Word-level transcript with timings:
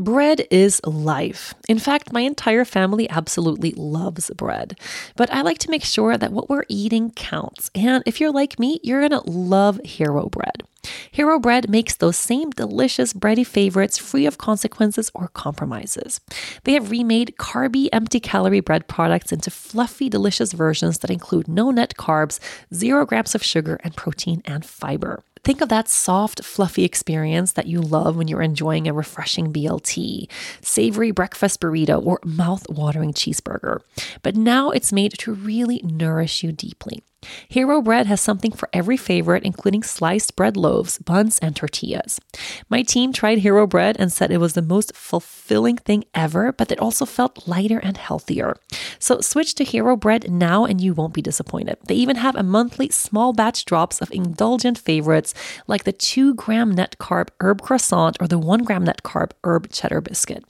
Bread 0.00 0.48
is 0.50 0.80
life. 0.84 1.54
In 1.68 1.78
fact, 1.78 2.12
my 2.12 2.22
entire 2.22 2.64
family 2.64 3.08
absolutely 3.08 3.72
loves 3.76 4.28
bread. 4.30 4.76
But 5.14 5.32
I 5.32 5.42
like 5.42 5.58
to 5.58 5.70
make 5.70 5.84
sure 5.84 6.18
that 6.18 6.32
what 6.32 6.50
we're 6.50 6.64
eating 6.68 7.12
counts. 7.12 7.70
And 7.76 8.02
if 8.04 8.20
you're 8.20 8.32
like 8.32 8.58
me, 8.58 8.80
you're 8.82 9.08
going 9.08 9.22
to 9.22 9.30
love 9.30 9.80
Hero 9.84 10.28
Bread. 10.28 10.64
Hero 11.12 11.38
Bread 11.38 11.70
makes 11.70 11.94
those 11.94 12.16
same 12.16 12.50
delicious 12.50 13.12
bready 13.12 13.46
favorites 13.46 13.96
free 13.96 14.26
of 14.26 14.36
consequences 14.36 15.12
or 15.14 15.28
compromises. 15.28 16.20
They 16.64 16.72
have 16.72 16.90
remade 16.90 17.36
carby, 17.38 17.88
empty 17.92 18.18
calorie 18.18 18.58
bread 18.58 18.88
products 18.88 19.30
into 19.30 19.50
fluffy, 19.52 20.08
delicious 20.08 20.52
versions 20.52 20.98
that 20.98 21.10
include 21.10 21.46
no 21.46 21.70
net 21.70 21.94
carbs, 21.96 22.40
zero 22.74 23.06
grams 23.06 23.36
of 23.36 23.44
sugar, 23.44 23.78
and 23.84 23.94
protein 23.94 24.42
and 24.44 24.66
fiber. 24.66 25.22
Think 25.44 25.60
of 25.60 25.68
that 25.68 25.90
soft, 25.90 26.42
fluffy 26.42 26.84
experience 26.84 27.52
that 27.52 27.66
you 27.66 27.82
love 27.82 28.16
when 28.16 28.28
you're 28.28 28.40
enjoying 28.40 28.88
a 28.88 28.94
refreshing 28.94 29.52
BLT, 29.52 30.26
savory 30.62 31.10
breakfast 31.10 31.60
burrito, 31.60 32.02
or 32.02 32.18
mouth 32.24 32.66
watering 32.70 33.12
cheeseburger. 33.12 33.80
But 34.22 34.36
now 34.36 34.70
it's 34.70 34.90
made 34.90 35.12
to 35.18 35.34
really 35.34 35.82
nourish 35.84 36.42
you 36.42 36.50
deeply. 36.50 37.02
Hero 37.48 37.80
Bread 37.80 38.06
has 38.06 38.20
something 38.20 38.52
for 38.52 38.68
every 38.72 38.96
favorite, 38.96 39.44
including 39.44 39.82
sliced 39.82 40.36
bread 40.36 40.56
loaves, 40.56 40.98
buns, 40.98 41.38
and 41.38 41.54
tortillas. 41.54 42.20
My 42.68 42.82
team 42.82 43.12
tried 43.12 43.38
Hero 43.38 43.66
Bread 43.66 43.96
and 43.98 44.12
said 44.12 44.30
it 44.30 44.38
was 44.38 44.54
the 44.54 44.62
most 44.62 44.94
fulfilling 44.94 45.76
thing 45.76 46.04
ever, 46.14 46.52
but 46.52 46.70
it 46.70 46.78
also 46.78 47.04
felt 47.04 47.46
lighter 47.46 47.78
and 47.78 47.96
healthier. 47.96 48.56
So 48.98 49.20
switch 49.20 49.54
to 49.56 49.64
Hero 49.64 49.96
Bread 49.96 50.30
now 50.30 50.64
and 50.64 50.80
you 50.80 50.94
won't 50.94 51.14
be 51.14 51.22
disappointed. 51.22 51.78
They 51.86 51.94
even 51.94 52.16
have 52.16 52.36
a 52.36 52.42
monthly 52.42 52.90
small 52.90 53.32
batch 53.32 53.64
drops 53.64 54.00
of 54.00 54.10
indulgent 54.10 54.78
favorites 54.78 55.34
like 55.66 55.84
the 55.84 55.92
2 55.92 56.34
gram 56.34 56.70
net 56.70 56.96
carb 56.98 57.28
herb 57.40 57.62
croissant 57.62 58.16
or 58.20 58.28
the 58.28 58.38
1 58.38 58.64
gram 58.64 58.84
net 58.84 59.02
carb 59.02 59.32
herb 59.44 59.70
cheddar 59.70 60.00
biscuit. 60.00 60.44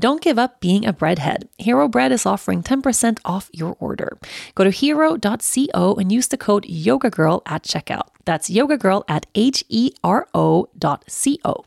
Don't 0.00 0.22
give 0.22 0.38
up 0.38 0.60
being 0.60 0.86
a 0.86 0.92
breadhead. 0.92 1.48
Hero 1.58 1.88
Bread 1.88 2.12
is 2.12 2.24
offering 2.24 2.62
10% 2.62 3.18
off 3.24 3.50
your 3.52 3.76
order. 3.80 4.16
Go 4.54 4.62
to 4.62 4.70
hero.co 4.70 5.94
and 5.96 6.12
use 6.12 6.28
the 6.28 6.36
code 6.36 6.64
YogaGirl 6.66 7.42
at 7.46 7.64
checkout. 7.64 8.06
That's 8.24 8.48
YogaGirl 8.48 9.02
at 9.08 9.26
H 9.34 9.64
E 9.68 9.90
R 10.04 10.28
O 10.32 10.68
dot 10.78 11.02
C 11.08 11.40
O. 11.44 11.64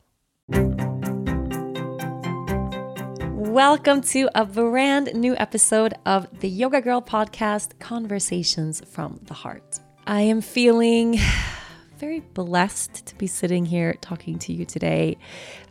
Welcome 3.36 4.00
to 4.02 4.30
a 4.34 4.46
brand 4.46 5.14
new 5.14 5.36
episode 5.36 5.94
of 6.06 6.40
the 6.40 6.48
Yoga 6.48 6.80
Girl 6.80 7.02
podcast, 7.02 7.80
Conversations 7.80 8.82
from 8.90 9.20
the 9.24 9.34
Heart. 9.34 9.82
I 10.08 10.22
am 10.22 10.40
feeling 10.40 11.20
very 12.02 12.20
blessed 12.20 13.06
to 13.06 13.16
be 13.16 13.28
sitting 13.28 13.64
here 13.64 13.94
talking 14.02 14.40
to 14.40 14.52
you 14.52 14.66
today. 14.66 15.16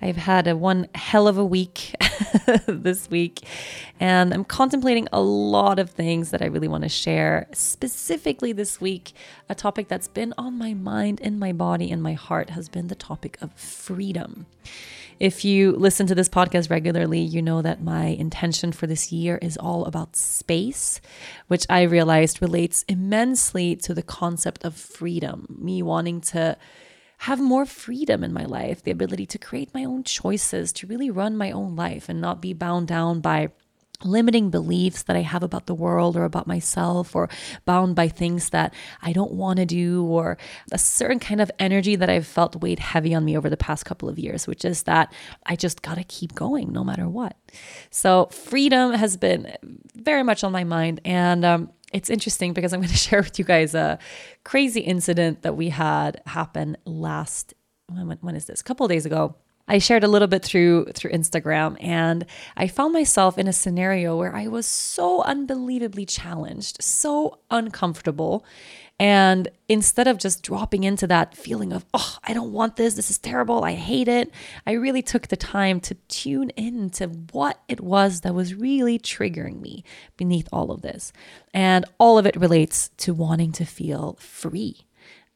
I've 0.01 0.17
had 0.17 0.47
a 0.47 0.57
one 0.57 0.87
hell 0.95 1.27
of 1.27 1.37
a 1.37 1.45
week 1.45 1.93
this 2.69 3.11
week, 3.11 3.41
and 3.99 4.33
I'm 4.33 4.45
contemplating 4.45 5.09
a 5.13 5.21
lot 5.21 5.81
of 5.81 5.91
things 5.91 6.31
that 6.31 6.41
I 6.41 6.45
really 6.45 6.69
want 6.69 6.85
to 6.85 6.89
share. 6.89 7.49
Specifically, 7.53 8.53
this 8.53 8.81
week, 8.81 9.13
a 9.49 9.57
topic 9.57 9.89
that's 9.89 10.07
been 10.07 10.33
on 10.39 10.57
my 10.57 10.73
mind, 10.73 11.19
in 11.19 11.37
my 11.37 11.53
body, 11.53 11.91
in 11.91 12.01
my 12.01 12.13
heart 12.13 12.51
has 12.51 12.69
been 12.69 12.87
the 12.87 12.95
topic 12.95 13.37
of 13.43 13.53
freedom. 13.55 14.47
If 15.21 15.45
you 15.45 15.73
listen 15.73 16.07
to 16.07 16.15
this 16.15 16.31
podcast 16.31 16.71
regularly, 16.71 17.21
you 17.21 17.43
know 17.43 17.61
that 17.61 17.83
my 17.83 18.07
intention 18.07 18.73
for 18.73 18.87
this 18.87 19.13
year 19.13 19.39
is 19.43 19.59
all 19.59 19.85
about 19.85 20.17
space, 20.17 20.99
which 21.47 21.67
I 21.69 21.83
realized 21.83 22.41
relates 22.41 22.87
immensely 22.89 23.77
to 23.77 23.93
the 23.93 24.03
concept 24.03 24.65
of 24.65 24.75
freedom, 24.75 25.59
me 25.61 25.83
wanting 25.83 26.23
to 26.33 26.57
have 27.19 27.39
more 27.39 27.67
freedom 27.67 28.25
in 28.25 28.33
my 28.33 28.47
life, 28.47 28.83
the 28.83 28.91
ability 28.91 29.27
to 29.27 29.37
create 29.37 29.75
my 29.75 29.85
own 29.85 30.05
choices, 30.05 30.73
to 30.73 30.87
really 30.87 31.11
run 31.11 31.37
my 31.37 31.51
own 31.51 31.77
life 31.77 32.09
and 32.09 32.19
not 32.19 32.41
be 32.41 32.55
bound 32.55 32.89
down 32.89 33.21
by 33.21 33.51
limiting 34.05 34.51
beliefs 34.51 35.03
that 35.05 35.17
I 35.17 35.23
have 35.23 35.43
about 35.43 35.67
the 35.67 35.75
world 35.75 36.17
or 36.17 36.25
about 36.25 36.47
myself, 36.47 37.15
or 37.15 37.29
bound 37.65 37.95
by 37.97 38.09
things 38.09 38.51
that 38.51 38.75
I 39.03 39.13
don't 39.13 39.33
want 39.33 39.59
to 39.59 39.67
do, 39.67 40.05
or 40.05 40.39
a 40.73 40.79
certain 40.79 41.19
kind 41.19 41.41
of 41.41 41.51
energy 41.59 41.97
that 41.97 42.11
I've 42.11 42.27
felt 42.27 42.61
weighed 42.61 42.79
heavy 42.79 43.15
on 43.15 43.25
me 43.25 43.37
over 43.37 43.51
the 43.51 43.57
past 43.57 43.85
couple 43.85 44.09
of 44.09 44.19
years, 44.19 44.47
which 44.47 44.65
is 44.65 44.85
that 44.85 45.13
I 45.47 45.57
just 45.57 45.83
got 45.83 45.97
to 45.97 46.05
keep 46.05 46.35
going 46.35 46.73
no 46.73 46.85
matter 46.85 47.09
what. 47.09 47.37
So, 47.91 48.27
freedom 48.27 48.93
has 48.93 49.17
been 49.17 49.55
very 49.95 50.23
much 50.23 50.45
on 50.45 50.53
my 50.53 50.65
mind. 50.65 51.01
And, 51.05 51.45
um, 51.45 51.71
it's 51.93 52.09
interesting 52.09 52.53
because 52.53 52.73
I'm 52.73 52.81
going 52.81 52.89
to 52.91 52.97
share 52.97 53.21
with 53.21 53.39
you 53.39 53.45
guys 53.45 53.75
a 53.75 53.99
crazy 54.45 54.81
incident 54.81 55.43
that 55.43 55.57
we 55.57 55.71
had 55.71 56.23
happen 56.27 56.77
last 56.85 57.55
when, 57.89 58.19
when 58.21 58.37
is 58.37 58.47
this? 58.47 58.61
A 58.61 58.65
couple 58.65 58.87
days 58.89 59.07
ago. 59.07 59.35
I 59.71 59.79
shared 59.79 60.03
a 60.03 60.09
little 60.09 60.27
bit 60.27 60.45
through 60.45 60.87
through 60.95 61.13
Instagram 61.13 61.77
and 61.79 62.27
I 62.57 62.67
found 62.67 62.93
myself 62.93 63.39
in 63.39 63.47
a 63.47 63.53
scenario 63.53 64.17
where 64.17 64.35
I 64.35 64.49
was 64.49 64.67
so 64.67 65.23
unbelievably 65.23 66.07
challenged, 66.07 66.83
so 66.83 67.39
uncomfortable. 67.53 68.45
And 68.99 69.49
instead 69.69 70.09
of 70.09 70.19
just 70.19 70.43
dropping 70.43 70.83
into 70.83 71.07
that 71.07 71.37
feeling 71.37 71.73
of, 71.73 71.87
oh, 71.95 72.19
I 72.25 72.35
don't 72.35 72.53
want 72.53 72.75
this, 72.75 72.95
this 72.95 73.11
is 73.11 73.19
terrible, 73.19 73.63
I 73.63 73.75
hate 73.75 74.09
it, 74.09 74.33
I 74.67 74.73
really 74.73 75.03
took 75.03 75.29
the 75.29 75.37
time 75.37 75.79
to 75.83 75.95
tune 76.09 76.51
in 76.51 76.91
to 76.91 77.07
what 77.31 77.63
it 77.69 77.81
was 77.81 78.23
that 78.23 78.35
was 78.35 78.55
really 78.55 78.99
triggering 78.99 79.61
me 79.61 79.85
beneath 80.17 80.49
all 80.53 80.73
of 80.73 80.83
this. 80.83 81.13
And 81.55 81.85
all 81.99 82.19
of 82.19 82.27
it 82.27 82.37
relates 82.37 82.89
to 82.99 83.15
wanting 83.15 83.53
to 83.53 83.65
feel 83.65 84.19
free 84.21 84.85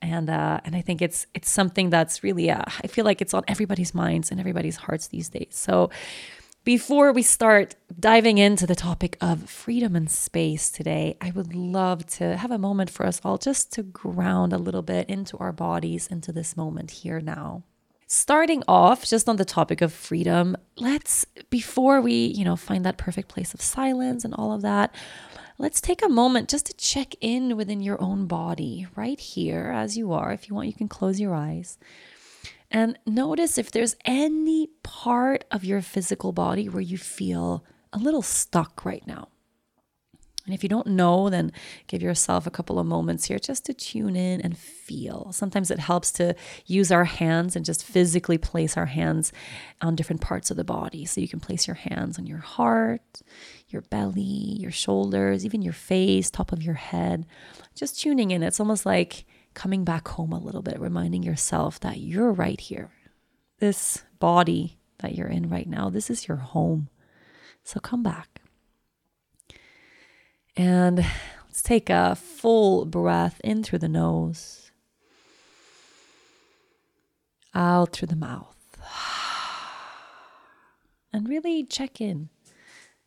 and 0.04 0.28
uh, 0.28 0.60
and 0.64 0.76
I 0.76 0.82
think 0.82 1.00
it's 1.00 1.26
it's 1.34 1.50
something 1.50 1.90
that's 1.90 2.22
really 2.22 2.50
uh, 2.50 2.62
I 2.82 2.86
feel 2.86 3.04
like 3.04 3.22
it's 3.22 3.34
on 3.34 3.44
everybody's 3.48 3.94
minds 3.94 4.30
and 4.30 4.38
everybody's 4.38 4.76
hearts 4.76 5.08
these 5.08 5.28
days. 5.28 5.48
So 5.50 5.90
before 6.64 7.12
we 7.12 7.22
start 7.22 7.74
diving 7.98 8.38
into 8.38 8.66
the 8.66 8.74
topic 8.74 9.18
of 9.20 9.50
freedom 9.50 9.94
and 9.94 10.10
space 10.10 10.70
today, 10.70 11.16
I 11.20 11.30
would 11.30 11.54
love 11.54 12.06
to 12.18 12.36
have 12.36 12.50
a 12.50 12.58
moment 12.58 12.90
for 12.90 13.04
us 13.04 13.20
all 13.22 13.36
just 13.36 13.72
to 13.74 13.82
ground 13.82 14.52
a 14.52 14.58
little 14.58 14.80
bit 14.82 15.08
into 15.10 15.36
our 15.38 15.52
bodies, 15.52 16.06
into 16.06 16.32
this 16.32 16.56
moment 16.56 16.90
here 16.90 17.20
now. 17.20 17.64
Starting 18.06 18.62
off 18.66 19.04
just 19.04 19.28
on 19.28 19.36
the 19.36 19.44
topic 19.44 19.82
of 19.82 19.92
freedom, 19.92 20.56
let's 20.76 21.26
before 21.50 22.00
we, 22.00 22.26
you 22.26 22.44
know, 22.44 22.56
find 22.56 22.84
that 22.84 22.96
perfect 22.96 23.28
place 23.28 23.52
of 23.52 23.60
silence 23.60 24.24
and 24.24 24.34
all 24.34 24.52
of 24.52 24.62
that, 24.62 24.94
let's 25.58 25.80
take 25.80 26.04
a 26.04 26.08
moment 26.08 26.48
just 26.48 26.66
to 26.66 26.74
check 26.74 27.14
in 27.20 27.56
within 27.56 27.80
your 27.80 28.00
own 28.02 28.26
body 28.26 28.86
right 28.96 29.18
here 29.18 29.72
as 29.74 29.96
you 29.96 30.12
are. 30.12 30.32
If 30.32 30.48
you 30.48 30.54
want, 30.54 30.68
you 30.68 30.74
can 30.74 30.88
close 30.88 31.20
your 31.20 31.34
eyes 31.34 31.78
and 32.74 32.98
notice 33.06 33.56
if 33.56 33.70
there's 33.70 33.94
any 34.04 34.68
part 34.82 35.44
of 35.52 35.64
your 35.64 35.80
physical 35.80 36.32
body 36.32 36.68
where 36.68 36.82
you 36.82 36.98
feel 36.98 37.64
a 37.92 37.98
little 37.98 38.20
stuck 38.20 38.84
right 38.84 39.06
now. 39.06 39.28
And 40.44 40.52
if 40.52 40.62
you 40.62 40.68
don't 40.68 40.88
know, 40.88 41.30
then 41.30 41.52
give 41.86 42.02
yourself 42.02 42.46
a 42.46 42.50
couple 42.50 42.78
of 42.78 42.86
moments 42.86 43.26
here 43.26 43.38
just 43.38 43.64
to 43.66 43.74
tune 43.74 44.14
in 44.16 44.40
and 44.40 44.58
feel. 44.58 45.32
Sometimes 45.32 45.70
it 45.70 45.78
helps 45.78 46.10
to 46.12 46.34
use 46.66 46.92
our 46.92 47.04
hands 47.04 47.56
and 47.56 47.64
just 47.64 47.84
physically 47.84 48.36
place 48.36 48.76
our 48.76 48.86
hands 48.86 49.32
on 49.80 49.94
different 49.94 50.20
parts 50.20 50.50
of 50.50 50.56
the 50.56 50.64
body. 50.64 51.06
So 51.06 51.20
you 51.20 51.28
can 51.28 51.40
place 51.40 51.66
your 51.66 51.76
hands 51.76 52.18
on 52.18 52.26
your 52.26 52.38
heart, 52.38 53.22
your 53.74 53.82
belly, 53.82 54.22
your 54.22 54.70
shoulders, 54.70 55.44
even 55.44 55.60
your 55.60 55.74
face, 55.74 56.30
top 56.30 56.52
of 56.52 56.62
your 56.62 56.74
head. 56.74 57.26
Just 57.74 58.00
tuning 58.00 58.30
in. 58.30 58.42
It's 58.42 58.60
almost 58.60 58.86
like 58.86 59.26
coming 59.52 59.84
back 59.84 60.08
home 60.08 60.32
a 60.32 60.38
little 60.38 60.62
bit, 60.62 60.80
reminding 60.80 61.24
yourself 61.24 61.80
that 61.80 61.98
you're 61.98 62.32
right 62.32 62.58
here. 62.58 62.90
This 63.58 64.04
body 64.20 64.78
that 64.98 65.14
you're 65.14 65.28
in 65.28 65.50
right 65.50 65.68
now, 65.68 65.90
this 65.90 66.08
is 66.08 66.28
your 66.28 66.38
home. 66.38 66.88
So 67.64 67.80
come 67.80 68.02
back. 68.02 68.40
And 70.56 71.04
let's 71.46 71.62
take 71.62 71.90
a 71.90 72.14
full 72.14 72.84
breath 72.84 73.40
in 73.42 73.64
through 73.64 73.80
the 73.80 73.88
nose, 73.88 74.70
out 77.54 77.92
through 77.92 78.08
the 78.08 78.16
mouth. 78.16 78.56
And 81.12 81.28
really 81.28 81.62
check 81.62 82.00
in. 82.00 82.28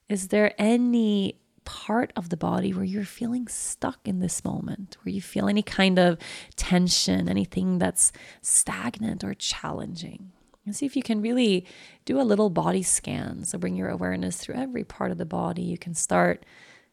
Is 0.10 0.30
there 0.30 0.54
any 0.58 1.40
part 1.66 2.14
of 2.16 2.30
the 2.30 2.38
body 2.38 2.74
where 2.74 2.86
you're 2.86 3.04
feeling 3.04 3.48
stuck 3.48 4.00
in 4.08 4.20
this 4.20 4.46
moment, 4.46 4.98
where 5.02 5.12
you 5.12 5.22
feel 5.22 5.50
any 5.50 5.62
kind 5.62 6.00
of 6.00 6.18
tension, 6.56 7.28
anything 7.28 7.78
that's 7.78 8.14
stagnant 8.42 9.24
or 9.24 9.34
challenging? 9.34 10.32
And 10.66 10.76
see 10.76 10.86
if 10.86 10.96
you 10.96 11.04
can 11.04 11.22
really 11.22 11.66
do 12.06 12.20
a 12.20 12.24
little 12.24 12.50
body 12.50 12.84
scan. 12.84 13.44
So 13.46 13.58
bring 13.58 13.76
your 13.76 13.90
awareness 13.90 14.38
through 14.38 14.56
every 14.56 14.84
part 14.84 15.12
of 15.12 15.18
the 15.18 15.26
body. 15.26 15.62
You 15.62 15.78
can 15.78 15.94
start 15.94 16.46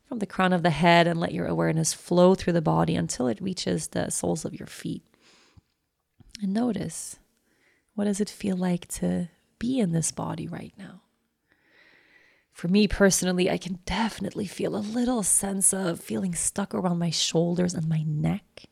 from 0.08 0.18
the 0.18 0.26
crown 0.26 0.52
of 0.52 0.62
the 0.62 0.70
head 0.70 1.06
and 1.06 1.18
let 1.18 1.32
your 1.32 1.46
awareness 1.46 1.92
flow 1.92 2.34
through 2.34 2.52
the 2.52 2.62
body 2.62 2.94
until 2.94 3.26
it 3.26 3.40
reaches 3.40 3.88
the 3.88 4.10
soles 4.10 4.44
of 4.44 4.54
your 4.54 4.66
feet. 4.66 5.02
And 6.42 6.52
notice 6.52 7.18
what 7.94 8.04
does 8.04 8.20
it 8.20 8.28
feel 8.28 8.56
like 8.56 8.88
to 8.88 9.28
be 9.58 9.78
in 9.78 9.92
this 9.92 10.10
body 10.10 10.46
right 10.46 10.74
now? 10.76 11.03
For 12.54 12.68
me 12.68 12.86
personally, 12.86 13.50
I 13.50 13.58
can 13.58 13.80
definitely 13.84 14.46
feel 14.46 14.76
a 14.76 14.78
little 14.78 15.24
sense 15.24 15.74
of 15.74 15.98
feeling 15.98 16.36
stuck 16.36 16.72
around 16.72 17.00
my 17.00 17.10
shoulders 17.10 17.74
and 17.74 17.88
my 17.88 18.04
neck. 18.06 18.66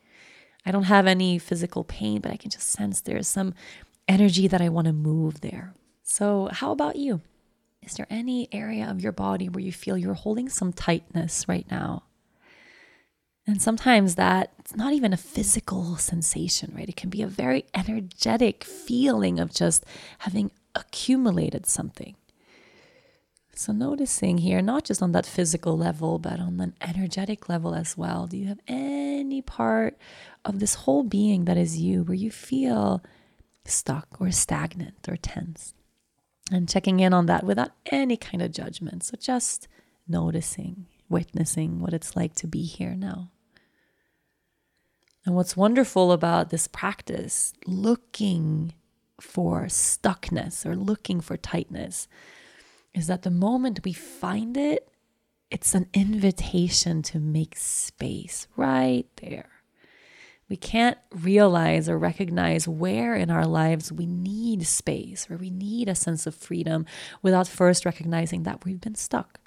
I 0.65 0.71
don't 0.71 0.85
have 0.85 1.09
any 1.09 1.41
physical 1.41 1.83
pain, 1.83 2.21
but 2.21 2.31
I 2.31 2.37
can 2.37 2.49
just 2.53 2.71
sense 2.71 3.01
there's 3.01 3.27
some 3.27 3.55
energy 4.07 4.47
that 4.47 4.61
I 4.61 4.69
want 4.69 4.87
to 4.87 4.93
move 4.93 5.41
there. 5.41 5.75
So, 6.05 6.49
how 6.53 6.71
about 6.71 6.95
you? 6.95 7.23
Is 7.83 7.95
there 7.95 8.07
any 8.09 8.49
area 8.53 8.89
of 8.89 9.01
your 9.01 9.11
body 9.11 9.49
where 9.49 9.65
you 9.65 9.73
feel 9.73 9.99
you're 9.99 10.15
holding 10.15 10.49
some 10.49 10.73
tightness 10.73 11.49
right 11.49 11.69
now? 11.69 12.05
And 13.49 13.61
sometimes 13.61 14.15
that's 14.15 14.77
not 14.77 14.93
even 14.93 15.13
a 15.13 15.17
physical 15.17 15.97
sensation, 15.97 16.73
right? 16.77 16.89
It 16.89 16.97
can 16.97 17.11
be 17.11 17.23
a 17.23 17.27
very 17.27 17.65
energetic 17.75 18.63
feeling 18.63 19.41
of 19.41 19.53
just 19.53 19.85
having 20.21 20.53
accumulated 20.77 21.67
something. 21.67 22.15
So, 23.55 23.73
noticing 23.73 24.39
here, 24.39 24.63
not 24.63 24.85
just 24.85 25.03
on 25.03 25.13
that 25.13 25.27
physical 25.27 25.77
level, 25.77 26.19
but 26.19 26.41
on 26.41 26.59
an 26.59 26.75
energetic 26.81 27.51
level 27.51 27.75
as 27.75 27.99
well. 27.99 28.27
Do 28.27 28.39
you 28.39 28.47
have 28.47 28.61
any 28.67 29.43
part 29.43 29.99
of 30.45 30.59
this 30.59 30.75
whole 30.75 31.03
being 31.03 31.45
that 31.45 31.59
is 31.59 31.79
you 31.79 32.03
where 32.03 32.15
you 32.15 32.31
feel 32.31 33.03
stuck 33.67 34.09
or 34.19 34.31
stagnant 34.31 35.07
or 35.07 35.17
tense? 35.17 35.75
And 36.51 36.69
checking 36.69 37.01
in 37.01 37.13
on 37.13 37.27
that 37.27 37.45
without 37.45 37.73
any 37.87 38.17
kind 38.17 38.43
of 38.43 38.53
judgment. 38.53 39.05
So, 39.05 39.17
just 39.21 39.69
noticing, 40.09 40.87
witnessing 41.11 41.79
what 41.81 41.93
it's 41.93 42.17
like 42.17 42.35
to 42.37 42.47
be 42.47 42.63
here 42.63 42.95
now. 42.95 43.31
And 45.27 45.35
what's 45.35 45.57
wonderful 45.57 46.11
about 46.11 46.49
this 46.49 46.67
practice, 46.67 47.53
looking 47.67 48.73
for 49.21 49.67
stuckness 49.67 50.67
or 50.67 50.75
looking 50.75 51.21
for 51.21 51.37
tightness, 51.37 52.09
is 52.95 53.07
that 53.07 53.23
the 53.23 53.31
moment 53.31 53.81
we 53.85 53.93
find 53.93 54.57
it, 54.57 54.89
it's 55.51 55.75
an 55.75 55.87
invitation 55.93 57.03
to 57.03 57.19
make 57.19 57.57
space 57.57 58.47
right 58.57 59.07
there. 59.17 59.49
We 60.49 60.57
can't 60.57 60.99
realize 61.15 61.89
or 61.89 61.97
recognize 61.97 62.69
where 62.69 63.15
in 63.15 63.31
our 63.31 63.47
lives 63.47 63.91
we 63.91 64.07
need 64.07 64.67
space 64.67 65.31
or 65.31 65.37
we 65.37 65.51
need 65.51 65.89
a 65.89 65.95
sense 65.95 66.27
of 66.27 66.35
freedom 66.35 66.85
without 67.23 67.49
first 67.49 67.87
recognizing 67.87 68.43
that 68.43 68.65
we've 68.65 68.81
been 68.81 68.95
stuck. 68.95 69.41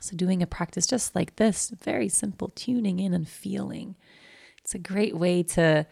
So, 0.00 0.16
doing 0.16 0.42
a 0.42 0.46
practice 0.46 0.86
just 0.86 1.14
like 1.14 1.36
this, 1.36 1.70
very 1.82 2.08
simple, 2.08 2.48
tuning 2.54 2.98
in 2.98 3.14
and 3.14 3.28
feeling, 3.28 3.96
it's 4.62 4.74
a 4.74 4.78
great 4.78 5.16
way 5.16 5.42
to 5.42 5.86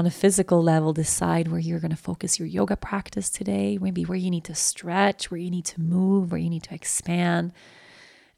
on 0.00 0.06
a 0.06 0.10
physical 0.10 0.62
level, 0.62 0.94
decide 0.94 1.48
where 1.48 1.60
you're 1.60 1.78
going 1.78 1.90
to 1.90 1.96
focus 1.96 2.38
your 2.38 2.48
yoga 2.48 2.74
practice 2.74 3.28
today, 3.28 3.76
maybe 3.78 4.02
where 4.02 4.16
you 4.16 4.30
need 4.30 4.44
to 4.44 4.54
stretch, 4.54 5.30
where 5.30 5.38
you 5.38 5.50
need 5.50 5.66
to 5.66 5.78
move, 5.78 6.32
where 6.32 6.40
you 6.40 6.48
need 6.48 6.62
to 6.62 6.74
expand. 6.74 7.52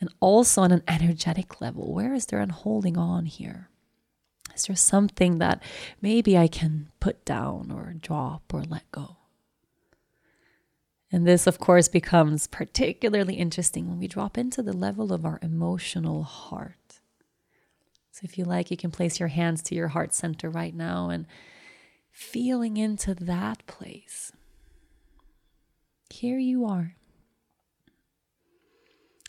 And 0.00 0.12
also 0.18 0.62
on 0.62 0.72
an 0.72 0.82
energetic 0.88 1.60
level, 1.60 1.94
where 1.94 2.14
is 2.14 2.26
there 2.26 2.40
an 2.40 2.50
holding 2.50 2.98
on 2.98 3.26
here? 3.26 3.68
Is 4.56 4.64
there 4.64 4.74
something 4.74 5.38
that 5.38 5.62
maybe 6.00 6.36
I 6.36 6.48
can 6.48 6.90
put 6.98 7.24
down 7.24 7.70
or 7.70 7.94
drop 7.96 8.52
or 8.52 8.64
let 8.64 8.90
go? 8.90 9.18
And 11.12 11.24
this, 11.24 11.46
of 11.46 11.60
course, 11.60 11.86
becomes 11.86 12.48
particularly 12.48 13.34
interesting 13.34 13.88
when 13.88 14.00
we 14.00 14.08
drop 14.08 14.36
into 14.36 14.64
the 14.64 14.72
level 14.72 15.12
of 15.12 15.24
our 15.24 15.38
emotional 15.42 16.24
heart. 16.24 16.98
So, 18.10 18.22
if 18.24 18.36
you 18.36 18.44
like, 18.44 18.72
you 18.72 18.76
can 18.76 18.90
place 18.90 19.20
your 19.20 19.28
hands 19.28 19.62
to 19.62 19.76
your 19.76 19.88
heart 19.88 20.12
center 20.12 20.50
right 20.50 20.74
now 20.74 21.08
and 21.08 21.24
feeling 22.12 22.76
into 22.76 23.14
that 23.14 23.66
place. 23.66 24.32
Here 26.10 26.38
you 26.38 26.64
are. 26.66 26.94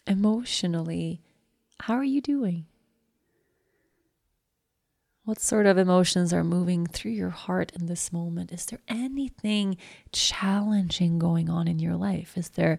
Emotionally, 0.06 1.22
how 1.80 1.94
are 1.94 2.04
you 2.04 2.22
doing? 2.22 2.66
What 5.26 5.40
sort 5.40 5.66
of 5.66 5.78
emotions 5.78 6.34
are 6.34 6.44
moving 6.44 6.86
through 6.86 7.12
your 7.12 7.30
heart 7.30 7.72
in 7.72 7.86
this 7.86 8.12
moment? 8.12 8.52
Is 8.52 8.66
there 8.66 8.82
anything 8.90 9.78
challenging 10.12 11.18
going 11.18 11.50
on 11.50 11.70
in 11.70 11.80
your 11.80 11.96
life? 11.96 12.38
Is 12.38 12.50
there 12.50 12.78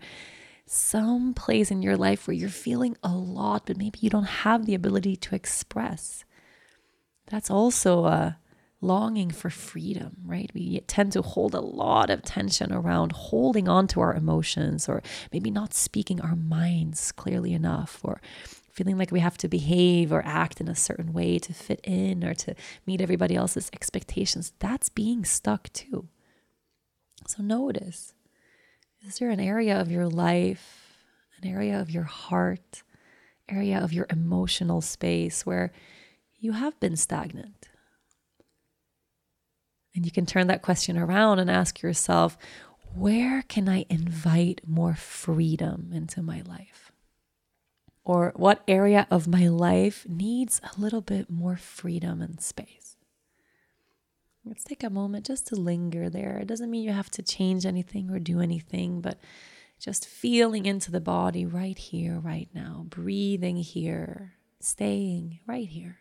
some 0.66 1.32
place 1.32 1.70
in 1.70 1.80
your 1.80 1.96
life 1.96 2.26
where 2.26 2.34
you're 2.34 2.50
feeling 2.50 2.98
a 3.02 3.14
lot, 3.14 3.64
but 3.64 3.78
maybe 3.78 3.98
you 4.02 4.10
don't 4.10 4.24
have 4.24 4.66
the 4.66 4.74
ability 4.74 5.16
to 5.16 5.34
express? 5.34 6.26
That's 7.28 7.50
also 7.50 8.04
a 8.04 8.38
longing 8.84 9.31
for 9.31 9.50
freedom, 9.50 10.16
right? 10.25 10.50
We 10.54 10.81
tend 10.81 11.12
to 11.12 11.22
hold 11.22 11.54
a 11.54 11.60
lot 11.60 12.10
of 12.10 12.22
tension 12.22 12.72
around 12.72 13.12
holding 13.12 13.69
on 13.69 13.86
to 13.88 14.00
our 14.00 14.14
emotions 14.14 14.88
or 14.88 15.02
maybe 15.32 15.50
not 15.50 15.75
speaking 15.75 16.20
our 16.20 16.36
minds 16.36 17.10
clearly 17.12 17.54
enough 17.54 18.00
or 18.02 18.20
feeling 18.70 18.98
like 18.98 19.10
we 19.10 19.20
have 19.20 19.38
to 19.38 19.48
behave 19.48 20.12
or 20.12 20.22
act 20.26 20.60
in 20.60 20.69
a 20.69 20.75
certain 20.75 21.12
way 21.12 21.38
to 21.38 21.54
fit 21.54 21.81
in 21.84 22.25
or 22.25 22.34
to 22.34 22.54
meet 22.86 23.00
everybody 23.00 23.36
else's 23.36 23.70
expectations. 23.72 24.52
That's 24.58 24.88
being 24.88 25.25
stuck 25.25 25.72
too. 25.72 26.08
So 27.26 27.42
notice 27.42 28.14
is 29.06 29.19
there 29.19 29.30
an 29.30 29.40
area 29.40 29.80
of 29.80 29.90
your 29.90 30.08
life, 30.08 30.96
an 31.40 31.48
area 31.48 31.80
of 31.80 31.90
your 31.90 32.04
heart, 32.04 32.82
area 33.48 33.78
of 33.78 33.92
your 33.92 34.06
emotional 34.10 34.80
space 34.80 35.44
where 35.46 35.72
you 36.38 36.52
have 36.52 36.78
been 36.80 36.96
stagnant? 36.96 37.69
And 39.94 40.05
you 40.05 40.11
can 40.11 40.26
turn 40.26 40.49
that 40.49 40.62
question 40.62 40.99
around 40.99 41.38
and 41.38 41.50
ask 41.50 41.81
yourself, 41.82 42.37
where 42.94 43.43
can 43.43 43.69
I 43.69 43.87
invite 43.88 44.61
more 44.67 44.94
freedom 44.94 45.91
into 45.93 46.23
my 46.23 46.43
life? 46.43 46.93
Or 48.05 48.32
what 48.37 48.62
area 48.69 49.06
of 49.11 49.26
my 49.26 49.49
life 49.49 50.06
needs 50.08 50.61
a 50.62 50.81
little 50.81 51.00
bit 51.00 51.31
more 51.31 51.56
freedom 51.56 52.20
and 52.20 52.41
space? 52.41 52.96
Let's 54.44 54.64
take 54.64 54.82
a 54.82 54.91
moment 54.91 55.25
just 55.25 55.46
to 55.49 55.56
linger 55.56 56.11
there. 56.11 56.38
It 56.38 56.49
doesn't 56.49 56.70
mean 56.70 56.82
you 56.82 56.93
have 56.93 57.11
to 57.12 57.23
change 57.23 57.64
anything 57.64 58.11
or 58.11 58.19
do 58.19 58.40
anything, 58.40 59.00
but 59.00 59.19
just 59.81 60.06
feeling 60.06 60.67
into 60.67 60.90
the 60.90 61.00
body 61.00 61.47
right 61.47 61.79
here, 61.79 62.19
right 62.19 62.49
now, 62.55 62.85
breathing 62.88 63.56
here, 63.56 64.35
staying 64.61 65.40
right 65.47 65.69
here. 65.69 65.99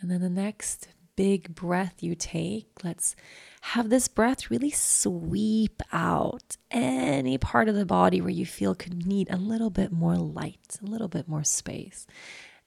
And 0.00 0.10
then 0.10 0.20
the 0.20 0.30
next 0.30 0.88
big 1.16 1.54
breath 1.54 2.02
you 2.02 2.14
take, 2.14 2.66
let's 2.82 3.14
have 3.62 3.90
this 3.90 4.08
breath 4.08 4.50
really 4.50 4.70
sweep 4.70 5.82
out 5.92 6.56
any 6.70 7.38
part 7.38 7.68
of 7.68 7.74
the 7.74 7.86
body 7.86 8.20
where 8.20 8.30
you 8.30 8.46
feel 8.46 8.74
could 8.74 9.06
need 9.06 9.30
a 9.30 9.36
little 9.36 9.70
bit 9.70 9.92
more 9.92 10.16
light, 10.16 10.78
a 10.82 10.86
little 10.86 11.08
bit 11.08 11.28
more 11.28 11.44
space. 11.44 12.06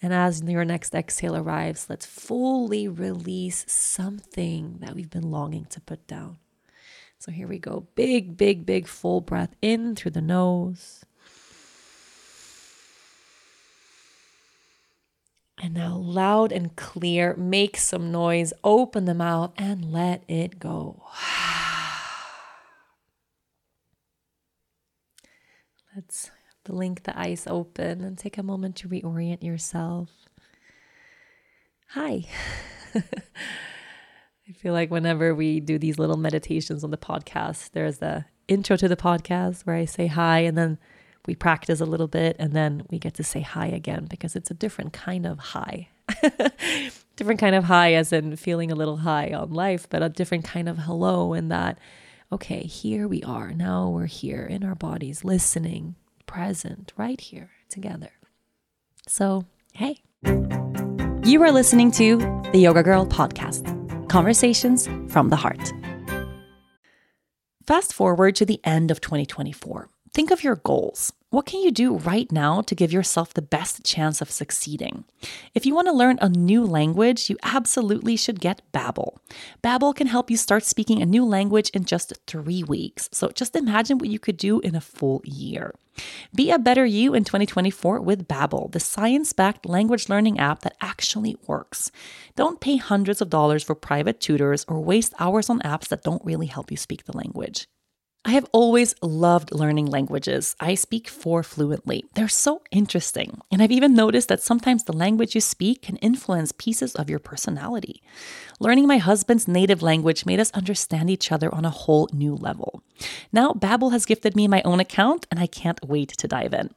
And 0.02 0.14
as 0.14 0.42
your 0.44 0.66
next 0.66 0.94
exhale 0.94 1.36
arrives, 1.36 1.88
let's 1.90 2.06
fully 2.06 2.88
release 2.88 3.66
something 3.68 4.78
that 4.82 4.94
we've 4.94 5.10
been 5.10 5.32
longing 5.32 5.66
to 5.66 5.82
put 5.82 6.06
down. 6.08 6.38
So 7.18 7.32
here 7.32 7.48
we 7.48 7.60
go. 7.60 7.88
Big, 7.96 8.38
big, 8.38 8.66
big 8.66 8.88
full 8.88 9.22
breath 9.22 9.56
in 9.62 9.96
through 9.96 10.12
the 10.12 10.22
nose. 10.22 11.06
And 15.62 15.74
now, 15.74 15.96
loud 15.96 16.52
and 16.52 16.76
clear, 16.76 17.34
make 17.38 17.78
some 17.78 18.12
noise, 18.12 18.52
open 18.64 19.06
the 19.06 19.14
mouth, 19.14 19.54
and 19.58 19.92
let 19.92 20.24
it 20.28 20.60
go. 20.60 21.04
Let's 25.96 26.30
blink 26.66 27.04
the 27.04 27.18
eyes 27.18 27.48
open 27.48 28.02
and 28.02 28.18
take 28.18 28.38
a 28.38 28.44
moment 28.44 28.76
to 28.78 28.90
reorient 28.90 29.44
yourself. 29.44 30.10
Hi. 31.90 32.24
I 32.96 34.52
feel 34.52 34.74
like 34.74 34.92
whenever 34.92 35.34
we 35.34 35.62
do 35.62 35.80
these 35.80 35.98
little 35.98 36.18
meditations 36.18 36.84
on 36.84 36.92
the 36.92 36.98
podcast, 36.98 37.72
there's 37.72 38.00
the 38.00 38.26
intro 38.48 38.76
to 38.76 38.90
the 38.90 38.98
podcast 38.98 39.66
where 39.66 39.76
I 39.76 39.86
say 39.86 40.08
hi 40.08 40.40
and 40.40 40.58
then 40.58 40.78
we 41.28 41.36
practice 41.36 41.82
a 41.82 41.86
little 41.86 42.08
bit 42.08 42.36
and 42.40 42.54
then 42.54 42.84
we 42.90 43.00
get 43.00 43.14
to 43.16 43.24
say 43.24 43.42
hi 43.42 43.68
again 43.68 44.06
because 44.10 44.36
it's 44.36 44.52
a 44.52 44.56
different 44.56 44.94
kind 44.94 45.26
of 45.26 45.40
high. 45.40 45.90
different 47.16 47.40
kind 47.40 47.56
of 47.56 47.64
high, 47.64 47.94
as 47.94 48.14
in 48.14 48.36
feeling 48.36 48.72
a 48.72 48.76
little 48.76 48.98
high 48.98 49.32
on 49.34 49.52
life, 49.52 49.88
but 49.90 50.04
a 50.04 50.10
different 50.10 50.44
kind 50.44 50.70
of 50.70 50.78
hello 50.80 51.34
in 51.34 51.50
that, 51.50 51.80
okay, 52.32 52.64
here 52.64 53.08
we 53.08 53.24
are. 53.24 53.54
Now 53.54 53.90
we're 53.90 54.06
here 54.06 54.46
in 54.46 54.64
our 54.64 54.76
bodies, 54.76 55.24
listening, 55.24 55.96
present, 56.26 56.94
right 56.98 57.20
here 57.20 57.52
together. 57.70 58.12
So, 59.08 59.46
hey. 59.74 60.00
You 61.24 61.42
are 61.42 61.52
listening 61.52 61.92
to 61.94 62.18
the 62.52 62.60
Yoga 62.60 62.84
Girl 62.84 63.06
podcast 63.06 63.72
conversations 64.10 64.88
from 65.12 65.30
the 65.30 65.36
heart. 65.36 65.74
Fast 67.66 67.94
forward 67.94 68.36
to 68.36 68.46
the 68.46 68.62
end 68.64 68.92
of 68.92 69.02
2024. 69.02 69.90
Think 70.16 70.32
of 70.32 70.46
your 70.46 70.56
goals. 70.56 71.12
What 71.30 71.46
can 71.46 71.60
you 71.60 71.72
do 71.72 71.98
right 71.98 72.32
now 72.32 72.62
to 72.62 72.74
give 72.74 72.94
yourself 72.94 73.34
the 73.34 73.42
best 73.42 73.84
chance 73.84 74.22
of 74.22 74.32
succeeding? 74.32 75.04
If 75.54 75.66
you 75.66 75.76
want 75.76 75.90
to 75.90 75.94
learn 75.94 76.20
a 76.22 76.30
new 76.30 76.64
language, 76.64 77.30
you 77.30 77.36
absolutely 77.44 78.16
should 78.16 78.40
get 78.40 78.62
Babbel. 78.72 79.18
Babbel 79.62 79.94
can 79.94 80.08
help 80.08 80.32
you 80.32 80.38
start 80.38 80.64
speaking 80.64 81.02
a 81.02 81.06
new 81.06 81.26
language 81.26 81.70
in 81.72 81.84
just 81.84 82.14
3 82.28 82.64
weeks. 82.64 83.10
So 83.12 83.28
just 83.28 83.58
imagine 83.58 83.98
what 83.98 84.08
you 84.08 84.18
could 84.18 84.38
do 84.38 84.62
in 84.62 84.74
a 84.74 84.80
full 84.80 85.22
year. 85.26 85.76
Be 86.34 86.50
a 86.50 86.60
better 86.60 86.86
you 86.86 87.14
in 87.14 87.26
2024 87.26 88.00
with 88.00 88.26
Babbel, 88.26 88.72
the 88.72 88.80
science-backed 88.80 89.66
language 89.66 90.08
learning 90.08 90.40
app 90.40 90.62
that 90.62 90.78
actually 90.80 91.36
works. 91.46 91.92
Don't 92.38 92.62
pay 92.62 92.78
hundreds 92.78 93.22
of 93.22 93.30
dollars 93.30 93.66
for 93.66 93.76
private 93.76 94.22
tutors 94.22 94.64
or 94.70 94.80
waste 94.80 95.14
hours 95.20 95.50
on 95.50 95.60
apps 95.60 95.90
that 95.90 96.04
don't 96.04 96.24
really 96.24 96.48
help 96.48 96.72
you 96.72 96.78
speak 96.78 97.04
the 97.04 97.18
language. 97.18 97.68
I 98.28 98.32
have 98.32 98.48
always 98.52 98.96
loved 99.04 99.54
learning 99.54 99.86
languages. 99.86 100.56
I 100.60 100.74
speak 100.74 101.08
four 101.08 101.44
fluently. 101.44 102.06
They're 102.16 102.28
so 102.28 102.64
interesting. 102.72 103.40
And 103.52 103.62
I've 103.62 103.72
even 103.72 103.94
noticed 103.94 104.30
that 104.30 104.42
sometimes 104.42 104.84
the 104.84 104.98
language 104.98 105.36
you 105.36 105.42
speak 105.42 105.84
can 105.84 105.98
influence 105.98 106.52
pieces 106.52 106.96
of 106.96 107.08
your 107.08 107.20
personality. 107.20 108.02
Learning 108.60 108.88
my 108.88 108.98
husband's 108.98 109.48
native 109.48 109.84
language 109.84 110.26
made 110.26 110.40
us 110.40 110.50
understand 110.54 111.12
each 111.12 111.32
other 111.32 111.54
on 111.54 111.66
a 111.66 111.70
whole 111.70 112.10
new 112.14 112.34
level. 112.34 112.82
Now, 113.32 113.52
Babbel 113.52 113.92
has 113.92 114.08
gifted 114.08 114.36
me 114.36 114.48
my 114.48 114.64
own 114.64 114.80
account, 114.80 115.28
and 115.30 115.40
I 115.40 115.46
can't 115.46 115.86
wait 115.88 116.10
to 116.18 116.28
dive 116.28 116.56
in. 116.56 116.72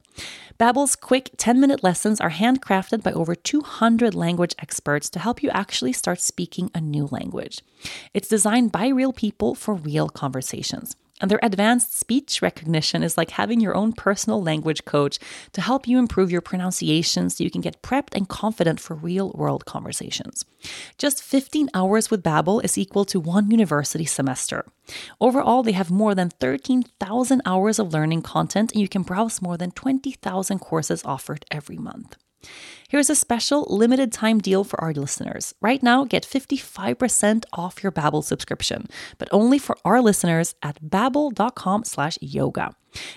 Babbel's 0.59 0.95
quick 0.95 1.31
10-minute 1.37 1.83
lessons 1.83 2.21
are 2.21 2.29
handcrafted 2.29 3.01
by 3.01 3.13
over 3.13 3.33
200 3.33 4.13
language 4.13 4.53
experts 4.59 5.09
to 5.09 5.19
help 5.19 5.41
you 5.41 5.49
actually 5.49 5.93
start 5.93 6.21
speaking 6.21 6.69
a 6.75 6.81
new 6.81 7.07
language. 7.07 7.61
It's 8.13 8.27
designed 8.27 8.71
by 8.71 8.89
real 8.89 9.13
people 9.13 9.55
for 9.55 9.73
real 9.73 10.09
conversations. 10.09 10.95
And 11.19 11.29
their 11.29 11.39
advanced 11.43 11.97
speech 11.97 12.41
recognition 12.41 13.03
is 13.03 13.17
like 13.17 13.31
having 13.31 13.59
your 13.59 13.75
own 13.75 13.93
personal 13.93 14.41
language 14.41 14.85
coach 14.85 15.19
to 15.51 15.61
help 15.61 15.87
you 15.87 15.99
improve 15.99 16.31
your 16.31 16.41
pronunciation 16.41 17.29
so 17.29 17.43
you 17.43 17.51
can 17.51 17.61
get 17.61 17.81
prepped 17.81 18.15
and 18.15 18.29
confident 18.29 18.79
for 18.79 18.95
real-world 18.95 19.65
conversations. 19.65 20.45
Just 20.97 21.21
15 21.21 21.69
hours 21.73 22.09
with 22.09 22.23
Babbel 22.23 22.63
is 22.63 22.77
equal 22.77 23.05
to 23.05 23.19
one 23.19 23.51
university 23.51 24.05
semester. 24.05 24.65
Overall, 25.19 25.63
they 25.63 25.73
have 25.73 25.91
more 25.91 26.15
than 26.15 26.29
13,000 26.29 27.41
hours 27.45 27.79
of 27.79 27.93
learning 27.93 28.21
content 28.21 28.71
and 28.71 28.81
you 28.81 28.87
can 28.87 29.03
browse 29.03 29.41
more 29.41 29.57
than 29.57 29.71
20,000 29.71 30.59
courses 30.59 31.03
offered 31.03 31.45
every 31.51 31.77
month. 31.77 32.15
Here's 32.89 33.09
a 33.09 33.15
special 33.15 33.65
limited 33.69 34.11
time 34.11 34.39
deal 34.39 34.63
for 34.63 34.81
our 34.81 34.93
listeners. 34.93 35.53
Right 35.61 35.83
now, 35.83 36.05
get 36.05 36.25
55% 36.25 37.45
off 37.53 37.83
your 37.83 37.91
Babbel 37.91 38.23
subscription, 38.23 38.87
but 39.17 39.29
only 39.31 39.59
for 39.59 39.77
our 39.85 40.01
listeners 40.01 40.55
at 40.63 40.81
babbel.com 40.83 41.83
slash 41.83 42.17
yoga. 42.21 42.73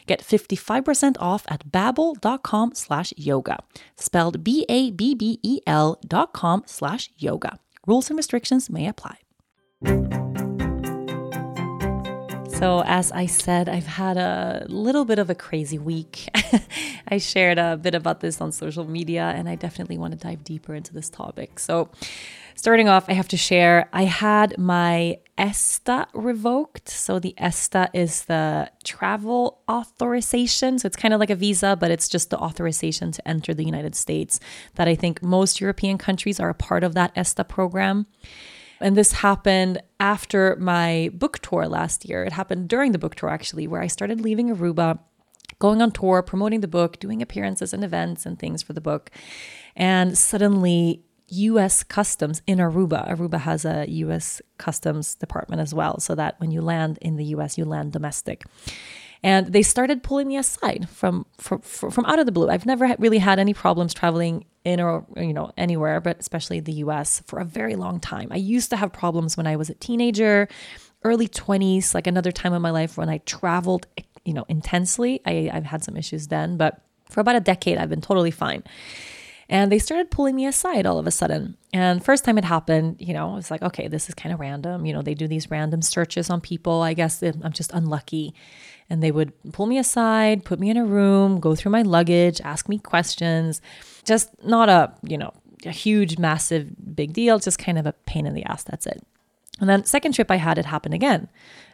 Get 0.06 0.20
55% 0.22 1.16
off 1.20 1.44
at 1.48 1.70
babbel.com 1.70 2.74
slash 2.74 3.14
yoga, 3.16 3.58
spelled 3.96 4.44
B-A-B-B-E-L 4.44 5.98
dot 6.06 6.32
com 6.32 6.62
slash 6.66 7.10
yoga. 7.16 7.58
Rules 7.86 8.10
and 8.10 8.16
restrictions 8.16 8.68
may 8.68 8.86
apply. 8.86 9.18
So, 12.62 12.84
as 12.86 13.10
I 13.10 13.26
said, 13.26 13.68
I've 13.68 13.88
had 13.88 14.16
a 14.16 14.64
little 14.68 15.04
bit 15.04 15.18
of 15.18 15.28
a 15.28 15.34
crazy 15.34 15.78
week. 15.78 16.28
I 17.08 17.18
shared 17.18 17.58
a 17.58 17.76
bit 17.76 17.96
about 17.96 18.20
this 18.20 18.40
on 18.40 18.52
social 18.52 18.84
media, 18.84 19.32
and 19.34 19.48
I 19.48 19.56
definitely 19.56 19.98
want 19.98 20.12
to 20.12 20.16
dive 20.16 20.44
deeper 20.44 20.72
into 20.72 20.94
this 20.94 21.10
topic. 21.10 21.58
So, 21.58 21.90
starting 22.54 22.88
off, 22.88 23.06
I 23.08 23.14
have 23.14 23.26
to 23.28 23.36
share 23.36 23.88
I 23.92 24.04
had 24.04 24.56
my 24.58 25.18
ESTA 25.36 26.06
revoked. 26.14 26.88
So, 26.88 27.18
the 27.18 27.34
ESTA 27.36 27.90
is 27.94 28.26
the 28.26 28.70
travel 28.84 29.58
authorization. 29.68 30.78
So, 30.78 30.86
it's 30.86 30.94
kind 30.94 31.12
of 31.12 31.18
like 31.18 31.30
a 31.30 31.34
visa, 31.34 31.74
but 31.74 31.90
it's 31.90 32.08
just 32.08 32.30
the 32.30 32.38
authorization 32.38 33.10
to 33.10 33.28
enter 33.28 33.54
the 33.54 33.64
United 33.64 33.96
States 33.96 34.38
that 34.76 34.86
I 34.86 34.94
think 34.94 35.20
most 35.20 35.60
European 35.60 35.98
countries 35.98 36.38
are 36.38 36.50
a 36.50 36.54
part 36.54 36.84
of 36.84 36.94
that 36.94 37.10
ESTA 37.16 37.42
program. 37.42 38.06
And 38.82 38.96
this 38.96 39.12
happened 39.12 39.80
after 40.00 40.56
my 40.56 41.10
book 41.14 41.38
tour 41.38 41.66
last 41.68 42.04
year. 42.08 42.24
It 42.24 42.32
happened 42.32 42.68
during 42.68 42.92
the 42.92 42.98
book 42.98 43.14
tour, 43.14 43.30
actually, 43.30 43.66
where 43.66 43.80
I 43.80 43.86
started 43.86 44.20
leaving 44.20 44.54
Aruba, 44.54 44.98
going 45.58 45.80
on 45.80 45.92
tour, 45.92 46.22
promoting 46.22 46.60
the 46.60 46.68
book, 46.68 46.98
doing 46.98 47.22
appearances 47.22 47.72
and 47.72 47.84
events 47.84 48.26
and 48.26 48.38
things 48.38 48.62
for 48.62 48.72
the 48.72 48.80
book. 48.80 49.10
And 49.76 50.18
suddenly, 50.18 51.04
US 51.28 51.82
Customs 51.82 52.42
in 52.46 52.58
Aruba. 52.58 53.08
Aruba 53.08 53.40
has 53.40 53.64
a 53.64 53.88
US 53.88 54.42
Customs 54.58 55.14
department 55.14 55.62
as 55.62 55.72
well, 55.72 55.98
so 56.00 56.14
that 56.14 56.38
when 56.40 56.50
you 56.50 56.60
land 56.60 56.98
in 57.00 57.16
the 57.16 57.24
US, 57.36 57.56
you 57.56 57.64
land 57.64 57.92
domestic. 57.92 58.44
And 59.24 59.52
they 59.52 59.62
started 59.62 60.02
pulling 60.02 60.28
me 60.28 60.36
aside 60.36 60.88
from 60.88 61.26
from, 61.38 61.60
from 61.60 62.04
out 62.06 62.18
of 62.18 62.26
the 62.26 62.32
blue. 62.32 62.48
I've 62.48 62.66
never 62.66 62.94
really 62.98 63.18
had 63.18 63.38
any 63.38 63.54
problems 63.54 63.94
traveling 63.94 64.44
in 64.64 64.80
or 64.80 65.04
you 65.16 65.32
know 65.32 65.50
anywhere 65.56 66.00
but 66.00 66.20
especially 66.20 66.60
the 66.60 66.72
US 66.74 67.22
for 67.26 67.38
a 67.38 67.44
very 67.44 67.76
long 67.76 68.00
time. 68.00 68.28
I 68.30 68.36
used 68.36 68.70
to 68.70 68.76
have 68.76 68.92
problems 68.92 69.36
when 69.36 69.46
I 69.46 69.56
was 69.56 69.70
a 69.70 69.74
teenager, 69.74 70.48
early 71.04 71.28
20s, 71.28 71.94
like 71.94 72.06
another 72.06 72.32
time 72.32 72.52
in 72.52 72.62
my 72.62 72.70
life 72.70 72.96
when 72.96 73.08
I 73.08 73.18
traveled, 73.18 73.86
you 74.24 74.34
know, 74.34 74.44
intensely. 74.48 75.20
I 75.24 75.50
I've 75.52 75.66
had 75.66 75.84
some 75.84 75.96
issues 75.96 76.28
then, 76.28 76.56
but 76.56 76.80
for 77.08 77.20
about 77.20 77.36
a 77.36 77.40
decade 77.40 77.78
I've 77.78 77.90
been 77.90 78.00
totally 78.00 78.32
fine. 78.32 78.64
And 79.48 79.70
they 79.70 79.78
started 79.78 80.10
pulling 80.10 80.34
me 80.34 80.46
aside 80.46 80.86
all 80.86 80.98
of 80.98 81.06
a 81.06 81.10
sudden. 81.10 81.58
And 81.74 82.02
first 82.02 82.24
time 82.24 82.38
it 82.38 82.44
happened, 82.44 82.96
you 82.98 83.12
know, 83.12 83.32
I 83.32 83.34
was 83.34 83.50
like, 83.50 83.60
okay, 83.60 83.86
this 83.86 84.08
is 84.08 84.14
kind 84.14 84.32
of 84.32 84.40
random. 84.40 84.86
You 84.86 84.94
know, 84.94 85.02
they 85.02 85.12
do 85.12 85.28
these 85.28 85.50
random 85.50 85.82
searches 85.82 86.30
on 86.30 86.40
people. 86.40 86.80
I 86.80 86.94
guess 86.94 87.22
I'm 87.22 87.52
just 87.52 87.70
unlucky. 87.72 88.34
And 88.92 89.02
they 89.02 89.10
would 89.10 89.32
pull 89.52 89.64
me 89.64 89.78
aside, 89.78 90.44
put 90.44 90.60
me 90.60 90.68
in 90.68 90.76
a 90.76 90.84
room, 90.84 91.40
go 91.40 91.54
through 91.54 91.72
my 91.72 91.80
luggage, 91.80 92.42
ask 92.42 92.68
me 92.68 92.78
questions. 92.78 93.62
Just 94.04 94.28
not 94.44 94.68
a, 94.68 94.92
you 95.02 95.16
know, 95.16 95.32
a 95.64 95.70
huge, 95.70 96.18
massive, 96.18 96.68
big 96.94 97.14
deal, 97.14 97.38
just 97.38 97.58
kind 97.58 97.78
of 97.78 97.86
a 97.86 97.94
pain 98.04 98.26
in 98.26 98.34
the 98.34 98.44
ass. 98.44 98.64
That's 98.64 98.86
it. 98.86 99.02
And 99.60 99.70
then 99.70 99.86
second 99.86 100.12
trip 100.12 100.30
I 100.30 100.36
had, 100.36 100.58
it 100.58 100.66
happen 100.66 100.92
again. 100.92 101.30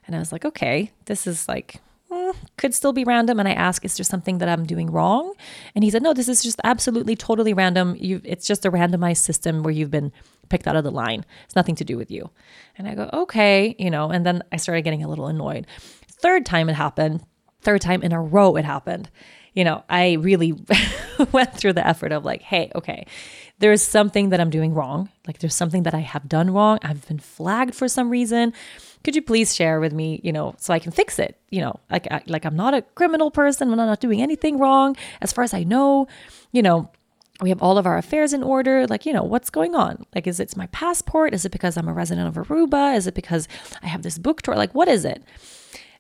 And 0.07 0.15
I 0.15 0.21
was 0.21 0.31
like, 0.31 0.45
okay, 0.45 0.93
this 1.07 1.27
is 1.27 1.49
like, 1.49 1.81
mm, 2.09 2.37
could 2.57 2.73
still 2.73 2.93
be 2.93 3.03
random. 3.03 3.41
And 3.41 3.49
I 3.49 3.53
asked, 3.53 3.85
is 3.85 3.97
there 3.97 4.05
something 4.05 4.39
that 4.39 4.49
I'm 4.49 4.65
doing 4.65 4.89
wrong? 4.89 5.35
And 5.75 5.83
he 5.83 5.91
said, 5.91 6.05
no, 6.05 6.15
this 6.15 6.29
is 6.29 6.41
just 6.41 6.61
absolutely 6.63 7.17
totally 7.17 7.53
random. 7.53 7.97
You, 7.99 8.21
it's 8.23 8.47
just 8.47 8.65
a 8.65 8.71
randomized 8.71 9.25
system 9.25 9.65
where 9.65 9.75
you've 9.75 9.91
been 9.91 10.13
picked 10.51 10.69
out 10.69 10.77
of 10.77 10.85
the 10.85 10.93
line. 10.93 11.25
It's 11.47 11.57
nothing 11.57 11.75
to 11.75 11.85
do 11.85 11.97
with 11.97 12.13
you. 12.13 12.31
And 12.77 12.87
I 12.87 12.95
go, 12.95 13.11
okay, 13.13 13.75
you 13.77 13.91
know, 13.91 14.11
and 14.11 14.25
then 14.25 14.45
I 14.53 14.57
started 14.57 14.83
getting 14.83 15.03
a 15.03 15.09
little 15.09 15.27
annoyed. 15.27 15.67
Third 16.21 16.47
time 16.47 16.69
it 16.69 16.75
happened, 16.75 17.25
third 17.61 17.81
time 17.81 18.03
in 18.03 18.13
a 18.13 18.21
row 18.21 18.57
it 18.57 18.65
happened 18.65 19.11
you 19.59 19.65
know, 19.65 19.83
I 19.91 20.13
really 20.13 20.55
went 21.33 21.57
through 21.57 21.73
the 21.73 21.85
effort 21.85 22.13
of 22.13 22.25
like, 22.25 22.43
hey, 22.43 22.71
okay, 22.77 23.07
there's 23.59 23.83
something 23.83 24.29
that 24.29 24.41
I'm 24.41 24.51
doing 24.51 24.73
wrong. 24.73 25.09
Like 25.27 25.41
there's 25.41 25.57
something 25.57 25.83
that 25.83 25.95
I 25.95 25.99
have 25.99 26.29
done 26.29 26.51
wrong. 26.51 26.79
I've 26.83 27.09
been 27.09 27.19
flagged 27.19 27.75
for 27.75 27.89
some 27.89 28.09
reason. 28.09 28.53
Could 29.03 29.17
you 29.17 29.23
please 29.23 29.57
share 29.57 29.81
with 29.81 29.93
me, 29.93 30.21
you 30.23 30.33
know, 30.33 30.55
so 30.59 30.73
I 30.73 30.79
can 30.79 30.93
fix 30.93 31.19
it? 31.19 31.41
You 31.51 31.63
know, 31.63 31.81
like 31.91 32.07
I, 32.09 32.23
like 32.29 32.45
I'm 32.45 32.55
not 32.55 32.73
a 32.73 32.83
criminal 32.83 33.33
person. 33.33 33.69
I'm 33.69 33.77
not 33.77 33.99
doing 33.99 34.23
anything 34.23 34.61
wrong 34.61 34.97
as 35.21 35.33
far 35.33 35.43
as 35.43 35.53
I 35.53 35.65
know. 35.65 36.07
You 36.53 36.63
know, 36.63 36.93
we 37.41 37.49
have 37.49 37.61
all 37.61 37.79
of 37.79 37.87
our 37.87 37.99
affairs 37.99 38.33
in 38.33 38.45
order. 38.45 38.87
Like, 38.87 39.07
you 39.07 39.13
know, 39.13 39.25
what's 39.25 39.51
going 39.51 39.75
on? 39.75 40.07
Like, 40.15 40.29
is 40.29 40.39
it 40.39 40.57
my 40.57 40.69
passport? 40.69 41.35
Is 41.35 41.45
it 41.45 41.51
because 41.51 41.77
I'm 41.77 41.89
a 41.89 41.93
resident 41.93 42.29
of 42.29 42.47
Aruba? 42.47 42.97
Is 42.97 43.09
it 43.09 43.15
because 43.15 43.49
I 43.83 43.89
have 43.89 44.03
this 44.03 44.19
book 44.19 44.43
tour? 44.43 44.55
Like, 44.55 44.73
what 44.73 44.87
is 44.87 45.05
it? 45.05 45.21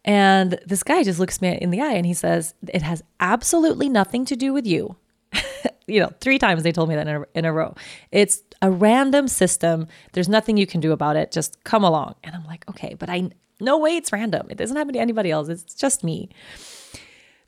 And 0.09 0.59
this 0.65 0.83
guy 0.83 1.05
just 1.05 1.21
looks 1.21 1.43
me 1.43 1.59
in 1.61 1.69
the 1.69 1.83
eye 1.83 1.93
and 1.93 2.07
he 2.07 2.15
says, 2.15 2.55
It 2.67 2.81
has 2.81 3.05
absolutely 3.21 3.91
nothing 3.91 4.25
to 4.25 4.37
do 4.37 4.55
with 4.55 4.67
you. 4.67 4.97
you 5.87 6.01
know, 6.01 6.11
three 6.23 6.39
times 6.39 6.63
they 6.63 6.73
told 6.73 6.89
me 6.89 6.95
that 6.95 7.07
in 7.07 7.15
a, 7.15 7.25
in 7.35 7.45
a 7.45 7.53
row. 7.53 7.75
It's 8.11 8.41
a 8.63 8.71
random 8.71 9.29
system. 9.29 9.87
There's 10.15 10.29
nothing 10.29 10.57
you 10.57 10.67
can 10.67 10.81
do 10.81 10.93
about 10.93 11.17
it. 11.17 11.31
Just 11.31 11.63
come 11.63 11.85
along. 11.85 12.15
And 12.25 12.35
I'm 12.35 12.47
like, 12.47 12.67
okay, 12.71 12.97
but 12.99 13.11
I, 13.11 13.29
no 13.61 13.77
way 13.77 13.97
it's 13.97 14.11
random. 14.11 14.47
It 14.49 14.57
doesn't 14.57 14.79
happen 14.79 14.95
to 14.95 14.99
anybody 14.99 15.31
else. 15.31 15.49
It's 15.49 15.75
just 15.75 16.03
me. 16.03 16.31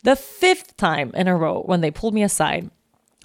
The 0.05 0.15
fifth 0.15 0.77
time 0.77 1.13
in 1.15 1.29
a 1.29 1.37
row 1.37 1.63
when 1.63 1.81
they 1.81 1.91
pulled 1.91 2.13
me 2.13 2.23
aside, 2.23 2.71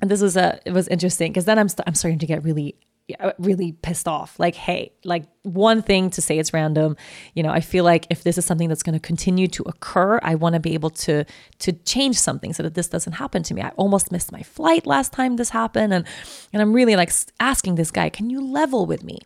and 0.01 0.09
this 0.09 0.21
was 0.21 0.37
a, 0.37 0.61
it 0.65 0.71
was 0.71 0.87
interesting 0.87 1.33
because 1.33 1.43
then 1.43 1.59
I'm, 1.59 1.67
st- 1.67 1.85
I'm 1.85 1.95
starting 1.95 2.19
to 2.19 2.25
get 2.25 2.41
really 2.45 2.75
Uh, 3.19 3.33
really 3.37 3.71
pissed 3.71 4.07
off. 4.07 4.39
Like, 4.39 4.55
hey, 4.55 4.91
like 5.03 5.25
one 5.43 5.83
thing 5.83 6.09
to 6.09 6.23
say 6.23 6.39
it's 6.39 6.53
random. 6.53 6.97
You 7.35 7.43
know, 7.43 7.51
I 7.51 7.59
feel 7.59 7.83
like 7.83 8.07
if 8.09 8.23
this 8.23 8.35
is 8.35 8.47
something 8.47 8.67
that's 8.67 8.81
going 8.81 8.99
to 8.99 8.99
continue 8.99 9.47
to 9.49 9.61
occur, 9.67 10.19
I 10.23 10.33
want 10.33 10.55
to 10.55 10.59
be 10.59 10.73
able 10.73 10.89
to 10.89 11.23
to 11.59 11.71
change 11.71 12.17
something 12.17 12.51
so 12.51 12.63
that 12.63 12.73
this 12.73 12.87
doesn't 12.87 13.13
happen 13.13 13.43
to 13.43 13.53
me. 13.53 13.61
I 13.61 13.69
almost 13.75 14.11
missed 14.11 14.31
my 14.31 14.41
flight 14.41 14.87
last 14.87 15.13
time 15.13 15.35
this 15.35 15.51
happened, 15.51 15.93
and 15.93 16.03
and 16.51 16.63
I'm 16.63 16.73
really 16.73 16.95
like 16.95 17.11
asking 17.39 17.75
this 17.75 17.91
guy, 17.91 18.09
can 18.09 18.31
you 18.31 18.41
level 18.41 18.87
with 18.87 19.03
me? 19.03 19.19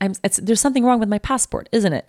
I'm 0.00 0.14
it's 0.24 0.38
there's 0.38 0.60
something 0.60 0.84
wrong 0.84 0.98
with 0.98 1.08
my 1.08 1.20
passport, 1.20 1.68
isn't 1.70 1.92
it? 1.92 2.08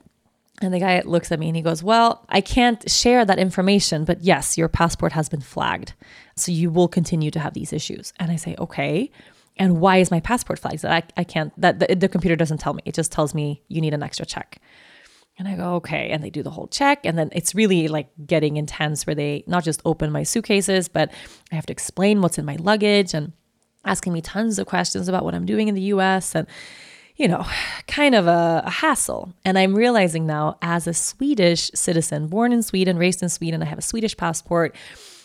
And 0.60 0.74
the 0.74 0.79
guy 0.79 1.03
looks 1.05 1.31
at 1.31 1.39
me 1.39 1.50
and 1.50 1.55
he 1.55 1.62
goes, 1.62 1.84
Well, 1.84 2.25
I 2.29 2.41
can't 2.41 2.89
share 2.89 3.25
that 3.25 3.38
information, 3.38 4.05
but 4.05 4.22
yes, 4.24 4.58
your 4.58 4.67
passport 4.67 5.12
has 5.12 5.29
been 5.29 5.41
flagged. 5.41 5.93
So 6.36 6.51
you 6.51 6.72
will 6.72 6.88
continue 6.88 7.29
to 7.29 7.39
have 7.39 7.53
these 7.53 7.74
issues. 7.74 8.12
And 8.19 8.31
I 8.31 8.38
say, 8.38 8.55
Okay 8.58 9.12
and 9.59 9.81
why 9.81 9.97
is 9.97 10.09
my 10.09 10.21
passport 10.21 10.57
flagged? 10.57 10.85
I, 10.85 11.03
I 11.17 11.25
can't, 11.25 11.53
that 11.59 11.79
the, 11.79 11.93
the 11.93 12.07
computer 12.07 12.37
doesn't 12.37 12.59
tell 12.59 12.73
me. 12.73 12.81
It 12.85 12.95
just 12.95 13.11
tells 13.11 13.35
me 13.35 13.61
you 13.67 13.81
need 13.81 13.93
an 13.93 14.01
extra 14.01 14.25
check. 14.25 14.59
And 15.37 15.47
I 15.47 15.55
go, 15.55 15.75
okay. 15.75 16.09
And 16.09 16.23
they 16.23 16.29
do 16.29 16.41
the 16.41 16.49
whole 16.49 16.67
check. 16.67 17.05
And 17.05 17.17
then 17.17 17.29
it's 17.33 17.53
really 17.53 17.89
like 17.89 18.09
getting 18.25 18.57
intense 18.57 19.05
where 19.05 19.15
they 19.15 19.43
not 19.47 19.65
just 19.65 19.81
open 19.83 20.11
my 20.11 20.23
suitcases, 20.23 20.87
but 20.87 21.11
I 21.51 21.55
have 21.55 21.65
to 21.67 21.73
explain 21.73 22.21
what's 22.21 22.37
in 22.37 22.45
my 22.45 22.55
luggage 22.55 23.13
and 23.13 23.33
asking 23.85 24.13
me 24.13 24.21
tons 24.21 24.59
of 24.59 24.67
questions 24.67 25.07
about 25.07 25.23
what 25.23 25.35
I'm 25.35 25.45
doing 25.45 25.67
in 25.67 25.75
the 25.75 25.81
US 25.93 26.35
and, 26.35 26.47
you 27.15 27.27
know, 27.27 27.45
kind 27.87 28.15
of 28.15 28.27
a, 28.27 28.63
a 28.65 28.69
hassle. 28.69 29.33
And 29.43 29.57
I'm 29.57 29.75
realizing 29.75 30.25
now, 30.25 30.57
as 30.61 30.87
a 30.87 30.93
Swedish 30.93 31.69
citizen, 31.73 32.27
born 32.27 32.53
in 32.53 32.63
Sweden, 32.63 32.97
raised 32.97 33.21
in 33.21 33.29
Sweden, 33.29 33.61
I 33.61 33.65
have 33.65 33.77
a 33.77 33.81
Swedish 33.81 34.15
passport 34.15 34.75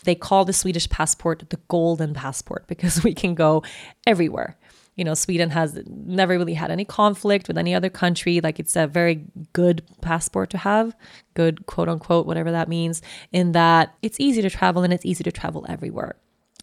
they 0.05 0.15
call 0.15 0.45
the 0.45 0.53
Swedish 0.53 0.89
passport 0.89 1.43
the 1.49 1.59
golden 1.67 2.13
passport 2.13 2.67
because 2.67 3.03
we 3.03 3.13
can 3.13 3.35
go 3.35 3.63
everywhere. 4.07 4.57
You 4.95 5.03
know, 5.03 5.13
Sweden 5.13 5.49
has 5.49 5.77
never 5.87 6.37
really 6.37 6.53
had 6.53 6.71
any 6.71 6.85
conflict 6.85 7.49
with 7.49 7.57
any 7.57 7.75
other 7.75 7.89
country. 7.89 8.39
Like 8.39 8.59
it's 8.59 8.77
a 8.77 8.87
very 8.87 9.25
good 9.51 9.83
passport 10.01 10.49
to 10.51 10.57
have, 10.57 10.95
good 11.33 11.65
quote 11.65 11.89
unquote, 11.89 12.25
whatever 12.25 12.51
that 12.51 12.69
means, 12.69 13.01
in 13.33 13.51
that 13.51 13.93
it's 14.01 14.19
easy 14.21 14.41
to 14.41 14.49
travel 14.49 14.83
and 14.83 14.93
it's 14.93 15.05
easy 15.05 15.23
to 15.25 15.33
travel 15.33 15.65
everywhere. 15.67 16.15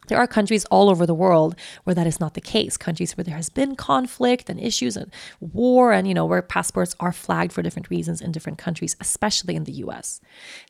There 0.08 0.18
are 0.18 0.26
countries 0.26 0.64
all 0.66 0.90
over 0.90 1.06
the 1.06 1.14
world 1.14 1.54
where 1.84 1.94
that 1.94 2.06
is 2.06 2.18
not 2.18 2.34
the 2.34 2.40
case. 2.40 2.76
Countries 2.76 3.16
where 3.16 3.24
there 3.24 3.36
has 3.36 3.48
been 3.48 3.76
conflict 3.76 4.50
and 4.50 4.58
issues 4.58 4.96
and 4.96 5.12
war, 5.40 5.92
and 5.92 6.08
you 6.08 6.14
know, 6.14 6.26
where 6.26 6.42
passports 6.42 6.96
are 6.98 7.12
flagged 7.12 7.52
for 7.52 7.62
different 7.62 7.88
reasons 7.88 8.20
in 8.20 8.32
different 8.32 8.58
countries, 8.58 8.96
especially 9.00 9.54
in 9.54 9.64
the 9.64 9.72
US. 9.84 10.20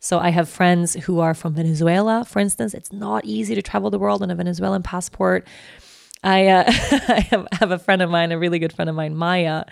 So 0.01 0.19
I 0.19 0.31
have 0.31 0.49
friends 0.49 0.95
who 0.95 1.21
are 1.21 1.35
from 1.35 1.55
Venezuela, 1.55 2.25
for 2.27 2.41
instance. 2.41 2.75
It's 2.75 2.93
not 2.93 3.25
easy 3.25 3.55
to 3.55 3.63
travel 3.63 3.91
the 3.91 3.99
world 3.99 4.23
on 4.23 4.31
a 4.31 4.35
Venezuelan 4.35 4.83
passport. 4.83 5.47
I, 6.23 6.49
uh, 6.49 6.65
I 7.09 7.47
have, 7.53 7.71
a 7.71 7.79
friend 7.79 8.03
of 8.03 8.11
mine, 8.11 8.33
a 8.33 8.39
really 8.39 8.59
good 8.59 8.73
friend 8.73 8.91
of 8.91 8.95
mine, 8.95 9.17
Maya. 9.17 9.65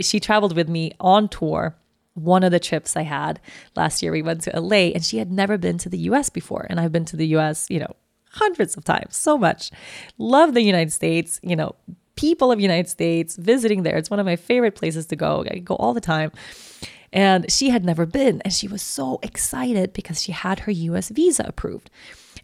She 0.00 0.18
traveled 0.18 0.56
with 0.56 0.68
me 0.68 0.92
on 0.98 1.28
tour 1.28 1.76
one 2.14 2.44
of 2.44 2.52
the 2.52 2.60
trips 2.60 2.96
I 2.96 3.02
had 3.02 3.40
last 3.74 4.02
year, 4.02 4.12
we 4.12 4.22
went 4.22 4.42
to 4.42 4.60
LA 4.60 4.92
and 4.94 5.04
she 5.04 5.18
had 5.18 5.30
never 5.30 5.58
been 5.58 5.78
to 5.78 5.88
the 5.88 5.98
US 5.98 6.30
before. 6.30 6.64
And 6.70 6.78
I've 6.80 6.92
been 6.92 7.04
to 7.06 7.16
the 7.16 7.26
US, 7.38 7.66
you 7.68 7.80
know, 7.80 7.96
hundreds 8.34 8.76
of 8.76 8.84
times, 8.84 9.16
so 9.16 9.38
much. 9.38 9.70
Love 10.18 10.54
the 10.54 10.62
United 10.62 10.92
States, 10.92 11.40
you 11.42 11.56
know, 11.56 11.74
people 12.16 12.52
of 12.52 12.60
United 12.60 12.88
States, 12.88 13.36
visiting 13.36 13.82
there. 13.82 13.96
It's 13.96 14.10
one 14.10 14.20
of 14.20 14.26
my 14.26 14.36
favorite 14.36 14.74
places 14.74 15.06
to 15.06 15.16
go. 15.16 15.44
I 15.50 15.58
go 15.58 15.76
all 15.76 15.94
the 15.94 16.00
time. 16.00 16.32
And 17.12 17.50
she 17.50 17.70
had 17.70 17.84
never 17.84 18.06
been, 18.06 18.42
and 18.42 18.52
she 18.52 18.66
was 18.66 18.82
so 18.82 19.20
excited 19.22 19.92
because 19.92 20.20
she 20.20 20.32
had 20.32 20.60
her 20.60 20.72
US 20.72 21.10
visa 21.10 21.44
approved. 21.46 21.88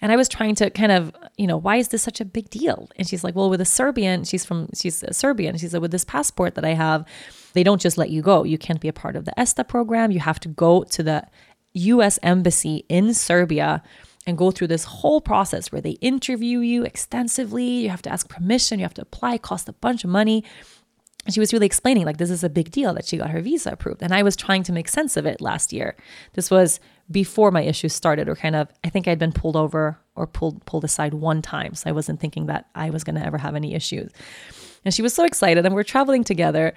And 0.00 0.12
I 0.12 0.16
was 0.16 0.28
trying 0.28 0.54
to 0.56 0.70
kind 0.70 0.92
of, 0.92 1.12
you 1.37 1.47
know, 1.47 1.56
why 1.56 1.76
is 1.76 1.88
this 1.88 2.02
such 2.02 2.20
a 2.20 2.25
big 2.25 2.49
deal? 2.50 2.88
And 2.97 3.06
she's 3.06 3.23
like, 3.23 3.35
well, 3.35 3.50
with 3.50 3.61
a 3.61 3.66
Serbian, 3.66 4.25
she's 4.25 4.44
from, 4.44 4.68
she's 4.75 5.02
a 5.02 5.12
Serbian. 5.12 5.59
She 5.59 5.68
said, 5.68 5.82
with 5.82 5.90
this 5.90 6.04
passport 6.04 6.54
that 6.54 6.64
I 6.64 6.75
have, 6.75 7.04
they 7.52 7.62
don't 7.62 7.80
just 7.80 7.99
let 7.99 8.11
you 8.11 8.23
go. 8.23 8.44
You 8.44 8.59
can't 8.59 8.80
be 8.80 8.88
a 8.88 8.92
part 8.92 9.16
of 9.16 9.25
the 9.25 9.38
ESTA 9.38 9.64
program. 9.64 10.11
You 10.11 10.20
have 10.20 10.40
to 10.40 10.49
go 10.49 10.85
to 10.85 11.02
the 11.02 11.26
US 11.75 12.18
embassy 12.23 12.85
in 12.88 13.12
Serbia 13.12 13.82
and 14.27 14.37
go 14.37 14.50
through 14.50 14.69
this 14.69 14.85
whole 14.85 15.21
process 15.21 15.73
where 15.73 15.81
they 15.81 15.93
interview 15.93 16.61
you 16.61 16.85
extensively. 16.85 17.65
You 17.65 17.91
have 17.91 18.03
to 18.03 18.11
ask 18.11 18.29
permission, 18.29 18.79
you 18.79 18.85
have 18.85 18.95
to 18.95 19.03
apply, 19.03 19.39
cost 19.39 19.69
a 19.69 19.73
bunch 19.73 20.05
of 20.05 20.11
money. 20.11 20.45
And 21.27 21.35
she 21.35 21.41
was 21.41 21.53
really 21.53 21.67
explaining 21.67 22.07
like 22.07 22.17
this 22.17 22.31
is 22.31 22.45
a 22.45 22.49
big 22.49 22.71
deal 22.71 22.95
that 22.95 23.05
she 23.05 23.19
got 23.19 23.31
her 23.31 23.41
visa 23.41 23.73
approved. 23.73 24.03
And 24.03 24.12
I 24.12 24.23
was 24.23 24.37
trying 24.37 24.62
to 24.65 24.73
make 24.73 24.89
sense 24.89 25.17
of 25.17 25.27
it 25.27 25.41
last 25.41 25.73
year. 25.73 25.97
This 26.35 26.50
was 26.50 26.81
before 27.11 27.50
my 27.50 27.62
issues 27.62 27.93
started, 27.93 28.29
or 28.29 28.37
kind 28.37 28.57
of 28.57 28.69
I 28.85 28.89
think 28.89 29.09
I'd 29.09 29.19
been 29.19 29.33
pulled 29.33 29.57
over 29.57 29.99
or 30.15 30.27
pulled 30.27 30.65
pulled 30.65 30.85
aside 30.85 31.12
one 31.12 31.43
time. 31.43 31.75
So 31.75 31.91
I 31.91 31.93
wasn't 31.93 32.21
thinking 32.21 32.47
that 32.47 32.67
I 32.75 32.91
was 32.91 33.05
gonna 33.05 33.25
ever 33.25 33.39
have 33.39 33.55
any 33.55 33.75
issues. 33.75 34.12
And 34.85 34.95
she 34.95 35.03
was 35.03 35.12
so 35.12 35.25
excited, 35.25 35.67
and 35.67 35.75
we're 35.75 35.83
traveling 35.83 36.25
together. 36.25 36.73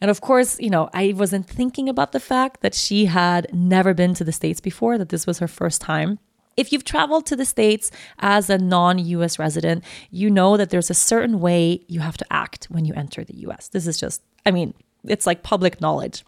And 0.00 0.10
of 0.10 0.20
course, 0.20 0.60
you 0.60 0.70
know, 0.70 0.88
I 0.94 1.14
wasn't 1.16 1.48
thinking 1.48 1.88
about 1.88 2.12
the 2.12 2.20
fact 2.20 2.60
that 2.60 2.74
she 2.74 3.06
had 3.06 3.52
never 3.52 3.92
been 3.92 4.14
to 4.14 4.24
the 4.24 4.32
States 4.32 4.60
before, 4.60 4.98
that 4.98 5.08
this 5.08 5.26
was 5.26 5.40
her 5.40 5.48
first 5.48 5.80
time. 5.80 6.20
If 6.56 6.72
you've 6.72 6.84
traveled 6.84 7.26
to 7.26 7.36
the 7.36 7.44
States 7.44 7.90
as 8.18 8.50
a 8.50 8.58
non 8.58 8.98
US 8.98 9.38
resident, 9.38 9.84
you 10.10 10.30
know 10.30 10.56
that 10.56 10.70
there's 10.70 10.90
a 10.90 10.94
certain 10.94 11.40
way 11.40 11.84
you 11.88 12.00
have 12.00 12.16
to 12.18 12.26
act 12.30 12.66
when 12.70 12.84
you 12.84 12.94
enter 12.94 13.24
the 13.24 13.36
US. 13.48 13.68
This 13.68 13.86
is 13.86 13.98
just, 13.98 14.22
I 14.44 14.50
mean, 14.50 14.74
it's 15.04 15.26
like 15.26 15.42
public 15.42 15.80
knowledge. 15.80 16.24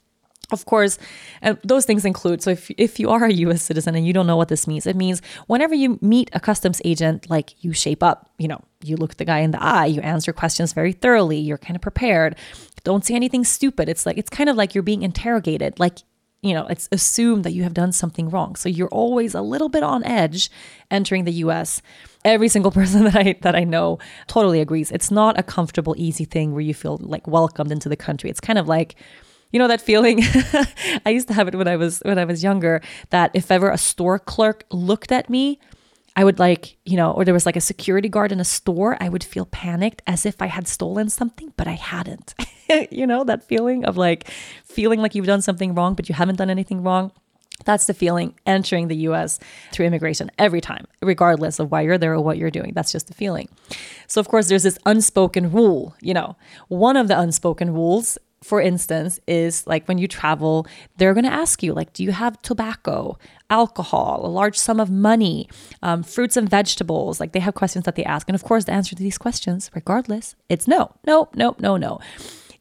Of 0.50 0.66
course, 0.66 0.98
and 1.40 1.58
those 1.64 1.86
things 1.86 2.04
include 2.04 2.42
so 2.42 2.50
if, 2.50 2.70
if 2.76 3.00
you 3.00 3.08
are 3.08 3.24
a 3.24 3.32
US 3.32 3.62
citizen 3.62 3.94
and 3.94 4.06
you 4.06 4.12
don't 4.12 4.26
know 4.26 4.36
what 4.36 4.48
this 4.48 4.66
means, 4.66 4.86
it 4.86 4.96
means 4.96 5.22
whenever 5.46 5.74
you 5.74 5.98
meet 6.02 6.28
a 6.34 6.40
customs 6.40 6.82
agent, 6.84 7.30
like 7.30 7.64
you 7.64 7.72
shape 7.72 8.02
up, 8.02 8.30
you 8.38 8.48
know, 8.48 8.60
you 8.82 8.96
look 8.96 9.16
the 9.16 9.24
guy 9.24 9.38
in 9.38 9.52
the 9.52 9.62
eye, 9.62 9.86
you 9.86 10.02
answer 10.02 10.32
questions 10.32 10.74
very 10.74 10.92
thoroughly, 10.92 11.38
you're 11.38 11.56
kind 11.56 11.74
of 11.74 11.80
prepared. 11.80 12.36
Don't 12.84 13.04
say 13.04 13.14
anything 13.14 13.44
stupid. 13.44 13.88
It's 13.88 14.04
like 14.04 14.18
it's 14.18 14.28
kind 14.28 14.50
of 14.50 14.56
like 14.56 14.74
you're 14.74 14.82
being 14.82 15.02
interrogated. 15.02 15.80
Like 15.80 16.00
you 16.42 16.54
know, 16.54 16.66
it's 16.66 16.88
assumed 16.90 17.44
that 17.44 17.52
you 17.52 17.62
have 17.62 17.72
done 17.72 17.92
something 17.92 18.28
wrong. 18.28 18.56
So 18.56 18.68
you're 18.68 18.88
always 18.88 19.34
a 19.34 19.40
little 19.40 19.68
bit 19.68 19.84
on 19.84 20.04
edge 20.04 20.50
entering 20.90 21.24
the 21.24 21.32
US. 21.44 21.80
Every 22.24 22.48
single 22.48 22.70
person 22.80 23.04
that 23.04 23.16
I 23.16 23.36
that 23.42 23.54
I 23.54 23.64
know 23.64 23.98
totally 24.26 24.60
agrees. 24.60 24.90
It's 24.90 25.10
not 25.10 25.38
a 25.38 25.42
comfortable, 25.42 25.94
easy 25.96 26.24
thing 26.24 26.52
where 26.52 26.60
you 26.60 26.74
feel 26.74 26.98
like 27.00 27.26
welcomed 27.26 27.72
into 27.72 27.88
the 27.88 27.96
country. 27.96 28.28
It's 28.28 28.40
kind 28.40 28.58
of 28.58 28.68
like 28.68 28.96
you 29.52 29.58
know 29.58 29.68
that 29.68 29.80
feeling 29.80 30.20
I 31.06 31.10
used 31.10 31.28
to 31.28 31.34
have 31.34 31.46
it 31.46 31.54
when 31.54 31.68
I 31.68 31.76
was 31.76 32.00
when 32.04 32.18
I 32.18 32.24
was 32.24 32.42
younger 32.42 32.80
that 33.10 33.30
if 33.34 33.50
ever 33.50 33.70
a 33.70 33.78
store 33.78 34.18
clerk 34.18 34.64
looked 34.70 35.12
at 35.12 35.28
me 35.28 35.60
I 36.14 36.24
would 36.24 36.38
like, 36.38 36.76
you 36.84 36.96
know, 36.96 37.12
or 37.12 37.24
there 37.24 37.32
was 37.32 37.46
like 37.46 37.56
a 37.56 37.60
security 37.60 38.08
guard 38.08 38.32
in 38.32 38.40
a 38.40 38.44
store, 38.44 38.98
I 39.00 39.08
would 39.08 39.24
feel 39.24 39.46
panicked 39.46 40.02
as 40.06 40.26
if 40.26 40.42
I 40.42 40.46
had 40.46 40.68
stolen 40.68 41.08
something, 41.08 41.52
but 41.56 41.66
I 41.66 41.72
hadn't. 41.72 42.34
you 42.90 43.06
know, 43.06 43.24
that 43.24 43.44
feeling 43.44 43.84
of 43.84 43.96
like 43.96 44.28
feeling 44.64 45.00
like 45.00 45.14
you've 45.14 45.26
done 45.26 45.42
something 45.42 45.74
wrong, 45.74 45.94
but 45.94 46.08
you 46.08 46.14
haven't 46.14 46.36
done 46.36 46.50
anything 46.50 46.82
wrong. 46.82 47.12
That's 47.64 47.86
the 47.86 47.94
feeling 47.94 48.34
entering 48.44 48.88
the 48.88 48.96
US 49.08 49.38
through 49.70 49.86
immigration 49.86 50.30
every 50.38 50.60
time, 50.60 50.86
regardless 51.00 51.58
of 51.58 51.70
why 51.70 51.82
you're 51.82 51.98
there 51.98 52.14
or 52.14 52.20
what 52.20 52.36
you're 52.38 52.50
doing. 52.50 52.72
That's 52.74 52.90
just 52.90 53.06
the 53.06 53.14
feeling. 53.14 53.48
So, 54.08 54.20
of 54.20 54.28
course, 54.28 54.48
there's 54.48 54.64
this 54.64 54.78
unspoken 54.84 55.52
rule. 55.52 55.94
You 56.00 56.14
know, 56.14 56.36
one 56.68 56.96
of 56.96 57.08
the 57.08 57.18
unspoken 57.18 57.72
rules 57.72 58.18
for 58.42 58.60
instance, 58.60 59.20
is 59.26 59.66
like 59.66 59.86
when 59.86 59.98
you 59.98 60.08
travel, 60.08 60.66
they're 60.96 61.14
going 61.14 61.24
to 61.24 61.32
ask 61.32 61.62
you, 61.62 61.72
like, 61.72 61.92
do 61.92 62.02
you 62.02 62.10
have 62.10 62.40
tobacco, 62.42 63.16
alcohol, 63.48 64.22
a 64.24 64.28
large 64.28 64.58
sum 64.58 64.80
of 64.80 64.90
money, 64.90 65.48
um, 65.82 66.02
fruits 66.02 66.36
and 66.36 66.50
vegetables? 66.50 67.20
Like, 67.20 67.32
they 67.32 67.40
have 67.40 67.54
questions 67.54 67.84
that 67.84 67.94
they 67.94 68.04
ask. 68.04 68.28
And 68.28 68.34
of 68.34 68.42
course, 68.42 68.64
the 68.64 68.72
answer 68.72 68.96
to 68.96 69.02
these 69.02 69.16
questions, 69.16 69.70
regardless, 69.74 70.34
it's 70.48 70.66
no, 70.66 70.92
no, 71.06 71.28
no, 71.34 71.54
no, 71.60 71.76
no. 71.76 72.00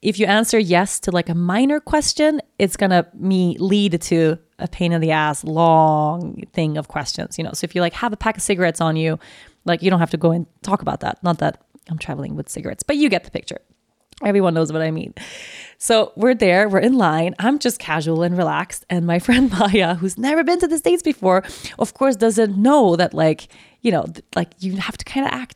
If 0.02 0.18
you 0.18 0.26
answer 0.26 0.58
yes 0.58 1.00
to 1.02 1.12
like 1.12 1.30
a 1.30 1.36
minor 1.36 1.80
question, 1.80 2.42
it's 2.58 2.76
to 2.76 3.08
me 3.14 3.56
lead 3.60 4.02
to 4.02 4.40
a 4.58 4.68
pain 4.68 4.94
in 4.94 5.02
the 5.02 5.12
ass, 5.12 5.44
long 5.44 6.44
thing 6.54 6.78
of 6.78 6.88
questions, 6.88 7.38
you 7.38 7.44
know? 7.44 7.52
So 7.54 7.66
if 7.66 7.76
you 7.76 7.82
like 7.82 7.94
have 7.94 8.12
a 8.12 8.18
pack 8.18 8.38
of 8.38 8.44
cigarettes 8.44 8.82
on 8.82 8.96
you, 8.96 9.20
like, 9.66 9.84
you 9.84 9.90
don't 9.90 10.00
have 10.00 10.12
to 10.12 10.18
go 10.18 10.32
and 10.32 10.48
talk 10.64 10.82
about 10.82 11.02
that. 11.02 11.22
Not 11.24 11.38
that 11.40 11.62
I'm 11.90 11.98
traveling 11.98 12.36
with 12.36 12.50
cigarettes, 12.50 12.84
but 12.84 12.98
you 12.98 13.10
get 13.10 13.24
the 13.24 13.32
picture. 13.32 13.60
Everyone 14.24 14.54
knows 14.54 14.72
what 14.72 14.82
I 14.82 14.92
mean. 14.92 15.14
So 15.78 16.14
we're 16.16 16.36
there, 16.36 16.70
we're 16.70 16.80
in 16.80 16.94
line. 16.94 17.34
I'm 17.40 17.58
just 17.58 17.80
casual 17.80 18.22
and 18.22 18.38
relaxed. 18.38 18.86
And 18.90 19.06
my 19.06 19.20
friend 19.26 19.52
Maya, 19.52 19.96
who's 19.96 20.18
never 20.18 20.44
been 20.44 20.60
to 20.60 20.68
the 20.68 20.78
States 20.78 21.04
before, 21.04 21.44
of 21.80 21.94
course, 21.94 22.16
doesn't 22.16 22.58
know 22.58 22.96
that, 22.96 23.14
like, 23.14 23.48
you 23.82 23.92
know, 23.92 24.06
like 24.36 24.50
you 24.60 24.78
have 24.78 24.98
to 24.98 25.06
kind 25.06 25.26
of 25.26 25.34
act 25.34 25.56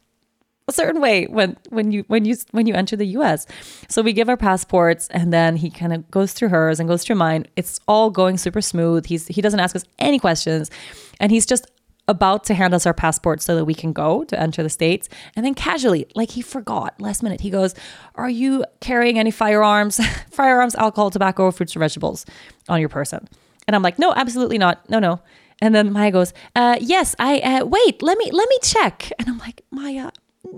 a 0.67 0.71
certain 0.71 0.99
way 0.99 1.25
when 1.25 1.57
when 1.69 1.91
you 1.91 2.03
when 2.07 2.25
you 2.25 2.35
when 2.51 2.65
you 2.65 2.73
enter 2.73 2.95
the 2.95 3.07
US. 3.19 3.45
So 3.87 4.01
we 4.01 4.13
give 4.13 4.29
our 4.29 4.37
passports 4.37 5.07
and 5.09 5.31
then 5.31 5.57
he 5.57 5.69
kind 5.69 5.93
of 5.93 6.09
goes 6.09 6.33
through 6.33 6.49
hers 6.49 6.79
and 6.79 6.89
goes 6.89 7.03
through 7.03 7.17
mine. 7.17 7.45
It's 7.55 7.79
all 7.87 8.09
going 8.09 8.37
super 8.37 8.61
smooth. 8.61 9.05
He's 9.05 9.27
he 9.27 9.41
doesn't 9.41 9.59
ask 9.59 9.75
us 9.75 9.83
any 9.99 10.17
questions 10.19 10.71
and 11.19 11.31
he's 11.31 11.45
just 11.45 11.67
about 12.07 12.43
to 12.45 12.53
hand 12.53 12.73
us 12.73 12.85
our 12.85 12.93
passports 12.93 13.43
so 13.43 13.55
that 13.55 13.65
we 13.65 13.73
can 13.73 13.91
go 13.91 14.23
to 14.25 14.39
enter 14.39 14.61
the 14.61 14.69
States. 14.69 15.09
And 15.35 15.45
then 15.45 15.53
casually, 15.53 16.05
like 16.15 16.31
he 16.31 16.41
forgot 16.41 16.99
last 16.99 17.23
minute, 17.23 17.41
he 17.41 17.49
goes, 17.49 17.73
Are 18.15 18.29
you 18.29 18.63
carrying 18.79 19.17
any 19.17 19.31
firearms, 19.31 19.99
firearms, 20.31 20.75
alcohol, 20.75 21.09
tobacco, 21.09 21.49
fruits, 21.51 21.75
or 21.75 21.79
vegetables 21.79 22.25
on 22.69 22.79
your 22.79 22.89
person? 22.89 23.27
And 23.67 23.75
I'm 23.75 23.81
like, 23.81 23.97
No, 23.99 24.13
absolutely 24.13 24.57
not. 24.57 24.87
No, 24.89 24.99
no. 24.99 25.19
And 25.61 25.73
then 25.73 25.91
Maya 25.93 26.11
goes, 26.11 26.33
uh, 26.55 26.77
Yes, 26.79 27.15
I, 27.17 27.39
uh, 27.39 27.65
wait, 27.65 28.01
let 28.01 28.17
me, 28.17 28.29
let 28.31 28.49
me 28.49 28.57
check. 28.61 29.11
And 29.17 29.27
I'm 29.27 29.39
like, 29.39 29.61
Maya, 29.71 30.11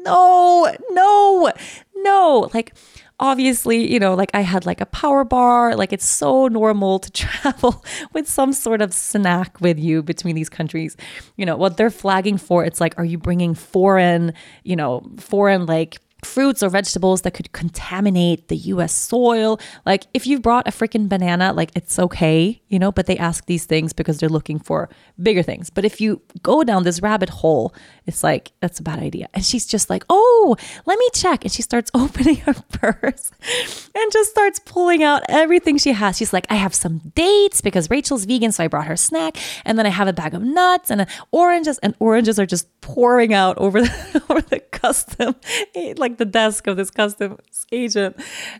no, 0.03 0.73
no, 0.91 1.51
no. 1.95 2.49
Like, 2.53 2.73
obviously, 3.19 3.91
you 3.91 3.99
know, 3.99 4.13
like 4.13 4.31
I 4.33 4.41
had 4.41 4.65
like 4.65 4.81
a 4.81 4.85
power 4.85 5.23
bar. 5.23 5.75
Like 5.75 5.91
it's 5.93 6.05
so 6.05 6.47
normal 6.47 6.99
to 6.99 7.11
travel 7.23 7.83
with 8.13 8.27
some 8.27 8.53
sort 8.53 8.81
of 8.81 8.93
snack 8.93 9.59
with 9.61 9.79
you 9.79 10.03
between 10.03 10.35
these 10.35 10.49
countries. 10.49 10.95
You 11.35 11.45
know, 11.45 11.57
what 11.57 11.77
they're 11.77 11.89
flagging 11.89 12.37
for, 12.37 12.63
it's 12.63 12.79
like, 12.79 12.97
are 12.97 13.05
you 13.05 13.17
bringing 13.17 13.53
foreign, 13.53 14.33
you 14.63 14.75
know, 14.75 15.03
foreign 15.17 15.65
like 15.65 15.97
fruits 16.23 16.63
or 16.63 16.69
vegetables 16.69 17.21
that 17.21 17.33
could 17.33 17.51
contaminate 17.51 18.47
the 18.47 18.57
US 18.57 18.93
soil. 18.93 19.59
Like 19.85 20.05
if 20.13 20.25
you 20.25 20.39
brought 20.39 20.67
a 20.67 20.71
freaking 20.71 21.07
banana, 21.07 21.53
like 21.53 21.71
it's 21.75 21.99
okay, 21.99 22.61
you 22.67 22.79
know, 22.79 22.91
but 22.91 23.05
they 23.05 23.17
ask 23.17 23.45
these 23.45 23.65
things 23.65 23.93
because 23.93 24.17
they're 24.19 24.29
looking 24.29 24.59
for 24.59 24.89
bigger 25.21 25.43
things. 25.43 25.69
But 25.69 25.85
if 25.85 26.01
you 26.01 26.21
go 26.41 26.63
down 26.63 26.83
this 26.83 27.01
rabbit 27.01 27.29
hole, 27.29 27.73
it's 28.05 28.23
like 28.23 28.51
that's 28.61 28.79
a 28.79 28.83
bad 28.83 28.99
idea. 28.99 29.27
And 29.33 29.45
she's 29.45 29.65
just 29.65 29.89
like, 29.89 30.03
"Oh, 30.09 30.55
let 30.85 30.97
me 30.97 31.09
check." 31.13 31.43
And 31.43 31.51
she 31.51 31.61
starts 31.61 31.91
opening 31.93 32.37
her 32.37 32.53
purse 32.53 33.31
and 33.93 34.11
just 34.11 34.31
starts 34.31 34.59
pulling 34.59 35.03
out 35.03 35.23
everything 35.29 35.77
she 35.77 35.91
has. 35.91 36.17
She's 36.17 36.33
like, 36.33 36.47
"I 36.49 36.55
have 36.55 36.73
some 36.73 36.99
dates 37.15 37.61
because 37.61 37.89
Rachel's 37.89 38.25
vegan, 38.25 38.51
so 38.51 38.63
I 38.63 38.67
brought 38.67 38.87
her 38.87 38.97
snack, 38.97 39.37
and 39.65 39.77
then 39.77 39.85
I 39.85 39.89
have 39.89 40.07
a 40.07 40.13
bag 40.13 40.33
of 40.33 40.41
nuts 40.41 40.89
and 40.89 41.05
oranges 41.31 41.77
and 41.79 41.95
oranges 41.99 42.39
are 42.39 42.45
just 42.45 42.67
pouring 42.81 43.33
out 43.33 43.57
over 43.57 43.81
the 43.81 44.23
over 44.29 44.41
the 44.41 44.59
custom 44.59 45.35
eh, 45.75 45.93
like 45.97 46.06
like 46.07 46.17
the 46.17 46.25
desk 46.25 46.67
of 46.67 46.77
this 46.77 46.89
customs 46.89 47.65
agent. 47.71 48.15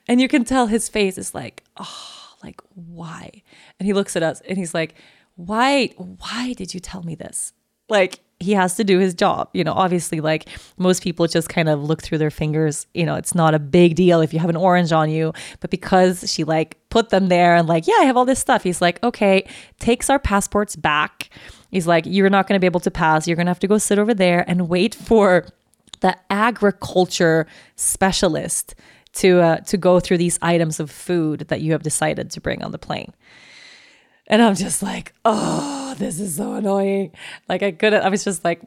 And 0.08 0.20
you 0.20 0.28
can 0.28 0.44
tell 0.44 0.68
his 0.68 0.90
face 0.90 1.18
is 1.18 1.34
like, 1.34 1.64
oh, 1.78 2.34
like, 2.44 2.62
why? 2.76 3.44
And 3.80 3.88
he 3.88 3.94
looks 3.94 4.16
at 4.16 4.24
us 4.24 4.42
and 4.48 4.58
he's 4.58 4.74
like, 4.74 4.96
why, 5.36 5.88
why 5.98 6.54
did 6.54 6.74
you 6.74 6.80
tell 6.80 7.04
me 7.04 7.16
this? 7.16 7.54
Like, 7.90 8.20
he 8.40 8.52
has 8.52 8.76
to 8.76 8.84
do 8.84 9.00
his 9.00 9.14
job. 9.16 9.50
You 9.54 9.64
know, 9.64 9.74
obviously, 9.74 10.22
like 10.22 10.48
most 10.78 11.02
people 11.02 11.26
just 11.26 11.50
kind 11.50 11.68
of 11.68 11.84
look 11.84 12.04
through 12.04 12.20
their 12.20 12.30
fingers. 12.30 12.86
You 12.94 13.06
know, 13.06 13.16
it's 13.16 13.34
not 13.34 13.56
a 13.56 13.60
big 13.60 13.96
deal 13.96 14.22
if 14.22 14.32
you 14.32 14.40
have 14.40 14.50
an 14.50 14.56
orange 14.56 14.92
on 14.92 15.10
you. 15.10 15.34
But 15.60 15.72
because 15.72 16.32
she 16.32 16.44
like 16.44 16.78
put 16.90 17.10
them 17.10 17.30
there 17.30 17.56
and 17.56 17.68
like, 17.68 17.88
yeah, 17.88 17.96
I 18.00 18.06
have 18.06 18.16
all 18.16 18.26
this 18.26 18.40
stuff, 18.40 18.62
he's 18.62 18.82
like, 18.82 19.02
okay, 19.04 19.48
takes 19.80 20.10
our 20.10 20.20
passports 20.20 20.76
back. 20.76 21.30
He's 21.72 21.88
like, 21.88 22.06
you're 22.06 22.30
not 22.30 22.48
going 22.48 22.58
to 22.58 22.60
be 22.60 22.68
able 22.68 22.80
to 22.82 22.92
pass. 22.92 23.28
You're 23.28 23.36
going 23.36 23.48
to 23.48 23.52
have 23.52 23.60
to 23.60 23.68
go 23.68 23.80
sit 23.80 23.98
over 23.98 24.14
there 24.14 24.46
and 24.48 24.70
wait 24.70 24.94
for 24.94 25.48
the 26.02 26.18
agriculture 26.30 27.48
specialist 27.76 28.76
to 29.14 29.42
uh, 29.42 29.58
to 29.58 29.78
go 29.78 30.00
through 30.00 30.18
these 30.18 30.38
items 30.42 30.80
of 30.80 30.92
food 30.92 31.42
that 31.50 31.62
you 31.62 31.72
have 31.72 31.84
decided 31.84 32.32
to 32.32 32.42
bring 32.42 32.64
on 32.64 32.72
the 32.72 32.78
plane. 32.78 33.14
And 34.28 34.42
I'm 34.42 34.56
just 34.56 34.84
like, 34.84 35.14
oh, 35.24 35.96
this 35.98 36.20
is 36.20 36.36
so 36.36 36.54
annoying. 36.54 37.12
Like 37.48 37.64
I 37.64 37.72
couldn't, 37.72 38.04
I 38.04 38.10
was 38.10 38.26
just 38.26 38.44
like, 38.44 38.62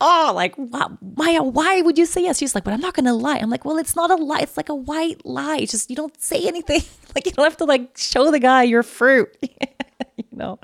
oh, 0.00 0.32
like 0.34 0.56
Maya, 0.58 1.42
why 1.42 1.80
would 1.82 1.96
you 1.96 2.06
say 2.06 2.22
yes? 2.22 2.38
She's 2.38 2.54
like, 2.54 2.64
but 2.64 2.74
I'm 2.74 2.80
not 2.80 2.94
gonna 2.94 3.14
lie. 3.14 3.38
I'm 3.38 3.50
like, 3.50 3.64
well, 3.64 3.78
it's 3.78 3.96
not 3.96 4.10
a 4.10 4.16
lie. 4.16 4.40
It's 4.40 4.56
like 4.56 4.68
a 4.68 4.74
white 4.74 5.24
lie. 5.24 5.58
It's 5.58 5.72
just 5.72 5.88
you 5.88 5.96
don't 5.96 6.20
say 6.20 6.46
anything. 6.46 6.82
like 7.14 7.26
you 7.26 7.32
don't 7.32 7.44
have 7.44 7.56
to 7.58 7.64
like 7.64 7.96
show 7.96 8.30
the 8.30 8.40
guy 8.40 8.64
your 8.64 8.82
fruit. 8.82 9.34
you 10.30 10.36
know. 10.36 10.58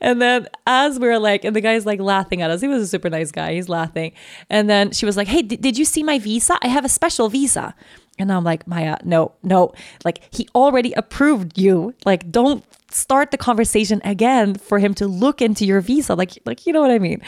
And 0.00 0.20
then 0.20 0.48
as 0.66 0.98
we 0.98 1.08
are 1.08 1.18
like, 1.18 1.44
and 1.44 1.54
the 1.54 1.60
guy's 1.60 1.86
like 1.86 2.00
laughing 2.00 2.42
at 2.42 2.50
us. 2.50 2.60
He 2.60 2.68
was 2.68 2.82
a 2.82 2.86
super 2.86 3.08
nice 3.08 3.30
guy. 3.30 3.54
He's 3.54 3.68
laughing. 3.68 4.12
And 4.50 4.68
then 4.68 4.90
she 4.90 5.06
was 5.06 5.16
like, 5.16 5.28
hey, 5.28 5.42
did 5.42 5.78
you 5.78 5.84
see 5.84 6.02
my 6.02 6.18
visa? 6.18 6.58
I 6.62 6.68
have 6.68 6.84
a 6.84 6.88
special 6.88 7.28
visa. 7.28 7.74
And 8.18 8.30
I'm 8.30 8.44
like, 8.44 8.66
Maya, 8.66 8.98
no, 9.04 9.32
no. 9.42 9.72
Like 10.04 10.22
he 10.34 10.48
already 10.54 10.92
approved 10.94 11.58
you. 11.58 11.94
Like 12.04 12.30
don't 12.30 12.64
start 12.90 13.30
the 13.30 13.38
conversation 13.38 14.02
again 14.04 14.54
for 14.54 14.78
him 14.78 14.92
to 14.94 15.06
look 15.06 15.40
into 15.40 15.64
your 15.64 15.80
visa. 15.80 16.14
Like 16.14 16.38
like 16.44 16.66
you 16.66 16.72
know 16.72 16.80
what 16.80 16.90
I 16.90 16.98
mean. 16.98 17.22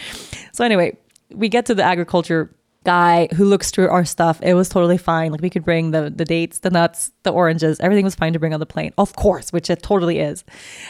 So 0.53 0.65
anyway, 0.65 0.97
we 1.31 1.49
get 1.49 1.67
to 1.67 1.75
the 1.75 1.83
agriculture 1.83 2.55
guy 2.85 3.29
who 3.35 3.45
looks 3.45 3.71
through 3.71 3.89
our 3.89 4.05
stuff. 4.05 4.41
It 4.43 4.55
was 4.55 4.69
totally 4.69 4.99
fine. 4.99 5.33
Like 5.33 5.41
we 5.41 5.51
could 5.51 5.65
bring 5.65 5.91
the 5.91 6.13
the 6.15 6.25
dates, 6.25 6.61
the 6.61 6.71
nuts, 6.71 7.13
the 7.23 7.31
oranges, 7.33 7.81
everything 7.81 8.05
was 8.05 8.15
fine 8.15 8.33
to 8.35 8.39
bring 8.39 8.55
on 8.55 8.61
the 8.61 8.67
plane. 8.67 8.93
Of 8.99 9.17
course, 9.17 9.53
which 9.53 9.71
it 9.71 9.83
totally 9.83 10.21
is. 10.21 10.45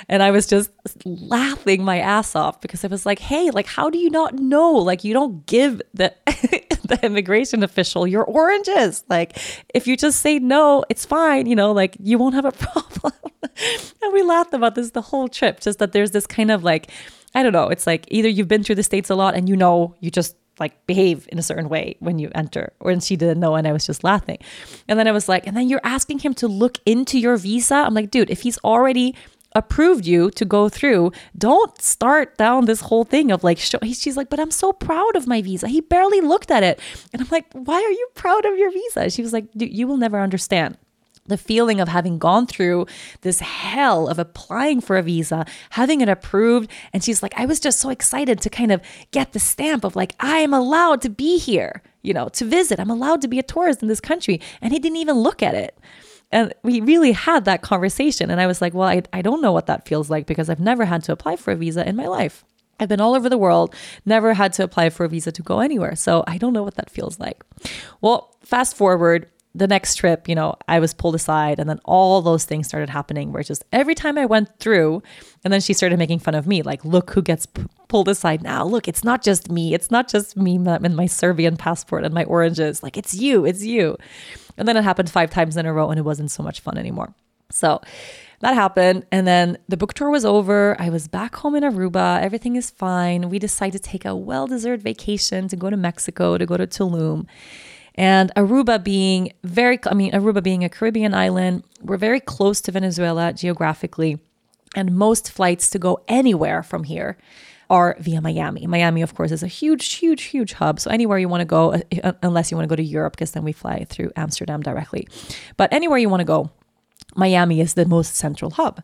And 0.09 0.23
I 0.23 0.31
was 0.31 0.47
just 0.47 0.71
laughing 1.05 1.85
my 1.85 1.99
ass 1.99 2.35
off 2.37 2.61
because 2.61 2.85
I 2.85 2.89
was 2.89 3.07
like, 3.07 3.19
"Hey, 3.19 3.51
like 3.51 3.67
how 3.67 3.91
do 3.91 3.99
you 3.99 4.11
not 4.11 4.35
know? 4.35 4.73
Like 4.73 5.05
you 5.05 5.15
don't 5.15 5.47
give 5.47 5.81
the 5.95 6.15
the 6.27 6.99
immigration 7.03 7.63
official 7.63 8.07
your 8.07 8.25
oranges. 8.25 9.05
Like 9.09 9.39
if 9.75 9.87
you 9.87 9.97
just 9.97 10.21
say 10.21 10.39
no, 10.39 10.85
it's 10.89 11.05
fine, 11.05 11.47
you 11.47 11.57
know, 11.57 11.73
like 11.73 11.97
you 12.01 12.19
won't 12.19 12.35
have 12.35 12.45
a 12.45 12.53
problem." 12.67 13.13
and 14.03 14.13
we 14.13 14.23
laughed 14.23 14.53
about 14.53 14.75
this 14.75 14.91
the 14.91 15.03
whole 15.03 15.29
trip, 15.29 15.61
just 15.61 15.79
that 15.79 15.93
there's 15.93 16.11
this 16.11 16.27
kind 16.27 16.51
of 16.51 16.65
like 16.65 16.91
I 17.35 17.43
don't 17.43 17.53
know, 17.53 17.69
it's 17.69 17.87
like 17.87 18.07
either 18.09 18.29
you've 18.29 18.49
been 18.49 18.63
through 18.63 18.77
the 18.77 18.83
states 18.83 19.11
a 19.11 19.15
lot 19.15 19.35
and 19.35 19.49
you 19.49 19.57
know, 19.57 19.95
you 20.01 20.11
just 20.11 20.37
like 20.59 20.87
behave 20.87 21.29
in 21.33 21.39
a 21.39 21.43
certain 21.43 21.69
way 21.69 21.97
when 22.01 22.19
you 22.19 22.31
enter. 22.35 22.73
Or 22.81 22.91
and 22.91 23.03
she 23.03 23.17
didn't 23.17 23.41
know 23.41 23.55
and 23.55 23.67
i 23.67 23.73
was 23.73 23.87
just 23.87 24.05
laughing. 24.05 24.39
And 24.89 24.99
then 24.99 25.09
i 25.09 25.13
was 25.13 25.29
like 25.29 25.47
and 25.47 25.57
then 25.57 25.69
you're 25.69 25.81
asking 25.85 26.21
him 26.21 26.35
to 26.35 26.49
look 26.49 26.79
into 26.87 27.19
your 27.19 27.37
visa? 27.37 27.75
I'm 27.75 27.95
like 27.95 28.11
dude 28.11 28.31
if 28.31 28.43
he's 28.43 28.59
already 28.59 29.15
approved 29.57 30.05
you 30.05 30.31
to 30.33 30.45
go 30.45 30.69
through 30.69 31.13
don't 31.39 31.81
start 31.81 32.37
down 32.37 32.65
this 32.65 32.81
whole 32.81 33.05
thing 33.05 33.31
of 33.31 33.45
like 33.45 33.57
show, 33.57 33.79
she's 33.85 34.17
like 34.17 34.29
but 34.29 34.41
i'm 34.41 34.51
so 34.51 34.73
proud 34.73 35.15
of 35.17 35.27
my 35.27 35.41
visa. 35.43 35.69
He 35.69 35.81
barely 35.81 36.21
looked 36.21 36.51
at 36.51 36.63
it. 36.63 36.81
And 37.13 37.23
i'm 37.23 37.29
like 37.31 37.47
why 37.53 37.77
are 37.77 37.91
you 37.91 38.09
proud 38.15 38.45
of 38.45 38.57
your 38.59 38.71
visa? 38.71 39.11
She 39.11 39.23
was 39.23 39.33
like 39.33 39.47
dude 39.57 39.73
you 39.73 39.87
will 39.87 39.97
never 39.97 40.21
understand 40.21 40.77
the 41.27 41.39
feeling 41.39 41.81
of 41.81 41.89
having 41.89 42.19
gone 42.19 42.47
through 42.47 42.87
this 43.23 43.41
hell 43.41 44.09
of 44.09 44.19
applying 44.19 44.81
for 44.81 44.97
a 44.97 45.03
visa, 45.03 45.47
having 45.71 46.01
it 46.01 46.09
approved. 46.09 46.71
And 46.93 47.03
she's 47.03 47.23
like, 47.23 47.35
I 47.37 47.47
was 47.47 47.61
just 47.61 47.81
so 47.81 47.89
excited 47.89 48.41
to 48.41 48.51
kind 48.51 48.71
of 48.71 48.83
get 49.11 49.33
the 49.33 49.41
stamp 49.41 49.85
of 49.85 49.97
like, 49.97 50.15
I 50.21 50.39
am 50.39 50.53
allowed 50.53 51.01
to 51.03 51.09
be 51.09 51.39
here, 51.39 51.83
you 52.03 52.13
know, 52.13 52.29
to 52.31 52.45
visit. 52.45 52.79
I'm 52.79 52.91
allowed 52.91 53.23
to 53.23 53.29
be 53.29 53.39
a 53.39 53.43
tourist 53.43 53.83
in 53.83 53.89
this 53.89 54.01
country. 54.01 54.41
And 54.61 54.73
he 54.73 54.79
didn't 54.79 54.99
even 54.99 55.17
look 55.17 55.43
at 55.43 55.55
it. 55.55 55.79
And 56.31 56.53
we 56.63 56.81
really 56.81 57.13
had 57.13 57.45
that 57.45 57.63
conversation. 57.63 58.31
And 58.31 58.41
I 58.41 58.47
was 58.47 58.61
like, 58.61 58.75
well, 58.75 58.89
I, 58.89 59.03
I 59.13 59.23
don't 59.23 59.41
know 59.41 59.53
what 59.53 59.67
that 59.67 59.87
feels 59.87 60.11
like 60.11 60.27
because 60.27 60.51
I've 60.51 60.61
never 60.61 60.85
had 60.85 61.05
to 61.05 61.13
apply 61.13 61.37
for 61.37 61.53
a 61.53 61.57
visa 61.57 61.89
in 61.89 61.97
my 61.97 62.07
life. 62.07 62.45
I've 62.81 62.89
been 62.89 63.01
all 63.01 63.15
over 63.15 63.29
the 63.29 63.39
world, 63.39 63.75
never 64.05 64.35
had 64.35 64.53
to 64.55 64.65
apply 64.65 64.91
for 64.91 65.05
a 65.05 65.09
visa 65.09 65.31
to 65.31 65.43
go 65.43 65.61
anywhere. 65.61 65.95
So 65.95 66.25
I 66.27 66.39
don't 66.39 66.53
know 66.53 66.65
what 66.65 66.75
that 66.75 66.91
feels 66.91 67.21
like. 67.21 67.43
Well, 68.01 68.37
fast 68.43 68.77
forward, 68.77 69.31
the 69.55 69.69
next 69.69 69.95
trip, 69.97 70.29
you 70.29 70.35
know, 70.35 70.57
I 70.67 70.81
was 70.81 70.93
pulled 70.93 71.15
aside 71.15 71.61
and 71.61 71.71
then 71.71 71.79
all 71.85 72.21
those 72.21 72.45
things 72.45 72.67
started 72.67 72.91
happening 72.91 73.33
where 73.33 73.43
just 73.43 73.65
every 73.73 73.95
time 73.95 74.19
I 74.19 74.27
went 74.27 74.59
through 74.59 75.01
and 75.45 75.53
then 75.53 75.61
she 75.61 75.73
started 75.73 75.99
making 75.99 76.19
fun 76.19 76.35
of 76.35 76.47
me 76.47 76.63
like 76.63 76.85
look 76.85 77.11
who 77.11 77.23
gets 77.23 77.47
p- 77.47 77.65
pulled 77.87 78.09
aside 78.09 78.43
now. 78.43 78.65
Look, 78.65 78.89
it's 78.89 79.05
not 79.05 79.23
just 79.23 79.51
me. 79.51 79.73
It's 79.73 79.93
not 79.93 80.09
just 80.09 80.37
me 80.37 80.57
in 80.57 80.97
my 80.97 81.07
Serbian 81.07 81.57
passport 81.57 82.05
and 82.05 82.13
my 82.13 82.25
oranges. 82.25 82.83
Like 82.83 82.97
it's 82.97 83.15
you, 83.15 83.45
it's 83.45 83.63
you. 83.63 83.97
And 84.57 84.67
then 84.67 84.77
it 84.77 84.83
happened 84.83 85.09
5 85.09 85.31
times 85.31 85.57
in 85.57 85.67
a 85.67 85.73
row 85.73 85.89
and 85.89 86.01
it 86.01 86.05
wasn't 86.05 86.33
so 86.33 86.43
much 86.43 86.59
fun 86.59 86.77
anymore. 86.77 87.15
So 87.51 87.81
that 88.41 88.55
happened 88.55 89.07
and 89.13 89.25
then 89.25 89.59
the 89.69 89.77
book 89.77 89.95
tour 89.95 90.11
was 90.11 90.25
over. 90.25 90.75
I 90.81 90.89
was 90.89 91.07
back 91.07 91.37
home 91.37 91.55
in 91.55 91.63
Aruba. 91.63 92.21
Everything 92.21 92.57
is 92.57 92.71
fine. 92.71 93.29
We 93.29 93.39
decided 93.39 93.81
to 93.85 93.89
take 93.89 94.05
a 94.05 94.17
well-deserved 94.17 94.83
vacation 94.83 95.47
to 95.47 95.55
go 95.55 95.71
to 95.71 95.77
Mexico, 95.77 96.39
to 96.39 96.45
go 96.45 96.57
to 96.57 96.67
Tulum. 96.67 97.27
And 97.95 98.33
Aruba 98.35 98.83
being 98.83 99.33
very, 99.45 99.79
I 99.87 99.95
mean, 99.95 100.13
Aruba 100.13 100.43
being 100.43 100.65
a 100.65 100.69
Caribbean 100.69 101.15
island, 101.15 101.63
we're 101.81 101.97
very 101.97 102.21
close 102.21 102.61
to 102.63 102.73
Venezuela 102.73 103.33
geographically. 103.33 104.19
And 104.75 104.97
most 104.97 105.31
flights 105.31 105.71
to 105.71 105.79
go 105.79 106.01
anywhere 106.09 106.63
from 106.63 106.85
here 106.85 107.17
are 107.71 107.97
via 108.01 108.21
Miami. 108.21 108.67
Miami, 108.67 109.03
of 109.03 109.15
course, 109.15 109.31
is 109.31 109.43
a 109.43 109.49
huge, 109.49 109.95
huge, 109.95 110.25
huge 110.25 110.55
hub. 110.55 110.81
So 110.81 110.91
anywhere 110.91 111.19
you 111.19 111.29
want 111.29 111.41
to 111.43 111.47
go, 111.47 111.75
uh, 112.03 112.13
unless 112.23 112.51
you 112.51 112.57
want 112.57 112.69
to 112.69 112.73
go 112.73 112.77
to 112.77 112.83
Europe, 112.83 113.15
because 113.15 113.31
then 113.31 113.45
we 113.45 113.53
fly 113.53 113.85
through 113.85 114.11
Amsterdam 114.17 114.61
directly. 114.61 115.07
But 115.57 115.73
anywhere 115.73 115.99
you 115.99 116.09
want 116.09 116.21
to 116.21 116.25
go, 116.25 116.51
Miami 117.15 117.61
is 117.61 117.75
the 117.75 117.87
most 117.87 118.17
central 118.17 118.51
hub. 118.51 118.83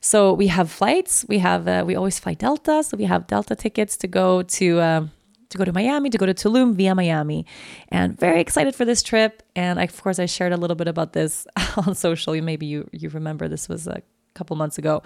So 0.00 0.32
we 0.32 0.48
have 0.48 0.70
flights. 0.70 1.24
We 1.28 1.38
have 1.38 1.68
uh, 1.68 1.84
we 1.86 1.94
always 1.94 2.18
fly 2.18 2.34
Delta, 2.34 2.82
so 2.82 2.96
we 2.96 3.04
have 3.04 3.26
Delta 3.26 3.54
tickets 3.54 3.96
to 3.98 4.06
go 4.06 4.42
to 4.42 4.80
um, 4.80 5.10
to 5.50 5.58
go 5.58 5.64
to 5.64 5.72
Miami, 5.72 6.10
to 6.10 6.18
go 6.18 6.26
to 6.26 6.34
Tulum 6.34 6.74
via 6.74 6.94
Miami. 6.94 7.44
And 7.88 8.18
very 8.18 8.40
excited 8.40 8.74
for 8.74 8.84
this 8.84 9.02
trip. 9.02 9.42
And 9.54 9.78
I, 9.78 9.84
of 9.84 10.02
course, 10.02 10.18
I 10.18 10.26
shared 10.26 10.52
a 10.52 10.56
little 10.56 10.76
bit 10.76 10.88
about 10.88 11.12
this 11.12 11.46
on 11.76 11.94
social. 11.94 12.40
Maybe 12.40 12.66
you, 12.66 12.88
you 12.92 13.08
remember 13.10 13.48
this 13.48 13.68
was 13.68 13.86
a 13.86 14.02
couple 14.34 14.56
months 14.56 14.78
ago. 14.78 15.02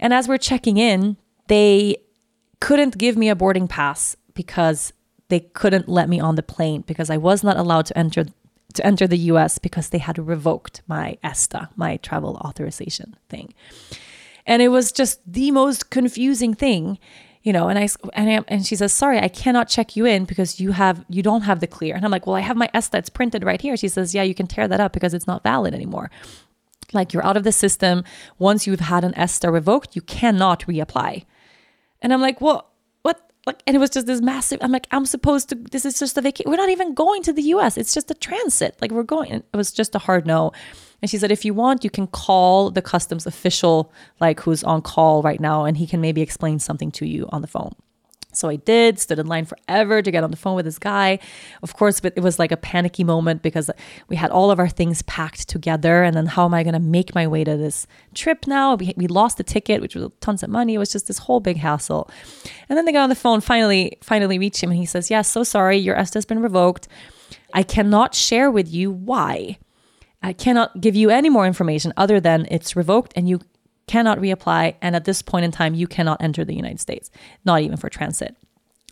And 0.00 0.14
as 0.14 0.28
we're 0.28 0.38
checking 0.38 0.78
in, 0.78 1.16
they 1.48 1.96
couldn't 2.60 2.96
give 2.96 3.16
me 3.16 3.28
a 3.28 3.36
boarding 3.36 3.68
pass 3.68 4.16
because 4.34 4.92
they 5.28 5.40
couldn't 5.40 5.88
let 5.88 6.08
me 6.08 6.20
on 6.20 6.36
the 6.36 6.42
plane 6.42 6.82
because 6.82 7.10
I 7.10 7.16
was 7.16 7.42
not 7.42 7.56
allowed 7.56 7.86
to 7.86 7.98
enter 7.98 8.26
to 8.74 8.86
enter 8.86 9.06
the 9.06 9.18
US 9.18 9.58
because 9.58 9.90
they 9.90 9.98
had 9.98 10.18
revoked 10.18 10.80
my 10.86 11.18
ESTA, 11.22 11.68
my 11.76 11.98
travel 11.98 12.36
authorization 12.36 13.16
thing. 13.28 13.52
And 14.46 14.62
it 14.62 14.68
was 14.68 14.92
just 14.92 15.20
the 15.30 15.50
most 15.50 15.90
confusing 15.90 16.54
thing 16.54 16.98
you 17.42 17.52
know, 17.52 17.68
and 17.68 17.78
I 17.78 17.88
and 18.14 18.30
I, 18.30 18.44
and 18.48 18.64
she 18.64 18.76
says, 18.76 18.92
"Sorry, 18.92 19.18
I 19.18 19.28
cannot 19.28 19.68
check 19.68 19.96
you 19.96 20.06
in 20.06 20.24
because 20.24 20.60
you 20.60 20.72
have 20.72 21.04
you 21.08 21.22
don't 21.22 21.42
have 21.42 21.60
the 21.60 21.66
clear." 21.66 21.96
And 21.96 22.04
I'm 22.04 22.10
like, 22.10 22.26
"Well, 22.26 22.36
I 22.36 22.40
have 22.40 22.56
my 22.56 22.70
ESTA 22.72 22.92
that's 22.92 23.10
printed 23.10 23.42
right 23.42 23.60
here." 23.60 23.76
She 23.76 23.88
says, 23.88 24.14
"Yeah, 24.14 24.22
you 24.22 24.34
can 24.34 24.46
tear 24.46 24.68
that 24.68 24.80
up 24.80 24.92
because 24.92 25.12
it's 25.12 25.26
not 25.26 25.42
valid 25.42 25.74
anymore." 25.74 26.10
Like 26.92 27.12
you're 27.12 27.24
out 27.24 27.36
of 27.36 27.44
the 27.44 27.52
system. 27.52 28.04
Once 28.38 28.66
you've 28.66 28.80
had 28.80 29.02
an 29.02 29.14
ESTA 29.16 29.50
revoked, 29.50 29.96
you 29.96 30.02
cannot 30.02 30.60
reapply. 30.66 31.24
And 32.00 32.12
I'm 32.12 32.20
like, 32.20 32.40
"Well, 32.40 32.70
what?" 33.02 33.20
Like, 33.44 33.60
and 33.66 33.74
it 33.74 33.80
was 33.80 33.90
just 33.90 34.06
this 34.06 34.20
massive. 34.20 34.60
I'm 34.62 34.70
like, 34.70 34.86
"I'm 34.92 35.06
supposed 35.06 35.48
to. 35.48 35.56
This 35.56 35.84
is 35.84 35.98
just 35.98 36.16
a 36.16 36.20
vacation. 36.20 36.48
We're 36.48 36.56
not 36.56 36.70
even 36.70 36.94
going 36.94 37.24
to 37.24 37.32
the 37.32 37.42
U.S. 37.54 37.76
It's 37.76 37.94
just 37.94 38.10
a 38.10 38.14
transit. 38.14 38.76
Like 38.80 38.92
we're 38.92 39.02
going." 39.02 39.32
It 39.32 39.56
was 39.56 39.72
just 39.72 39.96
a 39.96 39.98
hard 39.98 40.26
no. 40.26 40.52
And 41.02 41.10
she 41.10 41.18
said, 41.18 41.32
if 41.32 41.44
you 41.44 41.52
want, 41.52 41.82
you 41.82 41.90
can 41.90 42.06
call 42.06 42.70
the 42.70 42.80
customs 42.80 43.26
official, 43.26 43.92
like 44.20 44.40
who's 44.40 44.62
on 44.62 44.82
call 44.82 45.20
right 45.22 45.40
now, 45.40 45.64
and 45.64 45.76
he 45.76 45.86
can 45.86 46.00
maybe 46.00 46.22
explain 46.22 46.60
something 46.60 46.92
to 46.92 47.06
you 47.06 47.28
on 47.32 47.42
the 47.42 47.48
phone. 47.48 47.74
So 48.34 48.48
I 48.48 48.56
did, 48.56 48.98
stood 48.98 49.18
in 49.18 49.26
line 49.26 49.44
forever 49.44 50.00
to 50.00 50.10
get 50.10 50.24
on 50.24 50.30
the 50.30 50.36
phone 50.36 50.56
with 50.56 50.64
this 50.64 50.78
guy. 50.78 51.18
Of 51.62 51.76
course, 51.76 52.00
but 52.00 52.14
it 52.16 52.20
was 52.20 52.38
like 52.38 52.50
a 52.50 52.56
panicky 52.56 53.04
moment 53.04 53.42
because 53.42 53.70
we 54.08 54.16
had 54.16 54.30
all 54.30 54.50
of 54.50 54.58
our 54.58 54.68
things 54.68 55.02
packed 55.02 55.48
together. 55.48 56.02
And 56.02 56.16
then 56.16 56.26
how 56.26 56.46
am 56.46 56.54
I 56.54 56.62
going 56.62 56.72
to 56.72 56.80
make 56.80 57.14
my 57.14 57.26
way 57.26 57.44
to 57.44 57.56
this 57.56 57.86
trip 58.14 58.46
now? 58.46 58.74
We, 58.76 58.94
we 58.96 59.06
lost 59.06 59.36
the 59.36 59.44
ticket, 59.44 59.82
which 59.82 59.94
was 59.94 60.10
tons 60.20 60.42
of 60.42 60.48
money. 60.48 60.74
It 60.74 60.78
was 60.78 60.92
just 60.92 61.08
this 61.08 61.18
whole 61.18 61.40
big 61.40 61.58
hassle. 61.58 62.10
And 62.68 62.78
then 62.78 62.86
the 62.86 62.92
guy 62.92 63.02
on 63.02 63.10
the 63.10 63.14
phone 63.14 63.42
finally, 63.42 63.98
finally 64.00 64.38
reached 64.38 64.62
him 64.62 64.70
and 64.70 64.78
he 64.78 64.86
says, 64.86 65.10
Yes, 65.10 65.28
yeah, 65.28 65.32
so 65.32 65.44
sorry, 65.44 65.76
your 65.76 65.96
ESTA 65.96 66.16
has 66.16 66.24
been 66.24 66.40
revoked. 66.40 66.88
I 67.52 67.62
cannot 67.62 68.14
share 68.14 68.50
with 68.50 68.72
you 68.72 68.90
why. 68.90 69.58
I 70.22 70.32
cannot 70.32 70.80
give 70.80 70.94
you 70.94 71.10
any 71.10 71.28
more 71.28 71.46
information 71.46 71.92
other 71.96 72.20
than 72.20 72.46
it's 72.50 72.76
revoked 72.76 73.12
and 73.16 73.28
you 73.28 73.40
cannot 73.86 74.18
reapply. 74.18 74.76
And 74.80 74.94
at 74.94 75.04
this 75.04 75.22
point 75.22 75.44
in 75.44 75.50
time, 75.50 75.74
you 75.74 75.86
cannot 75.86 76.22
enter 76.22 76.44
the 76.44 76.54
United 76.54 76.80
States, 76.80 77.10
not 77.44 77.60
even 77.60 77.76
for 77.76 77.88
transit. 77.88 78.36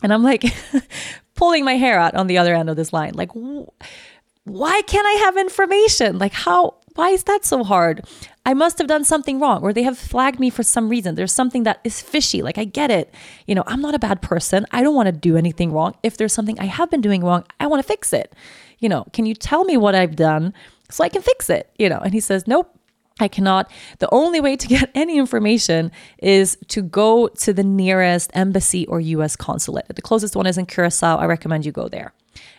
And 0.03 0.13
I'm 0.13 0.23
like 0.23 0.43
pulling 1.35 1.63
my 1.63 1.75
hair 1.75 1.99
out 1.99 2.15
on 2.15 2.27
the 2.27 2.37
other 2.37 2.53
end 2.53 2.69
of 2.69 2.75
this 2.75 2.91
line. 2.91 3.13
Like, 3.13 3.31
why 3.33 4.81
can't 4.87 5.07
I 5.07 5.23
have 5.25 5.37
information? 5.37 6.17
Like, 6.17 6.33
how? 6.33 6.81
why 6.95 7.09
is 7.09 7.23
that 7.23 7.45
so 7.45 7.63
hard? 7.63 8.05
I 8.45 8.53
must 8.53 8.77
have 8.77 8.87
done 8.87 9.03
something 9.03 9.39
wrong, 9.39 9.61
or 9.61 9.71
they 9.71 9.83
have 9.83 9.97
flagged 9.97 10.39
me 10.39 10.49
for 10.49 10.63
some 10.63 10.89
reason. 10.89 11.15
There's 11.15 11.31
something 11.31 11.63
that 11.63 11.79
is 11.83 12.01
fishy. 12.01 12.41
Like, 12.41 12.57
I 12.57 12.65
get 12.65 12.91
it. 12.91 13.13
You 13.47 13.55
know, 13.55 13.63
I'm 13.67 13.81
not 13.81 13.95
a 13.95 13.99
bad 13.99 14.21
person. 14.21 14.65
I 14.71 14.81
don't 14.81 14.95
want 14.95 15.07
to 15.07 15.11
do 15.11 15.37
anything 15.37 15.71
wrong. 15.71 15.95
If 16.03 16.17
there's 16.17 16.33
something 16.33 16.59
I 16.59 16.65
have 16.65 16.89
been 16.89 17.01
doing 17.01 17.23
wrong, 17.23 17.45
I 17.59 17.67
want 17.67 17.81
to 17.81 17.87
fix 17.87 18.13
it. 18.13 18.33
You 18.79 18.89
know, 18.89 19.05
can 19.13 19.25
you 19.25 19.35
tell 19.35 19.63
me 19.63 19.77
what 19.77 19.95
I've 19.95 20.15
done 20.15 20.53
so 20.91 21.03
I 21.03 21.09
can 21.09 21.21
fix 21.21 21.49
it? 21.49 21.69
You 21.77 21.89
know, 21.89 21.99
and 21.99 22.13
he 22.13 22.19
says, 22.19 22.47
nope. 22.47 22.77
I 23.19 23.27
cannot. 23.27 23.69
The 23.99 24.09
only 24.11 24.39
way 24.39 24.55
to 24.55 24.67
get 24.67 24.89
any 24.95 25.17
information 25.17 25.91
is 26.17 26.57
to 26.69 26.81
go 26.81 27.27
to 27.27 27.53
the 27.53 27.63
nearest 27.63 28.31
embassy 28.33 28.87
or 28.87 28.99
US 28.99 29.35
consulate. 29.35 29.85
The 29.93 30.01
closest 30.01 30.35
one 30.35 30.47
is 30.47 30.57
in 30.57 30.65
Curacao. 30.65 31.17
I 31.17 31.25
recommend 31.25 31.65
you 31.65 31.71
go 31.71 31.87
there. 31.87 32.13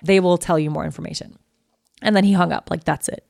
They 0.05 0.21
will 0.21 0.39
tell 0.39 0.59
you 0.59 0.71
more 0.71 0.85
information. 0.85 1.37
And 2.01 2.15
then 2.15 2.23
he 2.23 2.33
hung 2.33 2.53
up, 2.53 2.71
like, 2.71 2.85
that's 2.85 3.09
it. 3.09 3.27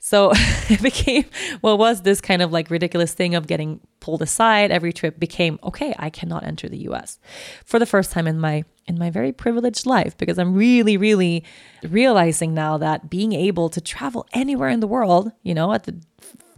So 0.00 0.30
it 0.70 0.80
became 0.80 1.26
what 1.60 1.78
was 1.78 2.02
this 2.02 2.20
kind 2.20 2.40
of 2.40 2.52
like 2.52 2.70
ridiculous 2.70 3.12
thing 3.12 3.34
of 3.34 3.46
getting 3.46 3.80
pulled 4.00 4.22
aside 4.22 4.70
every 4.70 4.92
trip 4.92 5.18
became 5.18 5.58
okay, 5.62 5.94
I 5.98 6.08
cannot 6.08 6.44
enter 6.44 6.68
the 6.68 6.78
US 6.88 7.18
for 7.64 7.78
the 7.78 7.84
first 7.84 8.12
time 8.12 8.26
in 8.26 8.38
my 8.38 8.64
in 8.88 8.98
my 8.98 9.10
very 9.10 9.32
privileged 9.32 9.86
life 9.86 10.16
because 10.16 10.38
I'm 10.38 10.54
really 10.54 10.96
really 10.96 11.44
realizing 11.82 12.54
now 12.54 12.78
that 12.78 13.08
being 13.08 13.32
able 13.32 13.68
to 13.68 13.80
travel 13.80 14.26
anywhere 14.32 14.68
in 14.68 14.80
the 14.80 14.86
world, 14.86 15.30
you 15.42 15.54
know, 15.54 15.72
at 15.72 15.84
the 15.84 16.00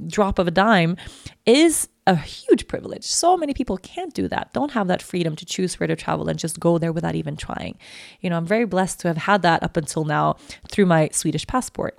drop 0.07 0.39
of 0.39 0.49
a 0.49 0.51
dime 0.51 0.97
is 1.45 1.89
a 2.07 2.17
huge 2.17 2.67
privilege. 2.67 3.05
So 3.05 3.37
many 3.37 3.53
people 3.53 3.77
can't 3.77 4.15
do 4.15 4.29
that, 4.29 4.53
don't 4.53 4.73
have 4.73 4.89
that 4.89 5.03
freedom 5.03 5.37
to 5.37 5.45
choose 5.45 5.79
where 5.79 5.87
to 5.87 5.97
travel 5.97 6.29
and 6.29 6.39
just 6.39 6.59
go 6.59 6.79
there 6.79 6.93
without 6.93 7.15
even 7.15 7.37
trying. 7.37 7.77
You 8.21 8.31
know, 8.31 8.37
I'm 8.37 8.47
very 8.47 8.65
blessed 8.65 9.01
to 9.01 9.09
have 9.09 9.19
had 9.19 9.43
that 9.43 9.63
up 9.63 9.77
until 9.77 10.05
now 10.05 10.37
through 10.71 10.87
my 10.87 11.11
Swedish 11.13 11.47
passport. 11.47 11.99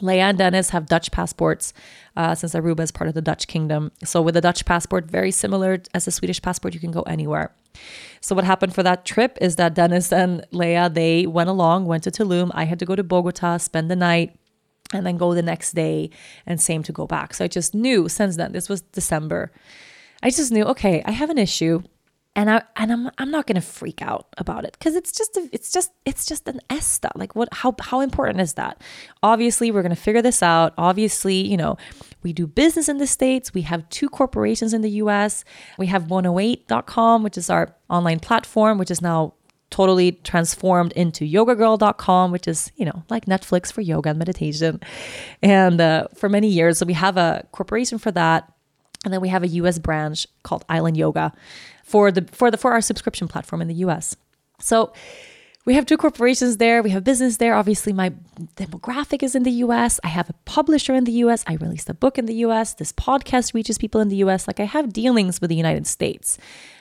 Leia 0.00 0.30
and 0.30 0.38
Dennis 0.38 0.70
have 0.70 0.86
Dutch 0.86 1.10
passports 1.10 1.72
uh, 2.16 2.34
since 2.34 2.54
Aruba 2.54 2.80
is 2.80 2.90
part 2.90 3.08
of 3.08 3.14
the 3.14 3.22
Dutch 3.22 3.46
kingdom. 3.46 3.92
So, 4.04 4.20
with 4.22 4.36
a 4.36 4.40
Dutch 4.40 4.64
passport, 4.64 5.04
very 5.06 5.30
similar 5.30 5.80
as 5.94 6.06
a 6.06 6.10
Swedish 6.10 6.42
passport, 6.42 6.74
you 6.74 6.80
can 6.80 6.90
go 6.90 7.02
anywhere. 7.02 7.54
So, 8.20 8.34
what 8.34 8.44
happened 8.44 8.74
for 8.74 8.82
that 8.82 9.04
trip 9.04 9.38
is 9.40 9.56
that 9.56 9.74
Dennis 9.74 10.12
and 10.12 10.46
Leia 10.52 10.92
they 10.92 11.26
went 11.26 11.48
along, 11.48 11.86
went 11.86 12.04
to 12.04 12.10
Tulum. 12.10 12.50
I 12.54 12.64
had 12.64 12.78
to 12.78 12.86
go 12.86 12.96
to 12.96 13.02
Bogota, 13.02 13.58
spend 13.58 13.90
the 13.90 13.96
night, 13.96 14.36
and 14.92 15.06
then 15.06 15.16
go 15.16 15.34
the 15.34 15.42
next 15.42 15.72
day, 15.72 16.10
and 16.46 16.60
same 16.60 16.82
to 16.84 16.92
go 16.92 17.06
back. 17.06 17.34
So, 17.34 17.44
I 17.44 17.48
just 17.48 17.74
knew 17.74 18.08
since 18.08 18.36
then, 18.36 18.52
this 18.52 18.68
was 18.68 18.80
December. 18.80 19.52
I 20.22 20.30
just 20.30 20.52
knew, 20.52 20.64
okay, 20.64 21.02
I 21.06 21.12
have 21.12 21.30
an 21.30 21.38
issue 21.38 21.82
and 22.36 22.48
I 22.48 22.62
and 22.76 22.92
I'm 22.92 23.10
I'm 23.18 23.30
not 23.30 23.46
gonna 23.46 23.60
freak 23.60 24.02
out 24.02 24.28
about 24.38 24.64
it 24.64 24.76
because 24.78 24.94
it's 24.94 25.10
just 25.10 25.36
a, 25.36 25.48
it's 25.52 25.72
just 25.72 25.90
it's 26.04 26.24
just 26.24 26.46
an 26.46 26.60
ESTA. 26.70 27.10
Like 27.16 27.34
what 27.34 27.48
how 27.52 27.74
how 27.80 28.00
important 28.00 28.40
is 28.40 28.54
that? 28.54 28.80
Obviously, 29.22 29.70
we're 29.70 29.82
gonna 29.82 29.96
figure 29.96 30.22
this 30.22 30.42
out. 30.42 30.72
Obviously, 30.78 31.34
you 31.34 31.56
know, 31.56 31.76
we 32.22 32.32
do 32.32 32.46
business 32.46 32.88
in 32.88 32.98
the 32.98 33.06
States. 33.06 33.52
We 33.52 33.62
have 33.62 33.88
two 33.88 34.08
corporations 34.08 34.72
in 34.72 34.82
the 34.82 34.90
US. 35.02 35.44
We 35.76 35.86
have 35.86 36.04
108.com, 36.04 37.22
which 37.24 37.36
is 37.36 37.50
our 37.50 37.74
online 37.88 38.20
platform, 38.20 38.78
which 38.78 38.90
is 38.90 39.02
now 39.02 39.34
totally 39.70 40.12
transformed 40.12 40.92
into 40.92 41.24
yogagirl.com, 41.24 42.32
which 42.32 42.48
is, 42.48 42.72
you 42.76 42.84
know, 42.84 43.04
like 43.08 43.26
Netflix 43.26 43.72
for 43.72 43.80
yoga 43.80 44.10
and 44.10 44.18
meditation. 44.18 44.80
And 45.42 45.80
uh, 45.80 46.08
for 46.16 46.28
many 46.28 46.48
years, 46.48 46.78
so 46.78 46.86
we 46.86 46.94
have 46.94 47.16
a 47.16 47.46
corporation 47.52 47.98
for 47.98 48.10
that. 48.12 48.52
And 49.04 49.14
then 49.14 49.20
we 49.20 49.28
have 49.28 49.42
a 49.42 49.48
US 49.48 49.78
branch 49.78 50.26
called 50.42 50.64
Island 50.68 50.96
Yoga 50.96 51.32
for 51.90 52.12
the 52.12 52.22
for 52.30 52.50
the 52.52 52.56
for 52.56 52.70
our 52.72 52.80
subscription 52.80 53.26
platform 53.26 53.60
in 53.60 53.68
the 53.68 53.80
US. 53.86 54.14
So 54.60 54.92
we 55.66 55.74
have 55.74 55.86
two 55.86 55.96
corporations 55.96 56.56
there. 56.56 56.82
We 56.82 56.90
have 56.90 57.02
business 57.02 57.36
there. 57.38 57.54
Obviously, 57.54 57.92
my 57.92 58.10
demographic 58.56 59.22
is 59.22 59.34
in 59.34 59.42
the 59.42 59.56
US. 59.66 59.98
I 60.04 60.08
have 60.08 60.30
a 60.30 60.34
publisher 60.44 60.94
in 60.94 61.04
the 61.04 61.16
US. 61.24 61.42
I 61.48 61.54
released 61.54 61.90
a 61.90 61.94
book 61.94 62.16
in 62.16 62.26
the 62.26 62.38
US. 62.46 62.74
This 62.74 62.92
podcast 62.92 63.54
reaches 63.54 63.76
people 63.76 64.00
in 64.00 64.08
the 64.08 64.20
US. 64.24 64.46
Like 64.46 64.60
I 64.60 64.68
have 64.76 64.92
dealings 64.92 65.40
with 65.40 65.50
the 65.50 65.56
United 65.56 65.86
States. 65.86 66.38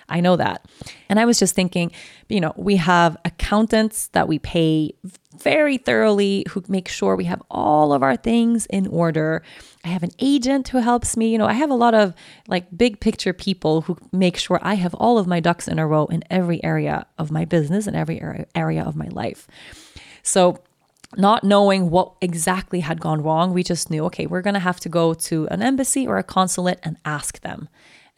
I 0.10 0.20
know 0.22 0.36
that. 0.36 0.66
And 1.08 1.20
I 1.20 1.26
was 1.26 1.40
just 1.40 1.56
thinking, 1.56 1.92
you 2.28 2.42
know, 2.42 2.54
we 2.56 2.76
have 2.78 3.18
accountants 3.26 4.08
that 4.08 4.28
we 4.28 4.40
pay 4.40 4.94
very 5.38 5.78
thoroughly 5.78 6.46
who 6.50 6.64
make 6.68 6.88
sure 6.88 7.16
we 7.16 7.26
have 7.26 7.42
all 7.50 7.94
of 7.94 8.04
our 8.04 8.16
things 8.16 8.66
in 8.68 8.88
order. 8.88 9.42
I 9.84 9.90
have 9.90 10.04
an 10.04 10.12
agent 10.20 10.68
who 10.70 10.80
helps 10.80 11.16
me. 11.16 11.32
You 11.32 11.38
know, 11.38 11.46
I 11.46 11.54
have 11.54 11.70
a 11.70 11.76
lot 11.76 11.94
of 11.94 12.14
like 12.48 12.66
big 12.76 13.00
picture 13.00 13.34
people 13.34 13.82
who 13.82 13.98
make 14.12 14.38
sure 14.38 14.60
I 14.62 14.76
have 14.76 14.94
all 14.96 15.18
of 15.18 15.28
my 15.28 15.40
ducks 15.40 15.68
in 15.68 15.80
a 15.80 15.88
row 15.88 16.06
in 16.08 16.24
every 16.30 16.64
area 16.64 17.06
of 17.18 17.32
my 17.32 17.46
business 17.46 17.88
and 17.88 17.96
every 17.96 18.46
area 18.56 18.84
of 18.84 18.96
my 18.96 19.08
life. 19.08 19.48
So, 20.24 20.60
not 21.18 21.44
knowing 21.44 21.90
what 21.90 22.14
exactly 22.22 22.82
had 22.82 23.02
gone 23.02 23.24
wrong, 23.24 23.52
we 23.52 23.64
just 23.64 23.90
knew, 23.90 24.06
okay, 24.06 24.28
we're 24.28 24.44
going 24.44 24.54
to 24.54 24.60
have 24.60 24.80
to 24.82 24.90
go 24.90 25.16
to 25.16 25.48
an 25.48 25.64
embassy 25.64 26.06
or 26.06 26.20
a 26.20 26.24
consulate 26.24 26.80
and 26.84 26.98
ask 27.04 27.42
them. 27.42 27.68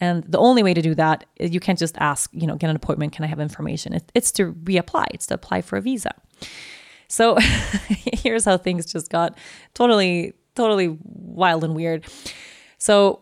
And 0.01 0.23
the 0.23 0.39
only 0.39 0.63
way 0.63 0.73
to 0.73 0.81
do 0.81 0.95
that, 0.95 1.25
you 1.39 1.59
can't 1.59 1.77
just 1.77 1.95
ask, 1.99 2.31
you 2.33 2.47
know, 2.47 2.55
get 2.55 2.71
an 2.71 2.75
appointment, 2.75 3.13
can 3.13 3.23
I 3.23 3.27
have 3.27 3.39
information? 3.39 3.93
It, 3.93 4.11
it's 4.15 4.31
to 4.33 4.53
reapply, 4.53 5.05
it's 5.11 5.27
to 5.27 5.35
apply 5.35 5.61
for 5.61 5.77
a 5.77 5.81
visa. 5.81 6.11
So 7.07 7.37
here's 7.87 8.45
how 8.45 8.57
things 8.57 8.91
just 8.91 9.11
got 9.11 9.37
totally, 9.75 10.33
totally 10.55 10.97
wild 11.03 11.63
and 11.63 11.75
weird. 11.75 12.05
So 12.79 13.21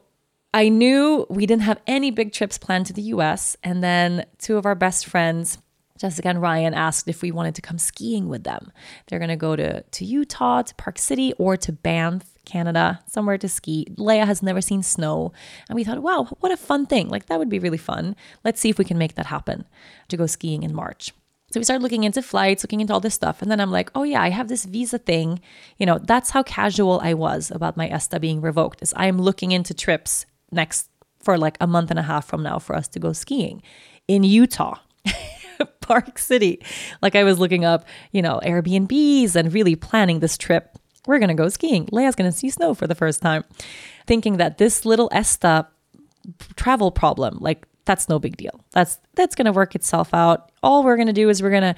I 0.53 0.69
knew 0.69 1.27
we 1.29 1.45
didn't 1.45 1.63
have 1.63 1.81
any 1.85 2.11
big 2.11 2.31
trips 2.31 2.57
planned 2.57 2.85
to 2.85 2.93
the 2.93 3.01
US. 3.13 3.57
And 3.61 3.83
then 3.83 4.25
two 4.37 4.57
of 4.57 4.65
our 4.65 4.75
best 4.75 5.05
friends, 5.05 5.57
Jessica 5.99 6.29
and 6.29 6.41
Ryan 6.41 6.73
asked 6.73 7.07
if 7.07 7.21
we 7.21 7.31
wanted 7.31 7.55
to 7.55 7.61
come 7.61 7.77
skiing 7.77 8.29
with 8.29 8.43
them. 8.43 8.71
They're 9.07 9.19
going 9.19 9.29
to 9.29 9.35
go 9.35 9.55
to 9.55 9.81
to 9.81 10.05
Utah, 10.05 10.61
to 10.61 10.75
Park 10.75 10.97
City, 10.97 11.33
or 11.37 11.57
to 11.57 11.71
Banff, 11.73 12.23
Canada, 12.45 13.01
somewhere 13.05 13.37
to 13.37 13.49
ski. 13.49 13.85
Leia 13.97 14.25
has 14.25 14.41
never 14.41 14.61
seen 14.61 14.81
snow, 14.81 15.33
and 15.67 15.75
we 15.75 15.83
thought, 15.83 16.01
wow, 16.01 16.27
what 16.39 16.51
a 16.51 16.57
fun 16.57 16.85
thing! 16.85 17.09
Like 17.09 17.25
that 17.25 17.37
would 17.37 17.49
be 17.49 17.59
really 17.59 17.77
fun. 17.77 18.15
Let's 18.45 18.61
see 18.61 18.69
if 18.69 18.77
we 18.77 18.85
can 18.85 18.97
make 18.97 19.15
that 19.15 19.27
happen 19.27 19.65
to 20.07 20.17
go 20.17 20.25
skiing 20.25 20.63
in 20.63 20.73
March. 20.73 21.11
So 21.51 21.59
we 21.59 21.63
started 21.63 21.81
looking 21.81 22.03
into 22.03 22.21
flights, 22.21 22.63
looking 22.63 22.79
into 22.79 22.93
all 22.93 22.99
this 22.99 23.15
stuff. 23.15 23.41
And 23.41 23.49
then 23.49 23.59
I'm 23.59 23.71
like, 23.71 23.89
oh 23.95 24.03
yeah, 24.03 24.21
I 24.21 24.29
have 24.29 24.49
this 24.49 24.65
visa 24.65 24.99
thing. 24.99 25.41
You 25.77 25.85
know, 25.87 25.97
that's 25.97 26.29
how 26.29 26.43
casual 26.43 26.99
I 27.03 27.15
was 27.15 27.49
about 27.49 27.75
my 27.75 27.89
ESTA 27.89 28.19
being 28.19 28.39
revoked 28.39 28.83
is 28.83 28.93
I'm 28.95 29.19
looking 29.19 29.51
into 29.51 29.73
trips 29.73 30.27
next 30.51 30.89
for 31.19 31.37
like 31.39 31.57
a 31.59 31.65
month 31.65 31.89
and 31.89 31.99
a 31.99 32.03
half 32.03 32.27
from 32.27 32.43
now 32.43 32.59
for 32.59 32.75
us 32.75 32.87
to 32.89 32.99
go 32.99 33.13
skiing 33.13 33.63
in 34.07 34.23
Utah. 34.23 34.77
Park 35.81 36.17
City. 36.17 36.61
Like 37.01 37.15
I 37.15 37.23
was 37.23 37.39
looking 37.39 37.65
up, 37.65 37.85
you 38.11 38.21
know, 38.21 38.39
Airbnbs 38.43 39.35
and 39.35 39.53
really 39.53 39.75
planning 39.75 40.19
this 40.19 40.37
trip. 40.37 40.77
We're 41.07 41.19
going 41.19 41.29
to 41.29 41.35
go 41.35 41.49
skiing. 41.49 41.85
Leia's 41.87 42.15
going 42.15 42.29
to 42.29 42.37
see 42.37 42.49
snow 42.49 42.73
for 42.73 42.87
the 42.87 42.95
first 42.95 43.21
time. 43.21 43.43
Thinking 44.05 44.37
that 44.37 44.57
this 44.57 44.85
little 44.85 45.09
ESTA 45.11 45.67
travel 46.55 46.91
problem, 46.91 47.37
like 47.39 47.65
that's 47.85 48.07
no 48.07 48.19
big 48.19 48.37
deal. 48.37 48.63
That's 48.71 48.99
that's 49.15 49.35
going 49.35 49.45
to 49.45 49.51
work 49.51 49.75
itself 49.75 50.13
out. 50.13 50.51
All 50.61 50.83
we're 50.83 50.95
going 50.95 51.07
to 51.07 51.13
do 51.13 51.29
is 51.29 51.41
we're 51.41 51.49
going 51.49 51.73
to 51.73 51.75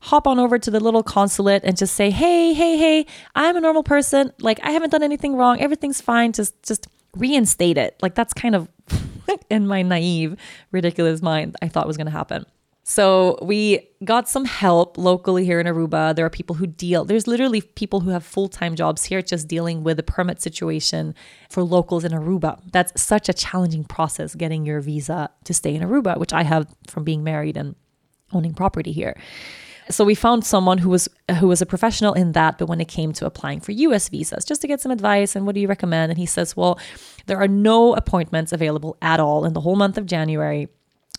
hop 0.00 0.26
on 0.26 0.38
over 0.38 0.58
to 0.58 0.70
the 0.70 0.80
little 0.80 1.02
consulate 1.02 1.64
and 1.64 1.76
just 1.76 1.94
say, 1.94 2.10
"Hey, 2.10 2.52
hey, 2.52 2.76
hey, 2.76 3.06
I'm 3.34 3.56
a 3.56 3.60
normal 3.60 3.82
person. 3.82 4.32
Like 4.40 4.60
I 4.62 4.72
haven't 4.72 4.90
done 4.90 5.02
anything 5.02 5.36
wrong. 5.36 5.60
Everything's 5.60 6.00
fine. 6.00 6.32
Just 6.32 6.62
just 6.62 6.86
reinstate 7.16 7.78
it." 7.78 7.96
Like 8.02 8.14
that's 8.14 8.34
kind 8.34 8.54
of 8.54 8.68
in 9.50 9.66
my 9.66 9.80
naive, 9.80 10.36
ridiculous 10.70 11.22
mind 11.22 11.56
I 11.62 11.68
thought 11.68 11.86
was 11.86 11.96
going 11.96 12.06
to 12.06 12.12
happen. 12.12 12.44
So 12.86 13.38
we 13.40 13.88
got 14.04 14.28
some 14.28 14.44
help 14.44 14.98
locally 14.98 15.46
here 15.46 15.58
in 15.58 15.66
Aruba. 15.66 16.14
There 16.14 16.26
are 16.26 16.30
people 16.30 16.54
who 16.54 16.66
deal, 16.66 17.06
there's 17.06 17.26
literally 17.26 17.62
people 17.62 18.00
who 18.00 18.10
have 18.10 18.22
full 18.22 18.46
time 18.46 18.76
jobs 18.76 19.04
here 19.04 19.22
just 19.22 19.48
dealing 19.48 19.82
with 19.82 19.96
the 19.96 20.02
permit 20.02 20.42
situation 20.42 21.14
for 21.48 21.62
locals 21.62 22.04
in 22.04 22.12
Aruba. 22.12 22.60
That's 22.72 23.00
such 23.00 23.30
a 23.30 23.32
challenging 23.32 23.84
process 23.84 24.34
getting 24.34 24.66
your 24.66 24.82
visa 24.82 25.30
to 25.44 25.54
stay 25.54 25.74
in 25.74 25.80
Aruba, 25.80 26.18
which 26.18 26.34
I 26.34 26.42
have 26.42 26.66
from 26.86 27.04
being 27.04 27.24
married 27.24 27.56
and 27.56 27.74
owning 28.34 28.52
property 28.52 28.92
here. 28.92 29.16
So 29.88 30.04
we 30.04 30.14
found 30.14 30.44
someone 30.44 30.76
who 30.76 30.90
was 30.90 31.08
who 31.40 31.48
was 31.48 31.62
a 31.62 31.66
professional 31.66 32.12
in 32.12 32.32
that, 32.32 32.58
but 32.58 32.68
when 32.68 32.82
it 32.82 32.88
came 32.88 33.14
to 33.14 33.24
applying 33.24 33.60
for 33.60 33.72
US 33.72 34.10
visas, 34.10 34.44
just 34.44 34.60
to 34.60 34.68
get 34.68 34.82
some 34.82 34.92
advice 34.92 35.34
and 35.34 35.46
what 35.46 35.54
do 35.54 35.60
you 35.62 35.68
recommend? 35.68 36.12
And 36.12 36.18
he 36.18 36.26
says, 36.26 36.54
well, 36.54 36.78
there 37.26 37.38
are 37.38 37.48
no 37.48 37.94
appointments 37.94 38.52
available 38.52 38.98
at 39.00 39.20
all 39.20 39.46
in 39.46 39.54
the 39.54 39.60
whole 39.62 39.76
month 39.76 39.96
of 39.96 40.04
January 40.04 40.68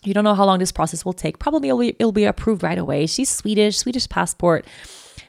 you 0.06 0.14
don't 0.14 0.24
know 0.24 0.34
how 0.34 0.44
long 0.44 0.58
this 0.58 0.72
process 0.72 1.04
will 1.04 1.12
take. 1.12 1.38
Probably 1.38 1.68
it'll 1.68 1.80
be, 1.80 1.88
it'll 1.98 2.12
be 2.12 2.24
approved 2.24 2.62
right 2.62 2.78
away. 2.78 3.06
She's 3.06 3.28
Swedish, 3.28 3.78
Swedish 3.78 4.08
passport. 4.08 4.66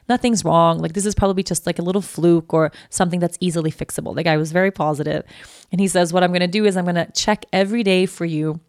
Nothing's 0.08 0.44
wrong. 0.44 0.78
Like 0.78 0.94
this 0.94 1.04
is 1.04 1.14
probably 1.14 1.42
just 1.42 1.66
like 1.66 1.78
a 1.78 1.82
little 1.82 2.00
fluke 2.00 2.54
or 2.54 2.72
something 2.88 3.20
that's 3.20 3.36
easily 3.40 3.70
fixable. 3.70 4.14
The 4.14 4.22
guy 4.22 4.36
was 4.36 4.52
very 4.52 4.70
positive. 4.70 5.24
And 5.70 5.80
he 5.80 5.88
says, 5.88 6.12
What 6.12 6.22
I'm 6.22 6.30
going 6.30 6.40
to 6.40 6.46
do 6.46 6.64
is 6.64 6.76
I'm 6.76 6.84
going 6.84 6.94
to 6.94 7.10
check 7.12 7.44
every 7.52 7.82
day 7.82 8.06
for 8.06 8.24
you 8.24 8.60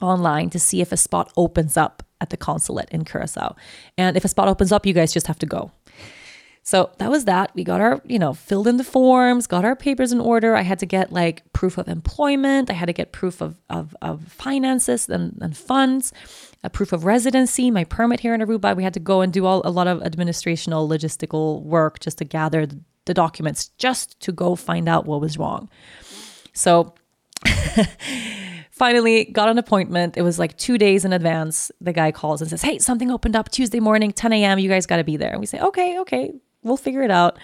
online 0.00 0.50
to 0.50 0.58
see 0.58 0.80
if 0.80 0.92
a 0.92 0.96
spot 0.96 1.32
opens 1.36 1.76
up 1.76 2.02
at 2.20 2.30
the 2.30 2.36
consulate 2.36 2.88
in 2.90 3.04
Curacao. 3.04 3.56
And 3.98 4.16
if 4.16 4.24
a 4.24 4.28
spot 4.28 4.48
opens 4.48 4.70
up, 4.72 4.86
you 4.86 4.92
guys 4.92 5.12
just 5.12 5.26
have 5.26 5.38
to 5.40 5.46
go. 5.46 5.72
So 6.66 6.90
that 6.96 7.10
was 7.10 7.26
that. 7.26 7.50
We 7.54 7.62
got 7.62 7.82
our, 7.82 8.00
you 8.06 8.18
know, 8.18 8.32
filled 8.32 8.66
in 8.66 8.78
the 8.78 8.84
forms, 8.84 9.46
got 9.46 9.66
our 9.66 9.76
papers 9.76 10.12
in 10.12 10.20
order. 10.20 10.56
I 10.56 10.62
had 10.62 10.78
to 10.78 10.86
get 10.86 11.12
like 11.12 11.42
proof 11.52 11.76
of 11.76 11.88
employment. 11.88 12.70
I 12.70 12.72
had 12.72 12.86
to 12.86 12.94
get 12.94 13.12
proof 13.12 13.42
of, 13.42 13.60
of, 13.68 13.94
of 14.00 14.22
finances 14.28 15.10
and, 15.10 15.36
and 15.42 15.54
funds, 15.54 16.10
a 16.62 16.70
proof 16.70 16.94
of 16.94 17.04
residency, 17.04 17.70
my 17.70 17.84
permit 17.84 18.20
here 18.20 18.32
in 18.32 18.40
Aruba. 18.40 18.74
We 18.74 18.82
had 18.82 18.94
to 18.94 19.00
go 19.00 19.20
and 19.20 19.30
do 19.30 19.44
all 19.44 19.60
a 19.66 19.68
lot 19.68 19.86
of 19.86 20.00
administrational 20.00 20.88
logistical 20.88 21.62
work 21.62 22.00
just 22.00 22.16
to 22.18 22.24
gather 22.24 22.66
the 23.04 23.12
documents 23.12 23.68
just 23.76 24.18
to 24.20 24.32
go 24.32 24.56
find 24.56 24.88
out 24.88 25.04
what 25.04 25.20
was 25.20 25.36
wrong. 25.36 25.68
So 26.54 26.94
finally 28.70 29.26
got 29.26 29.50
an 29.50 29.58
appointment. 29.58 30.16
It 30.16 30.22
was 30.22 30.38
like 30.38 30.56
two 30.56 30.78
days 30.78 31.04
in 31.04 31.12
advance. 31.12 31.70
The 31.82 31.92
guy 31.92 32.10
calls 32.10 32.40
and 32.40 32.48
says, 32.48 32.62
Hey, 32.62 32.78
something 32.78 33.10
opened 33.10 33.36
up 33.36 33.50
Tuesday 33.50 33.80
morning, 33.80 34.12
10 34.12 34.32
a.m. 34.32 34.58
You 34.58 34.70
guys 34.70 34.86
got 34.86 34.96
to 34.96 35.04
be 35.04 35.18
there. 35.18 35.30
And 35.30 35.40
we 35.40 35.46
say, 35.46 35.60
Okay, 35.60 35.98
okay, 36.00 36.32
we'll 36.64 36.76
figure 36.76 37.02
it 37.02 37.10
out. 37.10 37.38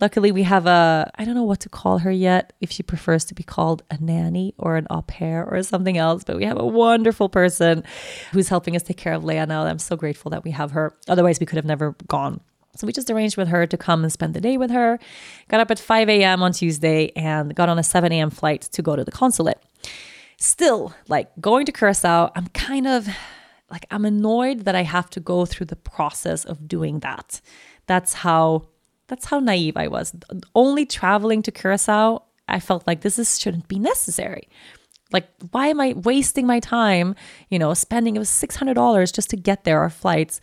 Luckily, 0.00 0.32
we 0.32 0.42
have 0.42 0.66
a, 0.66 1.10
I 1.16 1.24
don't 1.24 1.34
know 1.34 1.44
what 1.44 1.60
to 1.60 1.68
call 1.68 1.98
her 1.98 2.10
yet, 2.10 2.54
if 2.60 2.72
she 2.72 2.82
prefers 2.82 3.24
to 3.26 3.34
be 3.34 3.42
called 3.42 3.82
a 3.90 3.98
nanny 3.98 4.54
or 4.58 4.76
an 4.76 4.86
au 4.90 5.02
pair 5.02 5.44
or 5.44 5.62
something 5.62 5.96
else, 5.96 6.24
but 6.24 6.36
we 6.36 6.44
have 6.44 6.58
a 6.58 6.66
wonderful 6.66 7.28
person 7.28 7.84
who's 8.32 8.48
helping 8.48 8.74
us 8.74 8.82
take 8.82 8.96
care 8.96 9.12
of 9.12 9.22
Leia 9.22 9.46
now. 9.46 9.64
I'm 9.64 9.78
so 9.78 9.94
grateful 9.94 10.30
that 10.30 10.42
we 10.42 10.50
have 10.52 10.72
her. 10.72 10.96
Otherwise, 11.08 11.38
we 11.38 11.46
could 11.46 11.56
have 11.56 11.64
never 11.64 11.94
gone. 12.08 12.40
So 12.74 12.86
we 12.86 12.92
just 12.92 13.10
arranged 13.10 13.36
with 13.36 13.48
her 13.48 13.66
to 13.66 13.76
come 13.76 14.02
and 14.02 14.12
spend 14.12 14.34
the 14.34 14.40
day 14.40 14.56
with 14.56 14.70
her. 14.70 14.98
Got 15.48 15.60
up 15.60 15.70
at 15.70 15.78
5 15.78 16.08
a.m. 16.08 16.42
on 16.42 16.52
Tuesday 16.52 17.12
and 17.14 17.54
got 17.54 17.68
on 17.68 17.78
a 17.78 17.82
7 17.82 18.10
a.m. 18.10 18.30
flight 18.30 18.62
to 18.62 18.82
go 18.82 18.96
to 18.96 19.04
the 19.04 19.12
consulate. 19.12 19.62
Still, 20.38 20.94
like 21.06 21.30
going 21.40 21.66
to 21.66 21.72
Curacao, 21.72 22.32
I'm 22.34 22.48
kind 22.48 22.86
of 22.86 23.08
like, 23.70 23.86
I'm 23.90 24.04
annoyed 24.04 24.60
that 24.64 24.74
I 24.74 24.82
have 24.82 25.08
to 25.10 25.20
go 25.20 25.46
through 25.46 25.66
the 25.66 25.76
process 25.76 26.44
of 26.44 26.66
doing 26.66 27.00
that. 27.00 27.40
That's 27.92 28.14
how 28.14 28.68
that's 29.06 29.26
how 29.26 29.38
naive 29.38 29.76
I 29.76 29.88
was. 29.88 30.16
Only 30.54 30.86
traveling 30.86 31.42
to 31.42 31.52
Curacao, 31.52 32.22
I 32.48 32.58
felt 32.58 32.86
like 32.86 33.02
this 33.02 33.18
is, 33.18 33.38
shouldn't 33.38 33.68
be 33.68 33.78
necessary. 33.78 34.48
Like, 35.12 35.28
why 35.50 35.66
am 35.66 35.78
I 35.78 35.92
wasting 35.92 36.46
my 36.46 36.58
time, 36.58 37.14
you 37.50 37.58
know, 37.58 37.74
spending 37.74 38.16
it 38.16 38.18
was 38.18 38.30
$600 38.30 39.12
just 39.12 39.28
to 39.28 39.36
get 39.36 39.64
there, 39.64 39.80
our 39.80 39.90
flights? 39.90 40.40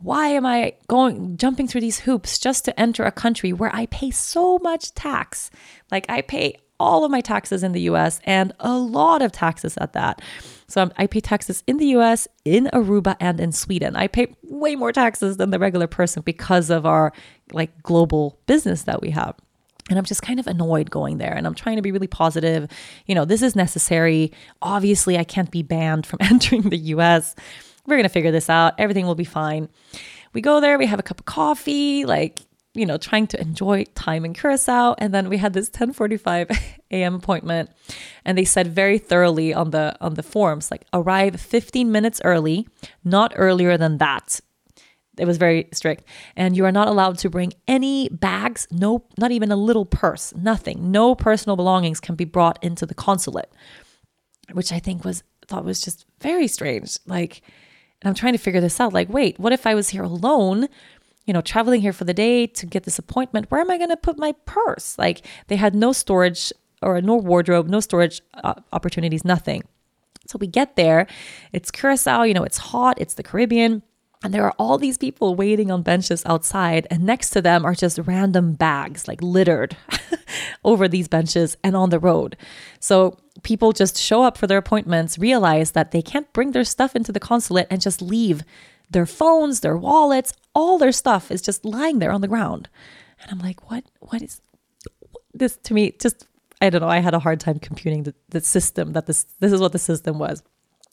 Why 0.00 0.26
am 0.28 0.44
I 0.44 0.74
going, 0.86 1.38
jumping 1.38 1.66
through 1.66 1.80
these 1.80 2.00
hoops 2.00 2.38
just 2.38 2.66
to 2.66 2.78
enter 2.78 3.04
a 3.04 3.10
country 3.10 3.54
where 3.54 3.74
I 3.74 3.86
pay 3.86 4.10
so 4.10 4.58
much 4.58 4.92
tax? 4.92 5.50
Like, 5.90 6.04
I 6.10 6.20
pay 6.20 6.58
all 6.82 7.04
of 7.04 7.10
my 7.10 7.20
taxes 7.20 7.62
in 7.62 7.72
the 7.72 7.82
US 7.82 8.20
and 8.24 8.52
a 8.58 8.76
lot 8.76 9.22
of 9.22 9.30
taxes 9.30 9.76
at 9.78 9.92
that. 9.92 10.20
So 10.66 10.90
I 10.96 11.06
pay 11.06 11.20
taxes 11.20 11.62
in 11.66 11.76
the 11.76 11.86
US, 11.98 12.26
in 12.44 12.68
Aruba, 12.72 13.16
and 13.20 13.38
in 13.38 13.52
Sweden. 13.52 13.94
I 13.94 14.08
pay 14.08 14.34
way 14.42 14.74
more 14.74 14.92
taxes 14.92 15.36
than 15.36 15.50
the 15.50 15.58
regular 15.58 15.86
person 15.86 16.22
because 16.22 16.70
of 16.70 16.84
our 16.84 17.12
like 17.52 17.82
global 17.82 18.38
business 18.46 18.82
that 18.82 19.00
we 19.00 19.10
have. 19.10 19.36
And 19.90 19.98
I'm 19.98 20.04
just 20.04 20.22
kind 20.22 20.40
of 20.40 20.46
annoyed 20.46 20.90
going 20.90 21.18
there. 21.18 21.34
And 21.34 21.46
I'm 21.46 21.54
trying 21.54 21.76
to 21.76 21.82
be 21.82 21.92
really 21.92 22.06
positive. 22.06 22.68
You 23.06 23.14
know, 23.14 23.24
this 23.24 23.42
is 23.42 23.54
necessary. 23.54 24.32
Obviously, 24.60 25.18
I 25.18 25.24
can't 25.24 25.50
be 25.50 25.62
banned 25.62 26.06
from 26.06 26.18
entering 26.22 26.62
the 26.62 26.78
US. 26.78 27.34
We're 27.86 27.96
going 27.96 28.04
to 28.04 28.08
figure 28.08 28.32
this 28.32 28.50
out. 28.50 28.74
Everything 28.78 29.06
will 29.06 29.14
be 29.14 29.24
fine. 29.24 29.68
We 30.32 30.40
go 30.40 30.60
there, 30.60 30.78
we 30.78 30.86
have 30.86 30.98
a 30.98 31.02
cup 31.02 31.20
of 31.20 31.26
coffee, 31.26 32.06
like 32.06 32.40
you 32.74 32.86
know, 32.86 32.96
trying 32.96 33.26
to 33.28 33.40
enjoy 33.40 33.84
time 33.94 34.24
in 34.24 34.32
Curacao. 34.32 34.94
And 34.98 35.12
then 35.12 35.28
we 35.28 35.36
had 35.38 35.52
this 35.52 35.68
10:45 35.70 36.56
a.m. 36.90 37.14
appointment, 37.14 37.70
and 38.24 38.36
they 38.36 38.44
said 38.44 38.68
very 38.68 38.98
thoroughly 38.98 39.52
on 39.52 39.70
the 39.70 39.96
on 40.00 40.14
the 40.14 40.22
forms, 40.22 40.70
like 40.70 40.86
arrive 40.92 41.40
15 41.40 41.92
minutes 41.92 42.20
early, 42.24 42.66
not 43.04 43.32
earlier 43.36 43.76
than 43.76 43.98
that. 43.98 44.40
It 45.18 45.26
was 45.26 45.36
very 45.36 45.68
strict, 45.72 46.04
and 46.36 46.56
you 46.56 46.64
are 46.64 46.72
not 46.72 46.88
allowed 46.88 47.18
to 47.18 47.28
bring 47.28 47.52
any 47.68 48.08
bags, 48.08 48.66
no, 48.70 49.04
not 49.18 49.30
even 49.30 49.52
a 49.52 49.56
little 49.56 49.84
purse, 49.84 50.34
nothing. 50.34 50.90
No 50.90 51.14
personal 51.14 51.54
belongings 51.54 52.00
can 52.00 52.14
be 52.14 52.24
brought 52.24 52.58
into 52.64 52.86
the 52.86 52.94
consulate, 52.94 53.52
which 54.52 54.72
I 54.72 54.78
think 54.78 55.04
was 55.04 55.22
thought 55.48 55.66
was 55.66 55.82
just 55.82 56.06
very 56.20 56.48
strange. 56.48 56.96
Like, 57.06 57.42
and 58.00 58.08
I'm 58.08 58.14
trying 58.14 58.32
to 58.32 58.38
figure 58.38 58.62
this 58.62 58.80
out. 58.80 58.94
Like, 58.94 59.10
wait, 59.10 59.38
what 59.38 59.52
if 59.52 59.66
I 59.66 59.74
was 59.74 59.90
here 59.90 60.02
alone? 60.02 60.68
You 61.26 61.32
know, 61.32 61.40
traveling 61.40 61.80
here 61.80 61.92
for 61.92 62.04
the 62.04 62.14
day 62.14 62.46
to 62.46 62.66
get 62.66 62.84
this 62.84 62.98
appointment, 62.98 63.50
where 63.50 63.60
am 63.60 63.70
I 63.70 63.78
going 63.78 63.90
to 63.90 63.96
put 63.96 64.18
my 64.18 64.32
purse? 64.44 64.98
Like 64.98 65.26
they 65.46 65.56
had 65.56 65.74
no 65.74 65.92
storage 65.92 66.52
or 66.82 67.00
no 67.00 67.16
wardrobe, 67.16 67.68
no 67.68 67.80
storage 67.80 68.20
uh, 68.42 68.54
opportunities, 68.72 69.24
nothing. 69.24 69.62
So 70.26 70.38
we 70.38 70.46
get 70.46 70.76
there, 70.76 71.06
it's 71.52 71.70
Curacao, 71.70 72.22
you 72.22 72.34
know, 72.34 72.44
it's 72.44 72.58
hot, 72.58 73.00
it's 73.00 73.14
the 73.14 73.22
Caribbean. 73.22 73.82
And 74.24 74.32
there 74.32 74.44
are 74.44 74.54
all 74.56 74.78
these 74.78 74.98
people 74.98 75.34
waiting 75.34 75.72
on 75.72 75.82
benches 75.82 76.24
outside, 76.26 76.86
and 76.90 77.02
next 77.02 77.30
to 77.30 77.42
them 77.42 77.64
are 77.64 77.74
just 77.74 77.98
random 78.04 78.52
bags, 78.52 79.08
like 79.08 79.20
littered 79.20 79.76
over 80.64 80.86
these 80.86 81.08
benches 81.08 81.56
and 81.64 81.74
on 81.74 81.90
the 81.90 81.98
road. 81.98 82.36
So 82.78 83.18
people 83.42 83.72
just 83.72 83.98
show 83.98 84.22
up 84.22 84.38
for 84.38 84.46
their 84.46 84.58
appointments, 84.58 85.18
realize 85.18 85.72
that 85.72 85.90
they 85.90 86.02
can't 86.02 86.32
bring 86.32 86.52
their 86.52 86.62
stuff 86.62 86.94
into 86.94 87.10
the 87.10 87.18
consulate, 87.18 87.66
and 87.68 87.80
just 87.80 88.00
leave 88.00 88.44
their 88.92 89.06
phones, 89.06 89.60
their 89.60 89.76
wallets, 89.76 90.32
all 90.54 90.78
their 90.78 90.92
stuff 90.92 91.30
is 91.30 91.42
just 91.42 91.64
lying 91.64 91.98
there 91.98 92.12
on 92.12 92.20
the 92.20 92.28
ground. 92.28 92.68
And 93.20 93.30
I'm 93.30 93.38
like, 93.38 93.70
what, 93.70 93.84
what 94.00 94.22
is 94.22 94.40
this 95.32 95.56
to 95.64 95.74
me? 95.74 95.92
Just, 95.98 96.26
I 96.60 96.70
don't 96.70 96.82
know. 96.82 96.88
I 96.88 96.98
had 96.98 97.14
a 97.14 97.18
hard 97.18 97.40
time 97.40 97.58
computing 97.58 98.04
the, 98.04 98.14
the 98.30 98.40
system 98.40 98.92
that 98.92 99.06
this, 99.06 99.24
this 99.40 99.52
is 99.52 99.60
what 99.60 99.72
the 99.72 99.78
system 99.78 100.18
was. 100.18 100.42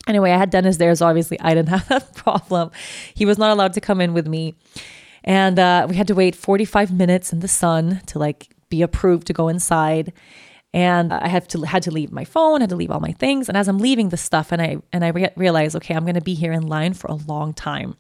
Anyway, 0.08 0.32
I 0.32 0.38
had 0.38 0.50
Dennis 0.50 0.78
there, 0.78 0.94
so 0.96 1.08
obviously 1.08 1.40
I 1.40 1.54
didn't 1.54 1.70
have 1.78 1.88
that 1.90 2.16
problem. 2.16 2.72
He 3.14 3.26
was 3.26 3.38
not 3.38 3.52
allowed 3.52 3.74
to 3.74 3.82
come 3.82 4.02
in 4.02 4.14
with 4.14 4.28
me. 4.28 4.56
And 5.24 5.60
uh, 5.60 5.86
we 5.90 5.96
had 5.96 6.08
to 6.08 6.16
wait 6.16 6.36
45 6.36 6.94
minutes 6.94 7.34
in 7.34 7.42
the 7.42 7.48
sun 7.48 8.02
to 8.08 8.20
like 8.20 8.48
be 8.70 8.82
approved 8.82 9.28
to 9.28 9.34
go 9.34 9.48
inside 9.48 10.14
and 10.74 11.12
I 11.12 11.28
had 11.28 11.50
to 11.50 11.62
had 11.62 11.84
to 11.84 11.92
leave 11.92 12.12
my 12.12 12.26
phone, 12.26 12.62
had 12.62 12.70
to 12.70 12.76
leave 12.76 12.92
all 12.92 13.00
my 13.00 13.12
things. 13.14 13.50
And 13.50 13.58
as 13.58 13.68
I'm 13.68 13.80
leaving 13.80 14.10
the 14.10 14.18
stuff, 14.18 14.52
and 14.52 14.62
I 14.62 14.78
and 14.94 15.04
I 15.04 15.10
re- 15.10 15.32
realized, 15.36 15.76
okay, 15.78 15.96
I'm 15.96 16.04
going 16.04 16.16
to 16.16 16.22
be 16.22 16.36
here 16.36 16.52
in 16.52 16.68
line 16.68 16.94
for 16.94 17.08
a 17.08 17.16
long 17.16 17.54
time. 17.54 17.96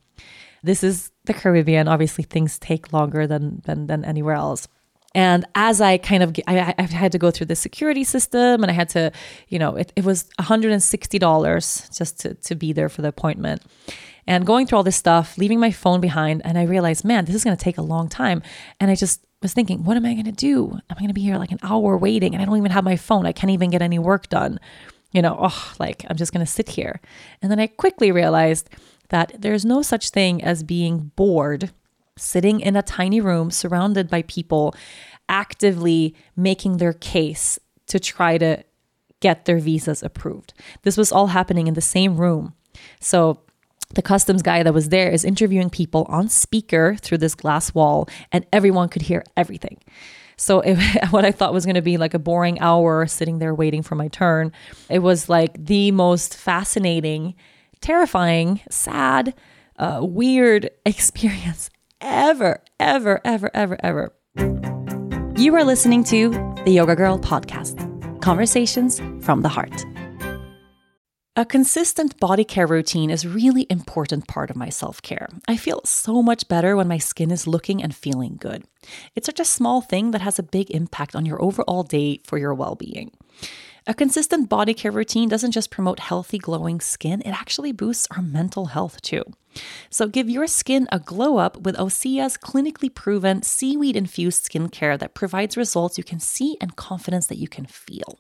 This 0.61 0.83
is 0.83 1.11
the 1.25 1.33
Caribbean. 1.33 1.87
Obviously, 1.87 2.23
things 2.23 2.59
take 2.59 2.93
longer 2.93 3.25
than 3.25 3.61
than, 3.65 3.87
than 3.87 4.05
anywhere 4.05 4.35
else. 4.35 4.67
And 5.15 5.45
as 5.55 5.81
I 5.81 5.97
kind 5.97 6.21
of, 6.21 6.35
I, 6.47 6.75
I, 6.77 6.83
had 6.83 7.11
to 7.13 7.17
go 7.17 7.31
through 7.31 7.47
the 7.47 7.55
security 7.55 8.03
system 8.03 8.61
and 8.61 8.69
I 8.69 8.73
had 8.75 8.89
to, 8.89 9.11
you 9.47 9.57
know, 9.57 9.75
it, 9.75 9.91
it 9.95 10.05
was 10.05 10.29
$160 10.39 11.97
just 11.97 12.19
to, 12.19 12.35
to 12.35 12.55
be 12.55 12.73
there 12.73 12.89
for 12.89 13.01
the 13.01 13.07
appointment. 13.07 13.63
And 14.27 14.45
going 14.45 14.67
through 14.67 14.77
all 14.77 14.83
this 14.83 14.95
stuff, 14.95 15.35
leaving 15.39 15.59
my 15.59 15.71
phone 15.71 15.99
behind, 15.99 16.43
and 16.45 16.59
I 16.59 16.63
realized, 16.63 17.03
man, 17.03 17.25
this 17.25 17.33
is 17.33 17.43
going 17.43 17.57
to 17.57 17.63
take 17.63 17.79
a 17.79 17.81
long 17.81 18.07
time. 18.07 18.43
And 18.79 18.91
I 18.91 18.95
just 18.95 19.25
was 19.41 19.53
thinking, 19.53 19.83
what 19.83 19.97
am 19.97 20.05
I 20.05 20.13
going 20.13 20.25
to 20.25 20.31
do? 20.31 20.69
Am 20.71 20.81
I'm 20.89 20.97
going 20.97 21.07
to 21.07 21.13
be 21.13 21.21
here 21.21 21.37
like 21.37 21.51
an 21.51 21.59
hour 21.63 21.97
waiting 21.97 22.33
and 22.33 22.41
I 22.41 22.45
don't 22.45 22.57
even 22.57 22.71
have 22.71 22.83
my 22.83 22.97
phone. 22.97 23.25
I 23.25 23.31
can't 23.31 23.51
even 23.51 23.69
get 23.69 23.81
any 23.81 23.99
work 23.99 24.29
done. 24.29 24.59
You 25.11 25.21
know, 25.21 25.37
oh, 25.39 25.73
like 25.79 26.05
I'm 26.09 26.17
just 26.17 26.33
going 26.33 26.45
to 26.45 26.51
sit 26.51 26.69
here. 26.69 26.99
And 27.41 27.51
then 27.51 27.59
I 27.59 27.67
quickly 27.67 28.11
realized 28.11 28.69
that 29.09 29.33
there's 29.39 29.65
no 29.65 29.81
such 29.81 30.09
thing 30.09 30.43
as 30.43 30.63
being 30.63 31.11
bored 31.15 31.71
sitting 32.17 32.59
in 32.59 32.75
a 32.75 32.81
tiny 32.81 33.21
room 33.21 33.49
surrounded 33.49 34.09
by 34.09 34.21
people 34.23 34.75
actively 35.29 36.15
making 36.35 36.77
their 36.77 36.93
case 36.93 37.57
to 37.87 37.99
try 37.99 38.37
to 38.37 38.63
get 39.19 39.45
their 39.45 39.59
visas 39.59 40.03
approved. 40.03 40.53
This 40.83 40.97
was 40.97 41.11
all 41.11 41.27
happening 41.27 41.67
in 41.67 41.73
the 41.73 41.81
same 41.81 42.17
room. 42.17 42.53
So 42.99 43.41
the 43.95 44.01
customs 44.01 44.41
guy 44.41 44.63
that 44.63 44.73
was 44.73 44.89
there 44.89 45.09
is 45.09 45.25
interviewing 45.25 45.69
people 45.69 46.05
on 46.09 46.29
speaker 46.29 46.95
through 47.01 47.17
this 47.17 47.35
glass 47.35 47.73
wall, 47.73 48.07
and 48.31 48.45
everyone 48.53 48.89
could 48.89 49.01
hear 49.01 49.23
everything. 49.35 49.77
So, 50.37 50.61
it, 50.61 50.77
what 51.09 51.25
I 51.25 51.31
thought 51.31 51.53
was 51.53 51.65
going 51.65 51.75
to 51.75 51.81
be 51.81 51.97
like 51.97 52.13
a 52.13 52.19
boring 52.19 52.59
hour 52.59 53.07
sitting 53.07 53.39
there 53.39 53.53
waiting 53.53 53.81
for 53.83 53.95
my 53.95 54.07
turn, 54.07 54.51
it 54.89 54.99
was 54.99 55.27
like 55.29 55.65
the 55.65 55.91
most 55.91 56.35
fascinating, 56.35 57.35
terrifying, 57.81 58.61
sad, 58.69 59.33
uh, 59.77 59.99
weird 60.01 60.69
experience 60.85 61.69
ever, 62.01 62.61
ever, 62.79 63.21
ever, 63.25 63.51
ever, 63.53 63.77
ever. 63.83 64.13
You 65.35 65.55
are 65.55 65.63
listening 65.63 66.03
to 66.05 66.29
the 66.65 66.71
Yoga 66.71 66.95
Girl 66.95 67.17
podcast 67.17 67.85
conversations 68.21 68.99
from 69.23 69.41
the 69.41 69.49
heart. 69.49 69.85
A 71.35 71.45
consistent 71.45 72.19
body 72.19 72.43
care 72.43 72.67
routine 72.67 73.09
is 73.09 73.25
really 73.25 73.65
important 73.69 74.27
part 74.27 74.49
of 74.49 74.57
my 74.57 74.69
self-care. 74.69 75.29
I 75.47 75.57
feel 75.57 75.81
so 75.85 76.21
much 76.21 76.47
better 76.47 76.75
when 76.75 76.87
my 76.87 76.97
skin 76.97 77.31
is 77.31 77.47
looking 77.47 77.81
and 77.81 77.95
feeling 77.95 78.35
good. 78.37 78.65
It's 79.15 79.27
such 79.27 79.39
a 79.39 79.45
small 79.45 79.79
thing 79.79 80.11
that 80.11 80.21
has 80.21 80.39
a 80.39 80.43
big 80.43 80.71
impact 80.71 81.15
on 81.15 81.25
your 81.25 81.41
overall 81.41 81.83
day 81.83 82.21
for 82.25 82.37
your 82.37 82.53
well-being. 82.53 83.11
A 83.87 83.93
consistent 83.93 84.49
body 84.49 84.73
care 84.73 84.91
routine 84.91 85.29
doesn't 85.29 85.51
just 85.51 85.71
promote 85.71 85.99
healthy, 85.99 86.39
glowing 86.39 86.81
skin, 86.81 87.21
it 87.21 87.31
actually 87.31 87.71
boosts 87.71 88.07
our 88.11 88.21
mental 88.21 88.65
health 88.65 89.01
too. 89.01 89.23
So 89.89 90.07
give 90.07 90.29
your 90.29 90.47
skin 90.47 90.87
a 90.91 90.99
glow 90.99 91.37
up 91.37 91.61
with 91.61 91.77
Osea's 91.77 92.37
clinically 92.37 92.93
proven 92.93 93.43
seaweed 93.43 93.95
infused 93.95 94.43
skincare 94.43 94.99
that 94.99 95.13
provides 95.13 95.55
results 95.55 95.97
you 95.97 96.03
can 96.03 96.19
see 96.19 96.57
and 96.59 96.75
confidence 96.75 97.27
that 97.27 97.37
you 97.37 97.47
can 97.47 97.65
feel. 97.65 98.19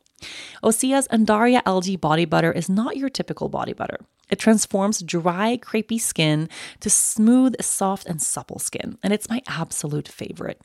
Osea's 0.63 1.07
Undaria 1.09 1.61
algae 1.65 1.95
body 1.95 2.25
butter 2.25 2.51
is 2.51 2.69
not 2.69 2.97
your 2.97 3.09
typical 3.09 3.49
body 3.49 3.73
butter. 3.73 3.99
It 4.29 4.39
transforms 4.39 5.01
dry, 5.01 5.57
crepey 5.57 5.99
skin 5.99 6.49
to 6.81 6.89
smooth, 6.89 7.55
soft, 7.61 8.05
and 8.05 8.21
supple 8.21 8.59
skin, 8.59 8.97
and 9.01 9.11
it's 9.11 9.29
my 9.29 9.41
absolute 9.47 10.07
favorite. 10.07 10.61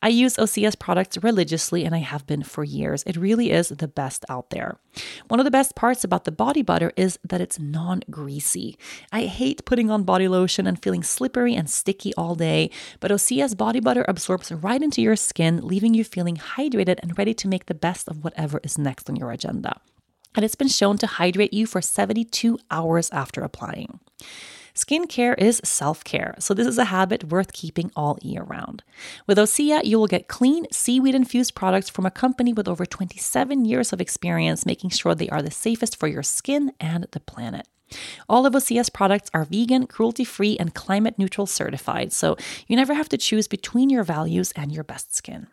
I 0.00 0.08
use 0.08 0.36
Osea's 0.36 0.76
products 0.76 1.18
religiously, 1.22 1.84
and 1.84 1.94
I 1.94 1.98
have 1.98 2.26
been 2.26 2.42
for 2.42 2.64
years. 2.64 3.02
It 3.06 3.16
really 3.16 3.50
is 3.50 3.68
the 3.68 3.88
best 3.88 4.24
out 4.28 4.50
there. 4.50 4.78
One 5.28 5.40
of 5.40 5.44
the 5.44 5.50
best 5.50 5.74
parts 5.74 6.04
about 6.04 6.24
the 6.24 6.32
body 6.32 6.62
butter 6.62 6.92
is 6.96 7.18
that 7.24 7.40
it's 7.40 7.58
non 7.58 8.02
greasy. 8.10 8.78
I 9.12 9.22
hate 9.22 9.64
putting 9.64 9.90
on 9.90 10.04
body 10.04 10.28
lotion 10.28 10.66
and 10.66 10.80
feeling 10.82 11.02
slippery 11.02 11.54
and 11.54 11.68
sticky 11.68 12.14
all 12.14 12.34
day, 12.34 12.70
but 13.00 13.10
Osea's 13.10 13.54
body 13.54 13.80
butter 13.80 14.04
absorbs 14.08 14.52
right 14.52 14.82
into 14.82 15.02
your 15.02 15.16
skin, 15.16 15.66
leaving 15.66 15.94
you 15.94 16.04
feeling 16.04 16.36
hydrated 16.36 16.98
and 17.02 17.18
ready 17.18 17.34
to 17.34 17.48
make 17.48 17.66
the 17.66 17.74
best 17.74 18.08
of 18.08 18.24
whatever 18.24 18.60
is 18.62 18.78
next 18.78 19.10
on 19.10 19.16
your 19.16 19.30
agenda 19.30 19.80
and 20.34 20.44
it's 20.44 20.54
been 20.54 20.68
shown 20.68 20.98
to 20.98 21.06
hydrate 21.06 21.52
you 21.52 21.66
for 21.66 21.80
72 21.80 22.58
hours 22.70 23.10
after 23.10 23.42
applying. 23.42 24.00
Skincare 24.78 25.36
is 25.36 25.60
self 25.64 26.04
care, 26.04 26.36
so 26.38 26.54
this 26.54 26.66
is 26.66 26.78
a 26.78 26.84
habit 26.84 27.24
worth 27.24 27.52
keeping 27.52 27.90
all 27.96 28.16
year 28.22 28.44
round. 28.44 28.84
With 29.26 29.36
Osea, 29.36 29.84
you 29.84 29.98
will 29.98 30.06
get 30.06 30.28
clean, 30.28 30.66
seaweed 30.70 31.16
infused 31.16 31.56
products 31.56 31.88
from 31.88 32.06
a 32.06 32.12
company 32.12 32.52
with 32.52 32.68
over 32.68 32.86
27 32.86 33.64
years 33.64 33.92
of 33.92 34.00
experience 34.00 34.64
making 34.64 34.90
sure 34.90 35.16
they 35.16 35.28
are 35.30 35.42
the 35.42 35.50
safest 35.50 35.96
for 35.96 36.06
your 36.06 36.22
skin 36.22 36.72
and 36.78 37.08
the 37.10 37.18
planet. 37.18 37.66
All 38.28 38.46
of 38.46 38.52
Osea's 38.52 38.88
products 38.88 39.30
are 39.34 39.44
vegan, 39.44 39.88
cruelty 39.88 40.24
free, 40.24 40.56
and 40.58 40.74
climate 40.74 41.18
neutral 41.18 41.46
certified, 41.48 42.12
so 42.12 42.36
you 42.68 42.76
never 42.76 42.94
have 42.94 43.08
to 43.08 43.18
choose 43.18 43.48
between 43.48 43.90
your 43.90 44.04
values 44.04 44.52
and 44.54 44.70
your 44.70 44.84
best 44.84 45.12
skin. 45.12 45.48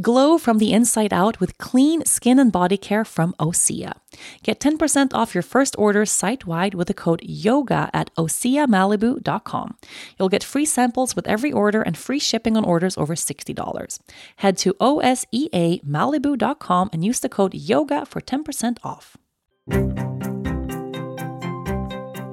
Glow 0.00 0.38
from 0.38 0.58
the 0.58 0.72
inside 0.72 1.12
out 1.12 1.40
with 1.40 1.58
clean 1.58 2.04
skin 2.04 2.38
and 2.38 2.52
body 2.52 2.76
care 2.76 3.04
from 3.04 3.34
Osea. 3.40 3.94
Get 4.42 4.60
10% 4.60 5.14
off 5.14 5.34
your 5.34 5.42
first 5.42 5.74
order 5.78 6.04
site 6.06 6.46
wide 6.46 6.74
with 6.74 6.86
the 6.88 6.94
code 6.94 7.20
YOGA 7.22 7.90
at 7.92 8.14
OseaMalibu.com. 8.16 9.76
You'll 10.18 10.28
get 10.28 10.44
free 10.44 10.64
samples 10.64 11.16
with 11.16 11.26
every 11.26 11.52
order 11.52 11.82
and 11.82 11.96
free 11.96 12.18
shipping 12.18 12.56
on 12.56 12.64
orders 12.64 12.96
over 12.96 13.14
$60. 13.14 14.00
Head 14.36 14.56
to 14.58 14.74
OSEAMalibu.com 14.74 16.90
and 16.92 17.04
use 17.04 17.20
the 17.20 17.28
code 17.28 17.54
YOGA 17.54 18.06
for 18.06 18.20
10% 18.20 18.78
off. 18.84 19.16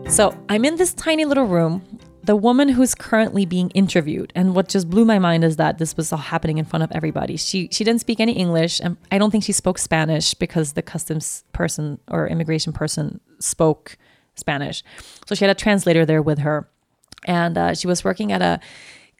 So 0.07 0.37
I'm 0.47 0.63
in 0.63 0.77
this 0.77 0.93
tiny 0.93 1.25
little 1.25 1.45
room 1.45 1.81
the 2.25 2.35
woman 2.35 2.69
who's 2.69 2.95
currently 2.95 3.45
being 3.45 3.69
interviewed 3.71 4.31
and 4.35 4.55
what 4.55 4.67
just 4.67 4.89
blew 4.89 5.05
my 5.05 5.19
mind 5.19 5.43
is 5.43 5.57
that 5.57 5.77
this 5.77 5.95
was 5.95 6.11
all 6.11 6.19
happening 6.19 6.57
in 6.57 6.65
front 6.65 6.83
of 6.83 6.91
everybody. 6.91 7.37
She 7.37 7.69
she 7.71 7.83
didn't 7.83 8.01
speak 8.01 8.19
any 8.19 8.33
english 8.33 8.79
and 8.79 8.97
i 9.11 9.17
don't 9.17 9.31
think 9.31 9.43
she 9.43 9.51
spoke 9.51 9.77
spanish 9.77 10.33
because 10.33 10.73
the 10.73 10.81
customs 10.81 11.43
person 11.53 11.99
or 12.09 12.27
immigration 12.27 12.73
person 12.73 13.19
spoke 13.39 13.97
spanish. 14.35 14.83
So 15.25 15.35
she 15.35 15.45
had 15.45 15.55
a 15.55 15.59
translator 15.59 16.05
there 16.05 16.21
with 16.21 16.39
her. 16.39 16.67
And 17.25 17.57
uh, 17.57 17.73
she 17.73 17.87
was 17.87 18.03
working 18.03 18.31
at 18.31 18.41
a 18.41 18.59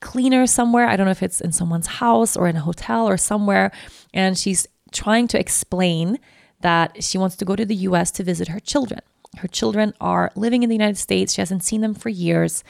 cleaner 0.01 0.45
somewhere. 0.45 0.87
I 0.87 0.95
don't 0.95 1.05
know 1.05 1.11
if 1.11 1.23
it's 1.23 1.41
in 1.41 1.51
someone's 1.51 1.87
house 1.87 2.37
or 2.37 2.47
in 2.47 2.55
a 2.55 2.61
hotel 2.61 3.07
or 3.07 3.17
somewhere. 3.17 3.71
And 4.13 4.37
she's 4.37 4.67
trying 4.91 5.27
to 5.29 5.39
explain 5.39 6.19
that 6.61 7.03
she 7.03 7.17
wants 7.17 7.35
to 7.37 7.45
go 7.45 7.55
to 7.55 7.65
the 7.65 7.75
us 7.75 8.11
to 8.11 8.23
visit 8.23 8.49
her 8.49 8.59
children 8.59 9.01
her 9.37 9.47
children 9.47 9.93
are 9.99 10.31
living 10.35 10.63
in 10.63 10.69
the 10.69 10.75
United 10.75 10.97
States. 10.97 11.33
She 11.33 11.41
hasn't 11.41 11.63
seen 11.63 11.81
them 11.81 11.93
for 11.93 12.09
years 12.09 12.63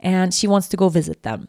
and 0.00 0.32
she 0.32 0.46
wants 0.46 0.68
to 0.68 0.76
go 0.76 0.88
visit 0.88 1.22
them. 1.22 1.48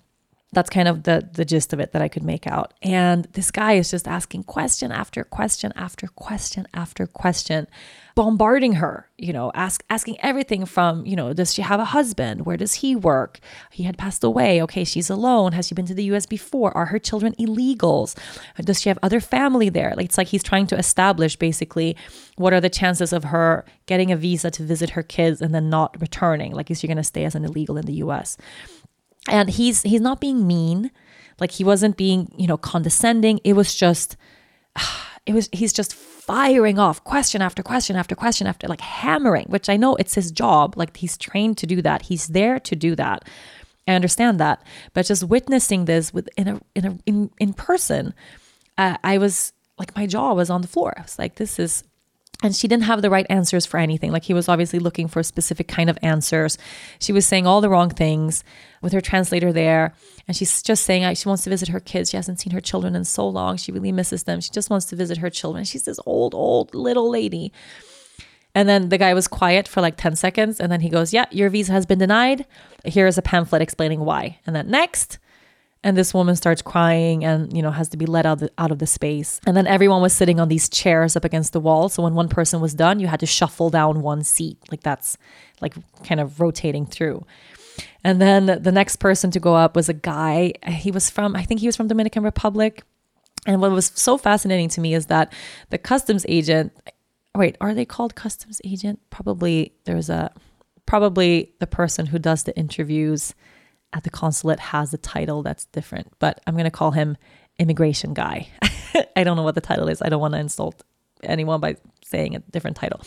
That's 0.53 0.69
kind 0.69 0.87
of 0.87 1.03
the 1.03 1.29
the 1.31 1.45
gist 1.45 1.71
of 1.73 1.79
it 1.79 1.93
that 1.93 2.01
I 2.01 2.07
could 2.07 2.23
make 2.23 2.45
out. 2.45 2.73
And 2.81 3.25
this 3.33 3.51
guy 3.51 3.73
is 3.73 3.89
just 3.89 4.07
asking 4.07 4.43
question 4.43 4.91
after 4.91 5.23
question 5.23 5.71
after 5.75 6.07
question 6.07 6.67
after 6.73 7.07
question 7.07 7.67
bombarding 8.15 8.73
her, 8.73 9.09
you 9.17 9.31
know, 9.31 9.51
ask, 9.55 9.83
asking 9.89 10.17
everything 10.19 10.65
from, 10.65 11.05
you 11.05 11.15
know, 11.15 11.33
does 11.33 11.53
she 11.53 11.61
have 11.61 11.79
a 11.79 11.85
husband? 11.85 12.45
Where 12.45 12.57
does 12.57 12.75
he 12.75 12.95
work? 12.95 13.39
He 13.71 13.83
had 13.83 13.97
passed 13.97 14.23
away. 14.23 14.61
Okay, 14.63 14.83
she's 14.83 15.09
alone. 15.09 15.53
Has 15.53 15.67
she 15.67 15.75
been 15.75 15.85
to 15.85 15.93
the 15.93 16.03
US 16.05 16.25
before? 16.25 16.75
Are 16.75 16.87
her 16.87 16.99
children 16.99 17.33
illegals? 17.39 18.17
Does 18.57 18.81
she 18.81 18.89
have 18.89 18.99
other 19.01 19.19
family 19.19 19.69
there? 19.69 19.93
Like, 19.95 20.05
it's 20.05 20.17
like 20.17 20.27
he's 20.27 20.43
trying 20.43 20.67
to 20.67 20.77
establish 20.77 21.35
basically 21.35 21.95
what 22.35 22.53
are 22.53 22.61
the 22.61 22.69
chances 22.69 23.13
of 23.13 23.25
her 23.25 23.65
getting 23.85 24.11
a 24.11 24.17
visa 24.17 24.51
to 24.51 24.63
visit 24.63 24.91
her 24.91 25.03
kids 25.03 25.41
and 25.41 25.53
then 25.53 25.69
not 25.69 25.99
returning? 26.01 26.53
Like, 26.53 26.71
is 26.71 26.79
she 26.79 26.87
going 26.87 26.97
to 26.97 27.03
stay 27.03 27.23
as 27.25 27.35
an 27.35 27.45
illegal 27.45 27.77
in 27.77 27.85
the 27.85 27.93
US? 28.05 28.37
And 29.29 29.49
he's 29.49 29.83
he's 29.83 30.01
not 30.01 30.19
being 30.19 30.47
mean, 30.47 30.91
like 31.39 31.51
he 31.51 31.63
wasn't 31.63 31.97
being, 31.97 32.33
you 32.37 32.47
know, 32.47 32.57
condescending. 32.57 33.39
It 33.43 33.53
was 33.53 33.75
just 33.75 34.17
it 35.25 35.33
was 35.33 35.49
he's 35.51 35.73
just 35.73 35.93
firing 35.93 36.79
off 36.79 37.03
question 37.03 37.41
after 37.41 37.63
question 37.63 37.95
after 37.95 38.15
question 38.15 38.47
after 38.47 38.67
like 38.67 38.81
hammering, 38.81 39.45
which 39.47 39.69
I 39.69 39.77
know 39.77 39.95
it's 39.95 40.15
his 40.15 40.31
job. 40.31 40.75
Like 40.77 40.95
he's 40.97 41.17
trained 41.17 41.57
to 41.59 41.67
do 41.67 41.81
that. 41.81 42.03
He's 42.03 42.27
there 42.27 42.59
to 42.59 42.75
do 42.75 42.95
that. 42.95 43.27
I 43.87 43.93
understand 43.93 44.39
that, 44.39 44.63
but 44.93 45.05
just 45.07 45.23
witnessing 45.23 45.85
this 45.85 46.13
with 46.13 46.29
in 46.37 46.47
a 46.47 46.61
in 46.75 46.85
a 46.85 46.97
in, 47.05 47.31
in 47.39 47.53
person, 47.53 48.13
uh, 48.77 48.97
I 49.03 49.17
was 49.17 49.53
like 49.77 49.95
my 49.95 50.05
jaw 50.05 50.33
was 50.33 50.49
on 50.49 50.61
the 50.61 50.67
floor. 50.67 50.93
I 50.97 51.01
was 51.01 51.17
like, 51.17 51.35
this 51.35 51.59
is 51.59 51.83
and 52.41 52.55
she 52.55 52.67
didn't 52.67 52.85
have 52.85 53.01
the 53.01 53.09
right 53.09 53.25
answers 53.29 53.65
for 53.65 53.77
anything. 53.77 54.11
Like 54.11 54.23
he 54.23 54.33
was 54.33 54.49
obviously 54.49 54.79
looking 54.79 55.07
for 55.07 55.19
a 55.19 55.23
specific 55.23 55.67
kind 55.67 55.89
of 55.89 55.97
answers. 56.01 56.57
She 56.99 57.13
was 57.13 57.25
saying 57.25 57.45
all 57.45 57.61
the 57.61 57.69
wrong 57.69 57.89
things 57.89 58.43
with 58.81 58.93
her 58.93 59.01
translator 59.01 59.53
there. 59.53 59.93
And 60.27 60.35
she's 60.35 60.63
just 60.63 60.83
saying 60.83 61.13
she 61.15 61.27
wants 61.27 61.43
to 61.43 61.49
visit 61.49 61.69
her 61.69 61.79
kids. 61.79 62.09
She 62.09 62.17
hasn't 62.17 62.39
seen 62.39 62.53
her 62.53 62.61
children 62.61 62.95
in 62.95 63.05
so 63.05 63.27
long. 63.27 63.57
She 63.57 63.71
really 63.71 63.91
misses 63.91 64.23
them. 64.23 64.41
She 64.41 64.49
just 64.49 64.69
wants 64.69 64.87
to 64.87 64.95
visit 64.95 65.19
her 65.19 65.29
children. 65.29 65.65
She's 65.65 65.83
this 65.83 65.99
old, 66.05 66.33
old 66.33 66.73
little 66.73 67.09
lady. 67.09 67.53
And 68.53 68.67
then 68.67 68.89
the 68.89 68.97
guy 68.97 69.13
was 69.13 69.27
quiet 69.27 69.67
for 69.67 69.81
like 69.81 69.95
10 69.95 70.15
seconds. 70.15 70.59
And 70.59 70.71
then 70.71 70.81
he 70.81 70.89
goes, 70.89 71.13
Yeah, 71.13 71.25
your 71.31 71.49
visa 71.49 71.71
has 71.71 71.85
been 71.85 71.99
denied. 71.99 72.45
Here 72.85 73.07
is 73.07 73.17
a 73.17 73.21
pamphlet 73.21 73.61
explaining 73.61 74.01
why. 74.01 74.39
And 74.47 74.55
then 74.55 74.69
next, 74.69 75.19
and 75.83 75.97
this 75.97 76.13
woman 76.13 76.35
starts 76.35 76.61
crying 76.61 77.25
and 77.25 77.55
you 77.55 77.61
know 77.61 77.71
has 77.71 77.89
to 77.89 77.97
be 77.97 78.05
let 78.05 78.25
out, 78.25 78.39
the, 78.39 78.51
out 78.57 78.71
of 78.71 78.79
the 78.79 78.87
space. 78.87 79.39
And 79.45 79.57
then 79.57 79.67
everyone 79.67 80.01
was 80.01 80.13
sitting 80.13 80.39
on 80.39 80.47
these 80.47 80.69
chairs 80.69 81.15
up 81.15 81.25
against 81.25 81.53
the 81.53 81.59
wall. 81.59 81.89
So 81.89 82.03
when 82.03 82.13
one 82.13 82.29
person 82.29 82.61
was 82.61 82.73
done 82.73 82.99
you 82.99 83.07
had 83.07 83.19
to 83.21 83.25
shuffle 83.25 83.69
down 83.69 84.01
one 84.01 84.23
seat. 84.23 84.57
Like 84.69 84.83
that's 84.83 85.17
like 85.59 85.75
kind 86.03 86.19
of 86.19 86.39
rotating 86.39 86.85
through. 86.85 87.25
And 88.03 88.21
then 88.21 88.61
the 88.61 88.71
next 88.71 88.97
person 88.97 89.31
to 89.31 89.39
go 89.39 89.55
up 89.55 89.75
was 89.75 89.89
a 89.89 89.93
guy. 89.93 90.53
He 90.67 90.91
was 90.91 91.09
from 91.09 91.35
i 91.35 91.43
think 91.43 91.59
he 91.59 91.67
was 91.67 91.75
from 91.75 91.87
dominican 91.87 92.23
republic. 92.23 92.83
And 93.47 93.59
what 93.59 93.71
was 93.71 93.91
so 93.95 94.17
fascinating 94.17 94.69
to 94.69 94.81
me 94.81 94.93
is 94.93 95.07
that 95.07 95.33
the 95.71 95.77
customs 95.77 96.25
agent 96.29 96.73
wait 97.35 97.57
are 97.61 97.73
they 97.73 97.85
called 97.85 98.13
customs 98.13 98.61
agent? 98.63 98.99
Probably 99.09 99.73
there's 99.85 100.09
a 100.09 100.31
probably 100.85 101.53
the 101.59 101.67
person 101.67 102.07
who 102.07 102.19
does 102.19 102.43
the 102.43 102.55
interviews 102.57 103.33
at 103.93 104.03
the 104.03 104.09
consulate 104.09 104.59
has 104.59 104.93
a 104.93 104.97
title 104.97 105.43
that's 105.43 105.65
different, 105.65 106.11
but 106.19 106.41
I'm 106.47 106.53
going 106.53 106.65
to 106.65 106.71
call 106.71 106.91
him 106.91 107.17
immigration 107.59 108.13
guy. 108.13 108.47
I 109.15 109.23
don't 109.23 109.37
know 109.37 109.43
what 109.43 109.55
the 109.55 109.61
title 109.61 109.87
is. 109.89 110.01
I 110.01 110.09
don't 110.09 110.21
want 110.21 110.33
to 110.33 110.39
insult 110.39 110.83
anyone 111.23 111.59
by 111.59 111.75
saying 112.05 112.35
a 112.35 112.39
different 112.39 112.77
title. 112.77 113.01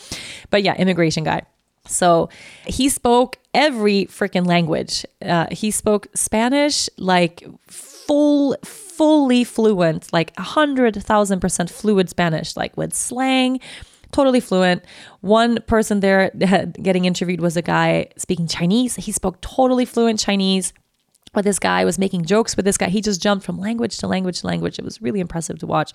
But 0.49 0.63
yeah, 0.63 0.75
immigration 0.75 1.23
guy. 1.23 1.43
So 1.87 2.29
he 2.65 2.89
spoke 2.89 3.37
every 3.53 4.05
freaking 4.05 4.47
language. 4.47 5.05
Uh, 5.21 5.47
he 5.51 5.71
spoke 5.71 6.07
Spanish 6.15 6.89
like 6.97 7.43
full, 7.67 8.55
fully 8.63 9.43
fluent, 9.43 10.11
like 10.11 10.33
a 10.37 10.41
hundred 10.41 10.95
thousand 11.03 11.39
percent 11.41 11.69
fluid 11.69 12.09
Spanish, 12.09 12.55
like 12.55 12.75
with 12.77 12.93
slang, 12.93 13.59
totally 14.15 14.39
fluent. 14.39 14.83
One 15.21 15.61
person 15.67 15.99
there 15.99 16.31
getting 16.81 17.05
interviewed 17.05 17.41
was 17.41 17.57
a 17.57 17.61
guy 17.61 18.07
speaking 18.17 18.47
Chinese. 18.47 18.95
He 18.95 19.11
spoke 19.11 19.41
totally 19.41 19.85
fluent 19.85 20.19
Chinese. 20.19 20.73
But 21.33 21.43
this 21.43 21.59
guy 21.59 21.83
was 21.83 21.99
making 21.99 22.23
jokes 22.23 22.55
with 22.55 22.63
this 22.63 22.77
guy. 22.77 22.87
He 22.87 23.01
just 23.01 23.21
jumped 23.21 23.45
from 23.45 23.59
language 23.59 23.97
to 23.97 24.07
language 24.07 24.39
to 24.39 24.47
language. 24.47 24.79
It 24.79 24.85
was 24.85 25.01
really 25.01 25.19
impressive 25.19 25.59
to 25.59 25.67
watch. 25.67 25.91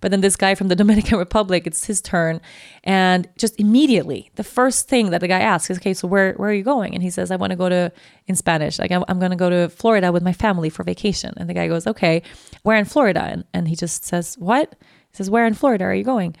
But 0.00 0.12
then 0.12 0.20
this 0.20 0.36
guy 0.36 0.54
from 0.54 0.68
the 0.68 0.76
Dominican 0.82 1.18
Republic, 1.18 1.66
it's 1.66 1.84
his 1.84 2.00
turn. 2.00 2.40
And 2.84 3.28
just 3.36 3.58
immediately, 3.58 4.30
the 4.36 4.44
first 4.44 4.88
thing 4.88 5.10
that 5.10 5.20
the 5.20 5.26
guy 5.26 5.40
asks 5.40 5.68
is, 5.68 5.78
okay, 5.78 5.94
so 5.94 6.06
where, 6.06 6.34
where 6.34 6.50
are 6.50 6.54
you 6.54 6.62
going? 6.62 6.94
And 6.94 7.02
he 7.02 7.10
says, 7.10 7.32
I 7.32 7.36
want 7.36 7.50
to 7.50 7.56
go 7.56 7.68
to, 7.68 7.90
in 8.28 8.36
Spanish, 8.36 8.78
like, 8.78 8.92
I'm, 8.92 9.04
I'm 9.08 9.18
going 9.18 9.32
to 9.32 9.36
go 9.36 9.50
to 9.50 9.68
Florida 9.68 10.12
with 10.12 10.22
my 10.22 10.32
family 10.32 10.70
for 10.70 10.84
vacation. 10.84 11.34
And 11.36 11.50
the 11.50 11.54
guy 11.54 11.66
goes, 11.66 11.88
okay, 11.88 12.22
where 12.62 12.76
in 12.76 12.84
Florida? 12.84 13.22
And, 13.22 13.44
and 13.52 13.66
he 13.66 13.74
just 13.74 14.04
says, 14.04 14.36
what? 14.38 14.76
He 15.10 15.16
says, 15.16 15.28
where 15.28 15.44
in 15.44 15.54
Florida 15.54 15.86
are 15.86 15.94
you 15.94 16.04
going? 16.04 16.36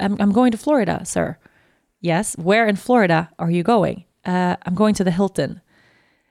I'm, 0.00 0.16
I'm 0.20 0.32
going 0.32 0.52
to 0.52 0.58
Florida, 0.58 1.02
sir. 1.04 1.38
Yes. 2.00 2.36
Where 2.38 2.66
in 2.66 2.76
Florida 2.76 3.30
are 3.38 3.50
you 3.50 3.62
going? 3.62 4.04
Uh, 4.24 4.56
I'm 4.62 4.74
going 4.74 4.94
to 4.94 5.04
the 5.04 5.10
Hilton. 5.10 5.60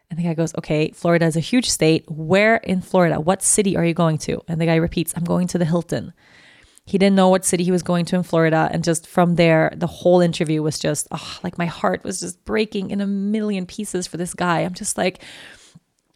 And 0.09 0.17
the 0.17 0.23
guy 0.23 0.33
goes, 0.33 0.55
Okay, 0.57 0.91
Florida 0.91 1.25
is 1.25 1.35
a 1.35 1.41
huge 1.41 1.69
state. 1.69 2.05
Where 2.09 2.57
in 2.57 2.81
Florida? 2.81 3.19
What 3.19 3.43
city 3.43 3.77
are 3.77 3.85
you 3.85 3.93
going 3.93 4.17
to? 4.19 4.41
And 4.47 4.59
the 4.59 4.65
guy 4.65 4.75
repeats, 4.75 5.13
I'm 5.15 5.23
going 5.23 5.47
to 5.47 5.57
the 5.57 5.65
Hilton. 5.65 6.13
He 6.85 6.97
didn't 6.97 7.15
know 7.15 7.29
what 7.29 7.45
city 7.45 7.63
he 7.63 7.71
was 7.71 7.83
going 7.83 8.05
to 8.05 8.15
in 8.15 8.23
Florida. 8.23 8.67
And 8.71 8.83
just 8.83 9.05
from 9.05 9.35
there, 9.35 9.71
the 9.75 9.85
whole 9.85 10.21
interview 10.21 10.63
was 10.63 10.79
just, 10.79 11.07
oh, 11.11 11.37
like 11.43 11.59
my 11.59 11.67
heart 11.67 12.03
was 12.03 12.19
just 12.19 12.43
breaking 12.45 12.89
in 12.89 12.99
a 12.99 13.05
million 13.05 13.67
pieces 13.67 14.07
for 14.07 14.17
this 14.17 14.33
guy. 14.33 14.61
I'm 14.61 14.73
just 14.73 14.97
like, 14.97 15.21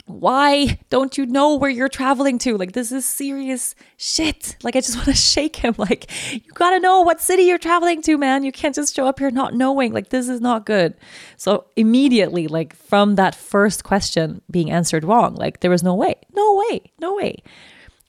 why 0.05 0.79
don't 0.89 1.17
you 1.17 1.25
know 1.25 1.55
where 1.55 1.69
you're 1.69 1.87
traveling 1.87 2.37
to? 2.39 2.57
Like, 2.57 2.73
this 2.73 2.91
is 2.91 3.05
serious 3.05 3.73
shit. 3.95 4.57
Like, 4.61 4.75
I 4.75 4.81
just 4.81 4.95
want 4.97 5.07
to 5.07 5.13
shake 5.13 5.55
him. 5.55 5.75
Like, 5.77 6.11
you 6.33 6.51
got 6.53 6.71
to 6.71 6.79
know 6.79 7.01
what 7.01 7.21
city 7.21 7.43
you're 7.43 7.57
traveling 7.57 8.01
to, 8.03 8.17
man. 8.17 8.43
You 8.43 8.51
can't 8.51 8.75
just 8.75 8.95
show 8.95 9.07
up 9.07 9.19
here 9.19 9.31
not 9.31 9.53
knowing. 9.53 9.93
Like, 9.93 10.09
this 10.09 10.27
is 10.27 10.41
not 10.41 10.65
good. 10.65 10.95
So, 11.37 11.65
immediately, 11.77 12.47
like, 12.47 12.75
from 12.75 13.15
that 13.15 13.33
first 13.33 13.83
question 13.85 14.41
being 14.51 14.69
answered 14.69 15.05
wrong, 15.05 15.35
like, 15.35 15.61
there 15.61 15.71
was 15.71 15.83
no 15.83 15.95
way, 15.95 16.15
no 16.33 16.65
way, 16.69 16.91
no 16.99 17.15
way. 17.15 17.37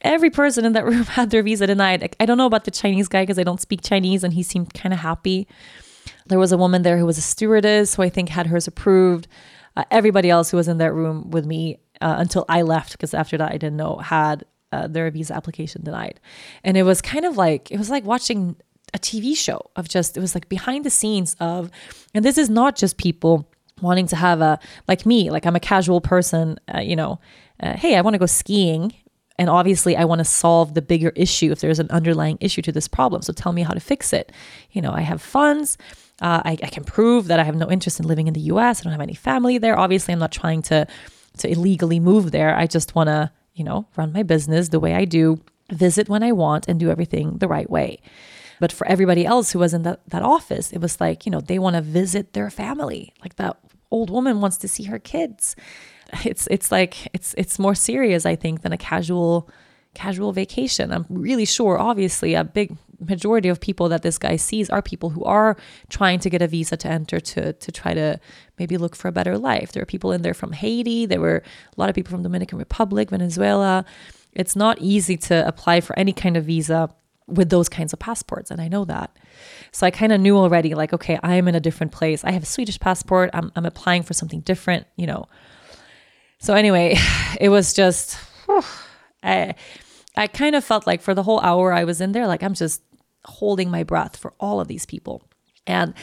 Every 0.01 0.31
person 0.31 0.65
in 0.65 0.73
that 0.73 0.85
room 0.87 1.05
had 1.05 1.31
their 1.31 1.45
visa 1.45 1.67
denied. 1.69 2.01
Like, 2.01 2.17
I 2.19 2.27
don't 2.27 2.39
know 2.39 2.47
about 2.47 2.65
the 2.65 2.73
Chinese 2.73 3.07
guy 3.09 3.23
because 3.23 3.39
I 3.39 3.45
don't 3.45 3.61
speak 3.61 3.83
Chinese 3.83 4.25
and 4.25 4.35
he 4.35 4.43
seemed 4.43 4.75
kind 4.75 4.93
of 4.93 4.99
happy. 4.99 5.47
There 6.27 6.41
was 6.41 6.51
a 6.51 6.59
woman 6.59 6.83
there 6.83 6.99
who 6.99 7.07
was 7.07 7.19
a 7.19 7.23
stewardess 7.23 7.95
who 7.95 8.03
I 8.03 8.09
think 8.09 8.31
had 8.31 8.49
hers 8.49 8.67
approved. 8.67 9.29
Uh, 9.77 9.85
everybody 9.91 10.31
else 10.31 10.51
who 10.51 10.57
was 10.57 10.69
in 10.69 10.79
that 10.79 10.93
room 10.93 11.31
with 11.31 11.45
me 11.45 11.79
uh, 12.01 12.17
until 12.19 12.45
I 12.49 12.63
left, 12.63 12.93
because 12.93 13.15
after 13.15 13.37
that 13.39 13.51
I 13.51 13.57
didn't 13.57 13.77
know, 13.77 13.97
had 13.97 14.45
uh, 14.73 14.89
their 14.89 15.11
visa 15.11 15.35
application 15.35 15.83
denied. 15.85 16.21
And 16.65 16.77
it 16.77 16.83
was 16.83 17.01
kind 17.01 17.25
of 17.25 17.37
like, 17.37 17.71
it 17.71 17.79
was 17.79 17.91
like 17.91 18.05
watching 18.05 18.57
a 18.93 18.99
TV 18.99 19.37
show 19.37 19.71
of 19.77 19.89
just, 19.89 20.17
it 20.17 20.21
was 20.21 20.35
like 20.35 20.49
behind 20.49 20.85
the 20.85 20.91
scenes 20.91 21.37
of, 21.41 21.71
and 22.13 22.25
this 22.25 22.39
is 22.39 22.51
not 22.51 22.77
just 22.77 22.97
people 22.97 23.49
wanting 23.81 24.07
to 24.09 24.17
have 24.17 24.41
a, 24.41 24.59
like 24.89 25.07
me, 25.07 25.31
like 25.31 25.47
I'm 25.47 25.57
a 25.57 25.61
casual 25.61 26.01
person, 26.01 26.59
uh, 26.75 26.81
you 26.81 26.97
know, 26.97 27.21
uh, 27.61 27.77
hey, 27.77 27.97
I 27.97 28.01
want 28.01 28.15
to 28.15 28.19
go 28.19 28.27
skiing. 28.27 28.93
And 29.37 29.51
obviously, 29.51 29.97
I 29.97 30.05
want 30.05 30.21
to 30.21 30.25
solve 30.25 30.75
the 30.75 30.83
bigger 30.83 31.13
issue 31.17 31.51
if 31.51 31.61
there's 31.61 31.81
an 31.81 31.91
underlying 31.91 32.39
issue 32.41 32.63
to 32.63 32.71
this 32.71 32.87
problem. 32.87 33.21
So 33.23 33.33
tell 33.33 33.53
me 33.53 33.63
how 33.63 33.75
to 33.75 33.81
fix 33.81 34.13
it. 34.13 34.31
You 34.71 34.81
know, 34.81 34.93
I 34.93 35.01
have 35.01 35.21
funds. 35.21 35.77
Uh, 36.21 36.41
I, 36.45 36.53
I, 36.53 36.69
can 36.69 36.85
prove 36.85 37.27
that 37.27 37.41
I 37.41 37.43
have 37.43 37.57
no 37.57 37.69
interest 37.69 37.99
in 37.99 38.07
living 38.07 38.29
in 38.29 38.35
the 38.35 38.43
US. 38.43 38.81
I 38.81 38.85
don't 38.85 38.93
have 38.93 39.01
any 39.01 39.17
family 39.17 39.59
there. 39.59 39.77
Obviously, 39.77 40.13
I'm 40.13 40.21
not 40.21 40.31
trying 40.31 40.63
to 40.63 40.87
to 41.39 41.51
illegally 41.51 42.01
move 42.01 42.31
there. 42.31 42.57
I 42.57 42.67
just 42.67 42.95
want 42.95 43.09
to, 43.09 43.31
you 43.55 43.65
know, 43.65 43.87
run 43.97 44.13
my 44.13 44.23
business 44.23 44.69
the 44.69 44.81
way 44.81 44.95
I 44.95 45.05
do, 45.05 45.41
visit 45.71 46.09
when 46.09 46.23
I 46.23 46.33
want, 46.33 46.69
and 46.69 46.79
do 46.79 46.91
everything 46.91 47.39
the 47.39 47.49
right 47.49 47.69
way. 47.69 48.01
But 48.61 48.73
for 48.73 48.87
everybody 48.87 49.27
else 49.27 49.53
who 49.53 49.59
was 49.59 49.75
in 49.75 49.83
that, 49.83 50.01
that 50.09 50.23
office, 50.23 50.73
it 50.73 50.79
was 50.79 51.01
like, 51.01 51.27
you 51.27 51.33
know, 51.33 51.41
they 51.41 51.59
want 51.59 51.77
to 51.77 51.83
visit 51.83 52.33
their 52.33 52.51
family. 52.51 53.13
Like 53.21 53.37
that 53.37 53.59
old 53.91 54.11
woman 54.11 54.41
wants 54.41 54.57
to 54.59 54.69
see 54.69 54.85
her 54.85 54.99
kids. 54.99 55.57
It's 56.25 56.47
it's 56.51 56.71
like 56.71 57.09
it's 57.13 57.35
it's 57.37 57.59
more 57.59 57.75
serious, 57.75 58.25
I 58.25 58.37
think, 58.37 58.63
than 58.63 58.73
a 58.73 58.77
casual 58.77 59.49
casual 59.95 60.33
vacation. 60.33 60.93
I'm 60.93 61.07
really 61.09 61.47
sure, 61.47 61.79
obviously, 61.79 62.35
a 62.35 62.45
big 62.45 62.77
majority 63.09 63.49
of 63.49 63.61
people 63.61 63.89
that 63.89 64.03
this 64.03 64.19
guy 64.19 64.37
sees 64.37 64.71
are 64.71 64.83
people 64.83 65.11
who 65.11 65.25
are 65.25 65.57
trying 65.89 66.19
to 66.21 66.31
get 66.31 66.43
a 66.43 66.49
visa 66.49 66.77
to 66.77 66.89
enter 66.89 67.21
to 67.21 67.53
to 67.53 67.73
try 67.73 67.95
to 67.95 68.19
maybe 68.59 68.77
look 68.77 68.97
for 68.97 69.09
a 69.09 69.13
better 69.13 69.39
life. 69.39 69.73
There 69.73 69.83
are 69.83 69.87
people 69.87 70.13
in 70.13 70.23
there 70.23 70.35
from 70.35 70.53
Haiti. 70.53 71.07
There 71.07 71.21
were 71.21 71.43
a 71.77 71.81
lot 71.81 71.89
of 71.89 71.95
people 71.95 72.11
from 72.11 72.23
Dominican 72.23 72.59
Republic, 72.59 73.11
Venezuela. 73.11 73.85
It's 74.33 74.57
not 74.57 74.79
easy 74.81 75.17
to 75.29 75.47
apply 75.47 75.81
for 75.81 75.99
any 75.99 76.13
kind 76.13 76.37
of 76.37 76.45
visa 76.45 76.91
with 77.27 77.49
those 77.49 77.69
kinds 77.69 77.93
of 77.93 77.99
passports 77.99 78.51
and 78.51 78.61
I 78.61 78.69
know 78.69 78.85
that. 78.85 79.17
So 79.73 79.87
I 79.87 79.91
kind 79.91 80.13
of 80.13 80.21
knew 80.21 80.37
already 80.37 80.75
like 80.75 80.93
okay, 80.93 81.19
I 81.23 81.37
am 81.37 81.49
in 81.49 81.55
a 81.55 81.61
different 81.61 81.93
place. 81.93 82.25
I 82.25 82.33
have 82.33 82.43
a 82.43 82.47
Swedish 82.47 82.79
passport. 82.79 83.31
I'm 83.33 83.51
I'm 83.57 83.67
applying 83.67 84.03
for 84.03 84.15
something 84.15 84.41
different, 84.41 84.87
you 84.97 85.07
know. 85.07 85.27
So 86.39 86.55
anyway, 86.55 86.97
it 87.41 87.49
was 87.49 87.73
just 87.73 88.17
whew, 88.47 88.63
I 89.23 89.55
I 90.17 90.27
kind 90.27 90.55
of 90.55 90.65
felt 90.65 90.87
like 90.87 91.01
for 91.01 91.15
the 91.15 91.23
whole 91.23 91.41
hour 91.41 91.73
I 91.73 91.85
was 91.85 92.01
in 92.01 92.13
there, 92.13 92.27
like 92.27 92.43
I'm 92.43 92.55
just 92.55 92.83
holding 93.27 93.71
my 93.71 93.83
breath 93.83 94.17
for 94.17 94.33
all 94.41 94.61
of 94.61 94.69
these 94.69 94.87
people. 94.87 95.23
And 95.67 95.95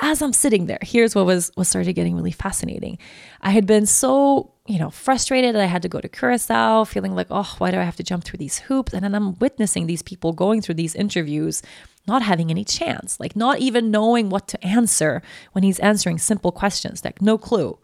as 0.00 0.22
I'm 0.22 0.32
sitting 0.32 0.66
there, 0.66 0.78
here's 0.82 1.14
what 1.14 1.26
was 1.26 1.52
was 1.56 1.68
started 1.68 1.92
getting 1.92 2.16
really 2.16 2.32
fascinating. 2.32 2.98
I 3.40 3.50
had 3.50 3.66
been 3.66 3.86
so, 3.86 4.52
you 4.66 4.78
know, 4.78 4.90
frustrated 4.90 5.54
that 5.54 5.62
I 5.62 5.66
had 5.66 5.82
to 5.82 5.88
go 5.88 6.00
to 6.00 6.08
Curacao, 6.08 6.84
feeling 6.84 7.14
like, 7.14 7.28
oh, 7.30 7.54
why 7.58 7.70
do 7.70 7.78
I 7.78 7.84
have 7.84 7.96
to 7.96 8.02
jump 8.02 8.24
through 8.24 8.38
these 8.38 8.58
hoops? 8.58 8.92
And 8.92 9.04
then 9.04 9.14
I'm 9.14 9.38
witnessing 9.38 9.86
these 9.86 10.02
people 10.02 10.32
going 10.32 10.62
through 10.62 10.74
these 10.74 10.96
interviews, 10.96 11.62
not 12.08 12.22
having 12.22 12.50
any 12.50 12.64
chance, 12.64 13.20
like 13.20 13.36
not 13.36 13.60
even 13.60 13.92
knowing 13.92 14.30
what 14.30 14.48
to 14.48 14.66
answer 14.66 15.22
when 15.52 15.62
he's 15.62 15.78
answering 15.78 16.18
simple 16.18 16.50
questions, 16.50 17.04
like 17.04 17.22
no 17.22 17.38
clue. 17.38 17.78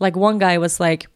Like 0.00 0.16
one 0.16 0.38
guy 0.38 0.58
was 0.58 0.78
like, 0.78 1.06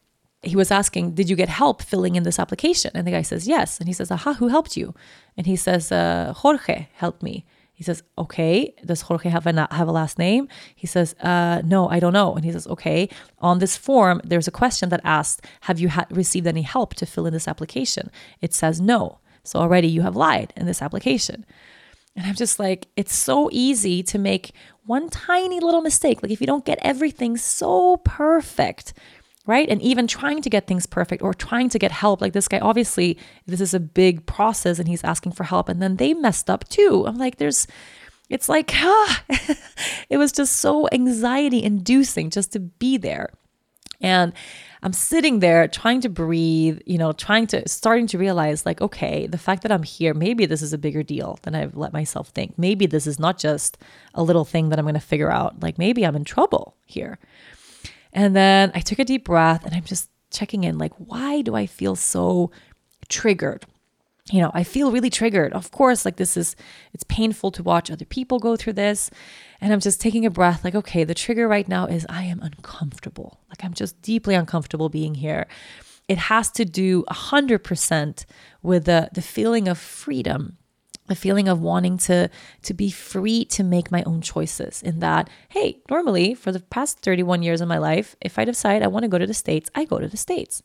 he 0.43 0.57
was 0.57 0.70
asking, 0.70 1.14
Did 1.14 1.30
you 1.30 1.36
get 1.36 1.49
help 1.49 1.82
filling 1.82 2.16
in 2.16 2.24
this 2.24 2.38
application? 2.38 2.90
And 2.95 3.07
the 3.07 3.12
guy 3.12 3.22
says, 3.22 3.47
Yes. 3.47 3.78
And 3.78 3.88
he 3.88 3.93
says, 3.93 4.11
Aha, 4.11 4.34
who 4.34 4.49
helped 4.49 4.76
you? 4.76 4.95
And 5.36 5.47
he 5.47 5.57
says, 5.57 5.93
uh, 5.93 6.32
Jorge 6.36 6.88
helped 6.95 7.22
me. 7.22 7.45
He 7.72 7.84
says, 7.84 8.03
Okay, 8.18 8.74
does 8.84 9.03
Jorge 9.03 9.28
have 9.28 9.47
a, 9.47 9.68
have 9.70 9.88
a 9.88 9.93
last 9.93 10.18
name? 10.18 10.49
He 10.74 10.86
says, 10.86 11.14
uh, 11.20 11.62
No, 11.64 11.88
I 11.88 12.01
don't 12.01 12.12
know. 12.12 12.34
And 12.34 12.45
he 12.45 12.53
says, 12.53 12.66
Okay, 12.66 13.09
on 13.38 13.61
this 13.61 13.76
form, 13.76 14.20
there's 14.24 14.49
a 14.49 14.53
question 14.53 14.88
that 14.88 15.01
asks, 15.05 15.40
Have 15.62 15.78
you 15.78 15.88
ha- 15.88 16.07
received 16.11 16.47
any 16.47 16.62
help 16.62 16.95
to 16.95 17.07
fill 17.07 17.26
in 17.26 17.32
this 17.32 17.49
application? 17.49 18.11
It 18.40 18.53
says 18.53 18.80
no. 18.80 19.18
So 19.45 19.59
already 19.59 19.88
you 19.88 20.03
have 20.03 20.16
lied 20.16 20.53
in 20.57 20.66
this 20.66 20.82
application. 20.82 21.45
And 22.14 22.26
I'm 22.26 22.34
just 22.34 22.59
like, 22.59 22.88
it's 22.97 23.14
so 23.14 23.49
easy 23.53 24.03
to 24.05 24.18
make 24.18 24.53
one 24.84 25.09
tiny 25.09 25.61
little 25.61 25.80
mistake. 25.80 26.22
Like 26.22 26.32
if 26.32 26.40
you 26.40 26.47
don't 26.47 26.64
get 26.64 26.78
everything 26.82 27.36
so 27.36 27.99
perfect, 27.99 28.93
right? 29.47 29.68
And 29.68 29.82
even 29.82 30.07
trying 30.07 30.43
to 30.43 30.51
get 30.51 30.66
things 30.66 30.86
perfect 30.86 31.22
or 31.22 31.34
trying 31.34 31.68
to 31.70 31.78
get 31.78 31.90
help. 31.90 32.20
Like 32.20 32.32
this 32.32 32.49
guy, 32.49 32.61
obviously, 32.61 33.18
this 33.47 33.61
is 33.61 33.74
a 33.74 33.80
big 33.80 34.24
process 34.26 34.78
and 34.78 34.88
he's 34.88 35.05
asking 35.05 35.32
for 35.32 35.45
help. 35.45 35.68
And 35.68 35.82
then 35.82 35.97
they 35.97 36.14
messed 36.14 36.49
up 36.49 36.68
too. 36.68 37.05
I'm 37.07 37.16
like, 37.16 37.36
there's, 37.36 37.66
it's 38.28 38.49
like, 38.49 38.70
ah, 38.74 39.24
it 40.09 40.16
was 40.16 40.32
just 40.32 40.57
so 40.57 40.88
anxiety 40.93 41.62
inducing 41.62 42.30
just 42.30 42.53
to 42.53 42.61
be 42.61 42.97
there. 42.97 43.30
And 44.01 44.32
I'm 44.82 44.93
sitting 44.93 45.38
there 45.38 45.68
trying 45.68 46.01
to 46.01 46.09
breathe, 46.09 46.80
you 46.86 46.99
know, 46.99 47.12
trying 47.12 47.47
to, 47.49 47.68
starting 47.68 48.09
to 48.09 48.18
realize, 48.18 48.66
like, 48.66 48.80
okay, 48.80 49.28
the 49.28 49.38
fact 49.38 49.62
that 49.62 49.70
I'm 49.70 49.84
here, 49.84 50.12
maybe 50.12 50.45
this 50.45 50.61
is 50.61 50.72
a 50.72 50.78
bigger 50.78 51.05
deal 51.05 51.38
than 51.43 51.55
I've 51.55 51.76
let 51.76 51.93
myself 51.93 52.30
think. 52.30 52.59
Maybe 52.59 52.86
this 52.86 53.07
is 53.07 53.20
not 53.20 53.38
just 53.38 53.78
a 54.12 54.24
little 54.24 54.45
thing 54.45 54.70
that 54.70 54.80
I'm 54.80 54.84
going 54.84 54.95
to 54.95 55.01
figure 55.01 55.30
out. 55.30 55.62
Like, 55.62 55.78
maybe 55.78 56.05
I'm 56.05 56.16
in 56.16 56.24
trouble 56.24 56.74
here. 56.84 57.20
And 58.13 58.37
then 58.37 58.71
I 58.75 58.81
took 58.81 58.99
a 58.99 59.05
deep 59.05 59.25
breath 59.25 59.65
and 59.65 59.75
I'm 59.75 59.85
just 59.85 60.11
checking 60.31 60.65
in 60.65 60.79
like, 60.79 60.93
why 60.97 61.43
do 61.43 61.55
I 61.55 61.67
feel 61.67 61.97
so 61.97 62.51
triggered? 63.09 63.65
You 64.31 64.41
know, 64.41 64.51
I 64.55 64.63
feel 64.63 64.93
really 64.93 65.11
triggered. 65.11 65.53
Of 65.53 65.73
course, 65.73 66.05
like 66.05 66.17
this 66.17 66.37
is, 66.37 66.55
it's 66.93 67.05
painful 67.05 67.51
to 67.53 67.63
watch 67.63 67.91
other 67.91 68.05
people 68.05 68.39
go 68.39 68.57
through 68.57 68.75
this. 68.75 69.11
And 69.61 69.73
I'm 69.73 69.81
just 69.81 70.01
taking 70.01 70.25
a 70.25 70.31
breath, 70.31 70.65
like, 70.65 70.75
okay, 70.75 71.05
the 71.05 71.15
trigger 71.15 71.49
right 71.49 71.67
now 71.69 71.87
is 71.87 72.07
I 72.09 72.25
am 72.25 72.41
uncomfortable. 72.41 73.41
Like, 73.49 73.65
I'm 73.65 73.75
just 73.75 74.01
deeply 74.03 74.35
uncomfortable 74.35 74.89
being 74.89 75.15
here. 75.15 75.47
It 76.09 76.19
has 76.19 76.51
to 76.53 76.65
do 76.65 77.05
100% 77.05 78.25
with 78.63 78.85
the, 78.85 79.09
the 79.13 79.23
feeling 79.23 79.69
of 79.69 79.79
freedom 79.79 80.59
a 81.13 81.15
feeling 81.15 81.49
of 81.49 81.61
wanting 81.61 81.97
to 81.97 82.29
to 82.63 82.75
be 82.75 82.91
free 82.91 83.45
to 83.45 83.63
make 83.63 83.93
my 83.93 84.03
own 84.05 84.21
choices 84.21 84.83
in 84.83 84.99
that 84.99 85.31
hey 85.51 85.79
normally 85.89 86.35
for 86.35 86.51
the 86.51 86.61
past 86.61 86.99
31 87.01 87.43
years 87.43 87.61
of 87.61 87.69
my 87.69 87.79
life 87.79 88.17
if 88.21 88.39
i 88.39 88.45
decide 88.45 88.83
i 88.83 88.89
want 88.89 89.05
to 89.05 89.09
go 89.09 89.19
to 89.19 89.27
the 89.27 89.35
states 89.35 89.71
i 89.75 89.85
go 89.85 89.99
to 89.99 90.09
the 90.09 90.17
states. 90.17 90.63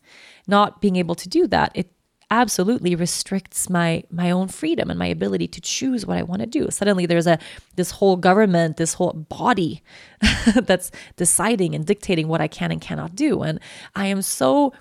Not 0.48 0.82
being 0.82 0.96
able 0.96 1.16
to 1.16 1.30
do 1.30 1.46
that 1.48 1.72
it 1.76 1.92
absolutely 2.30 2.96
restricts 2.96 3.70
my 3.70 4.04
my 4.10 4.32
own 4.32 4.48
freedom 4.48 4.90
and 4.90 5.00
my 5.00 5.08
ability 5.08 5.48
to 5.48 5.62
choose 5.62 6.06
what 6.06 6.18
i 6.18 6.24
want 6.24 6.42
to 6.42 6.46
do. 6.46 6.70
Suddenly 6.70 7.06
there's 7.06 7.28
a 7.28 7.38
this 7.76 7.92
whole 7.92 8.18
government 8.18 8.78
this 8.78 8.96
whole 8.96 9.14
body 9.14 9.82
that's 10.56 10.92
deciding 11.16 11.76
and 11.76 11.86
dictating 11.86 12.28
what 12.28 12.42
i 12.42 12.48
can 12.48 12.72
and 12.72 12.82
cannot 12.82 13.16
do. 13.16 13.44
And 13.44 13.60
i 13.96 14.08
am 14.08 14.22
so 14.22 14.74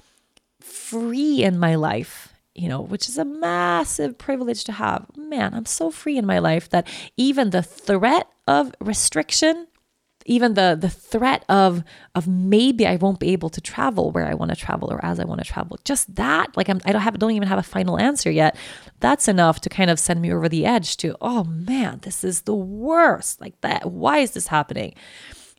free 0.61 1.45
in 1.45 1.59
my 1.59 1.77
life 1.77 2.26
you 2.57 2.69
know, 2.69 2.81
which 2.81 3.09
is 3.09 3.19
a 3.19 3.25
massive 3.25 4.19
privilege 4.19 4.65
to 4.65 4.73
have. 4.73 5.07
Man, 5.17 5.55
I'm 5.55 5.67
so 5.67 5.91
free 5.91 6.17
in 6.17 6.27
my 6.27 6.39
life 6.39 6.69
that 6.71 6.87
even 7.17 7.51
the 7.51 7.63
threat 7.63 8.29
of 8.47 8.75
restriction, 8.81 9.67
even 10.25 10.55
the 10.55 10.77
the 10.79 10.89
threat 10.89 11.45
of 11.49 11.85
of 12.15 12.27
maybe 12.27 12.87
I 12.87 12.97
won't 12.97 13.21
be 13.21 13.33
able 13.33 13.51
to 13.51 13.61
travel 13.61 14.11
where 14.11 14.27
I 14.27 14.35
want 14.35 14.51
to 14.51 14.57
travel 14.57 14.93
or 14.93 15.05
as 15.05 15.21
I 15.21 15.25
want 15.25 15.41
to 15.41 15.47
travel, 15.47 15.79
just 15.85 16.15
that, 16.17 16.57
like 16.57 16.69
I'm, 16.69 16.81
I 16.85 16.93
don't 16.93 17.03
have 17.03 17.19
don't 17.19 17.31
even 17.33 17.49
have 17.49 17.59
a 17.59 17.63
final 17.63 17.99
answer 17.99 18.31
yet. 18.31 18.57
That's 19.01 19.29
enough 19.29 19.61
to 19.61 19.69
kind 19.69 19.91
of 19.91 19.99
send 19.99 20.21
me 20.21 20.33
over 20.33 20.49
the 20.49 20.67
edge 20.67 20.97
to, 20.99 21.17
oh 21.21 21.45
man, 21.45 22.01
this 22.03 22.25
is 22.25 22.43
the 22.43 22.55
worst. 22.55 23.41
Like 23.41 23.61
that. 23.61 23.91
Why 23.91 24.19
is 24.19 24.33
this 24.33 24.49
happening? 24.49 24.95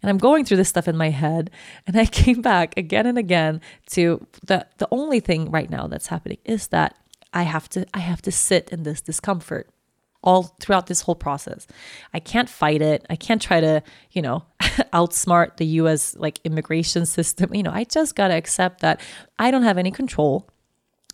And 0.02 0.10
I'm 0.10 0.18
going 0.18 0.46
through 0.46 0.58
this 0.58 0.70
stuff 0.70 0.88
in 0.88 0.96
my 0.96 1.10
head. 1.10 1.50
And 1.86 1.98
I 1.98 2.06
came 2.22 2.42
back 2.42 2.78
again 2.78 3.06
and 3.06 3.18
again 3.18 3.62
to 3.92 4.26
the 4.46 4.66
the 4.78 4.88
only 4.92 5.20
thing 5.20 5.52
right 5.52 5.70
now 5.70 5.88
that's 5.88 6.08
happening 6.08 6.38
is 6.46 6.68
that 6.68 6.96
I 7.34 7.44
have 7.44 7.70
to 7.70 7.86
I 7.94 8.00
have 8.00 8.22
to 8.24 8.32
sit 8.32 8.70
in 8.70 8.84
this 8.84 9.02
discomfort 9.02 9.70
all 10.24 10.56
throughout 10.60 10.88
this 10.88 11.02
whole 11.02 11.16
process. 11.16 11.68
I 12.14 12.20
can't 12.20 12.50
fight 12.50 12.82
it. 12.82 13.06
I 13.10 13.16
can't 13.16 13.42
try 13.42 13.62
to, 13.62 13.82
you 14.12 14.22
know, 14.22 14.44
outsmart 14.94 15.58
the 15.58 15.66
US 15.82 16.16
like 16.18 16.40
immigration 16.44 17.06
system. 17.06 17.54
You 17.54 17.64
know, 17.64 17.72
I 17.72 17.84
just 17.84 18.16
got 18.16 18.30
to 18.30 18.34
accept 18.34 18.82
that 18.82 19.00
I 19.40 19.52
don't 19.52 19.64
have 19.64 19.78
any 19.78 19.92
control 19.92 20.50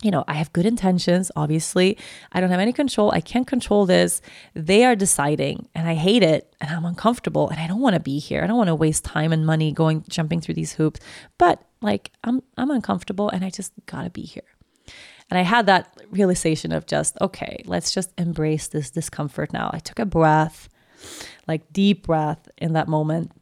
you 0.04 0.10
know, 0.10 0.24
I 0.28 0.34
have 0.34 0.52
good 0.52 0.66
intentions, 0.66 1.32
obviously. 1.34 1.96
I 2.32 2.40
don't 2.40 2.50
have 2.50 2.60
any 2.60 2.72
control. 2.72 3.10
I 3.10 3.20
can't 3.20 3.46
control 3.46 3.86
this. 3.86 4.20
They 4.52 4.84
are 4.84 4.94
deciding, 4.94 5.68
and 5.74 5.88
I 5.88 5.94
hate 5.94 6.22
it, 6.22 6.54
and 6.60 6.70
I'm 6.70 6.84
uncomfortable, 6.84 7.48
and 7.48 7.58
I 7.58 7.66
don't 7.66 7.80
want 7.80 7.94
to 7.94 8.00
be 8.00 8.18
here. 8.18 8.42
I 8.42 8.46
don't 8.46 8.58
want 8.58 8.68
to 8.68 8.74
waste 8.74 9.04
time 9.04 9.32
and 9.32 9.46
money 9.46 9.72
going 9.72 10.04
jumping 10.08 10.40
through 10.42 10.54
these 10.54 10.74
hoops. 10.74 11.00
But 11.38 11.64
Like 11.84 12.12
I'm 12.24 12.42
I'm 12.56 12.70
uncomfortable 12.70 13.28
and 13.28 13.44
I 13.44 13.50
just 13.50 13.72
gotta 13.84 14.08
be 14.08 14.22
here. 14.22 14.48
And 15.30 15.38
I 15.38 15.42
had 15.42 15.66
that 15.66 15.94
realization 16.10 16.72
of 16.72 16.86
just, 16.86 17.16
okay, 17.20 17.62
let's 17.66 17.92
just 17.92 18.10
embrace 18.18 18.68
this 18.68 18.90
discomfort 18.90 19.52
now. 19.52 19.70
I 19.72 19.78
took 19.78 19.98
a 19.98 20.06
breath, 20.06 20.68
like 21.46 21.72
deep 21.72 22.06
breath 22.06 22.48
in 22.56 22.72
that 22.72 22.88
moment, 22.88 23.32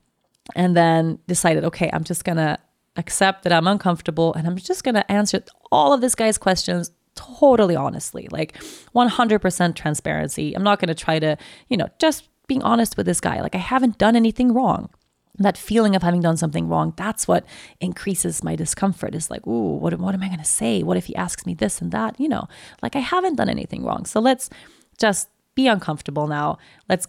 and 0.54 0.76
then 0.76 1.18
decided, 1.28 1.64
okay, 1.64 1.88
I'm 1.92 2.04
just 2.04 2.24
gonna 2.24 2.58
accept 2.96 3.44
that 3.44 3.52
I'm 3.52 3.68
uncomfortable 3.68 4.34
and 4.34 4.46
I'm 4.46 4.56
just 4.56 4.82
gonna 4.82 5.04
answer 5.08 5.44
all 5.72 5.92
of 5.92 6.00
this 6.00 6.14
guy's 6.14 6.38
questions 6.38 6.92
totally 7.14 7.76
honestly, 7.76 8.28
like 8.30 8.54
100% 8.94 9.74
transparency. 9.74 10.54
I'm 10.54 10.62
not 10.62 10.78
gonna 10.78 10.94
try 10.94 11.18
to, 11.18 11.36
you 11.68 11.76
know, 11.76 11.88
just 11.98 12.28
being 12.46 12.62
honest 12.62 12.96
with 12.96 13.06
this 13.06 13.20
guy. 13.20 13.40
Like 13.40 13.54
I 13.54 13.58
haven't 13.58 13.98
done 13.98 14.16
anything 14.16 14.52
wrong. 14.52 14.90
That 15.38 15.56
feeling 15.56 15.96
of 15.96 16.02
having 16.02 16.20
done 16.20 16.36
something 16.36 16.68
wrong 16.68 16.92
that's 16.94 17.26
what 17.26 17.46
increases 17.80 18.44
my 18.44 18.54
discomfort. 18.54 19.14
Is 19.14 19.30
like 19.30 19.46
ooh 19.46 19.76
what, 19.76 19.98
what 19.98 20.14
am 20.14 20.22
i 20.22 20.28
going 20.28 20.38
to 20.38 20.44
say? 20.44 20.82
What 20.82 20.98
if 20.98 21.06
he 21.06 21.16
asks 21.16 21.46
me 21.46 21.54
this 21.54 21.80
and 21.80 21.90
that? 21.92 22.20
You 22.20 22.28
know 22.28 22.48
like 22.82 22.94
i 22.94 23.00
haven't 23.00 23.36
done 23.36 23.48
anything 23.48 23.82
wrong. 23.82 24.04
So 24.04 24.20
let's 24.20 24.50
just 24.98 25.28
be 25.54 25.66
uncomfortable 25.66 26.26
now. 26.26 26.58
Let's 26.88 27.06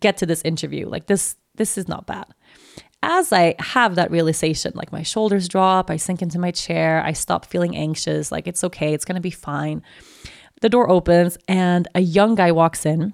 get 0.00 0.16
to 0.18 0.26
this 0.26 0.42
interview. 0.42 0.88
Like 0.88 1.06
this 1.06 1.36
this 1.54 1.76
is 1.76 1.86
not 1.86 2.06
bad 2.06 2.26
as 3.02 3.32
i 3.32 3.54
have 3.58 3.94
that 3.94 4.10
realization 4.10 4.72
like 4.74 4.92
my 4.92 5.02
shoulders 5.02 5.48
drop 5.48 5.90
i 5.90 5.96
sink 5.96 6.22
into 6.22 6.38
my 6.38 6.50
chair 6.50 7.02
i 7.04 7.12
stop 7.12 7.44
feeling 7.46 7.76
anxious 7.76 8.32
like 8.32 8.46
it's 8.46 8.64
okay 8.64 8.94
it's 8.94 9.04
to 9.04 9.20
be 9.20 9.30
fine 9.30 9.82
the 10.60 10.68
door 10.68 10.88
opens 10.90 11.36
and 11.48 11.88
a 11.94 12.00
young 12.00 12.34
guy 12.34 12.52
walks 12.52 12.86
in 12.86 13.12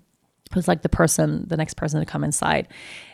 who's 0.54 0.68
like 0.68 0.82
the 0.82 0.88
person, 0.88 1.46
the 1.48 1.56
next 1.56 1.74
person 1.74 2.00
to 2.00 2.06
come 2.06 2.24
inside. 2.24 2.68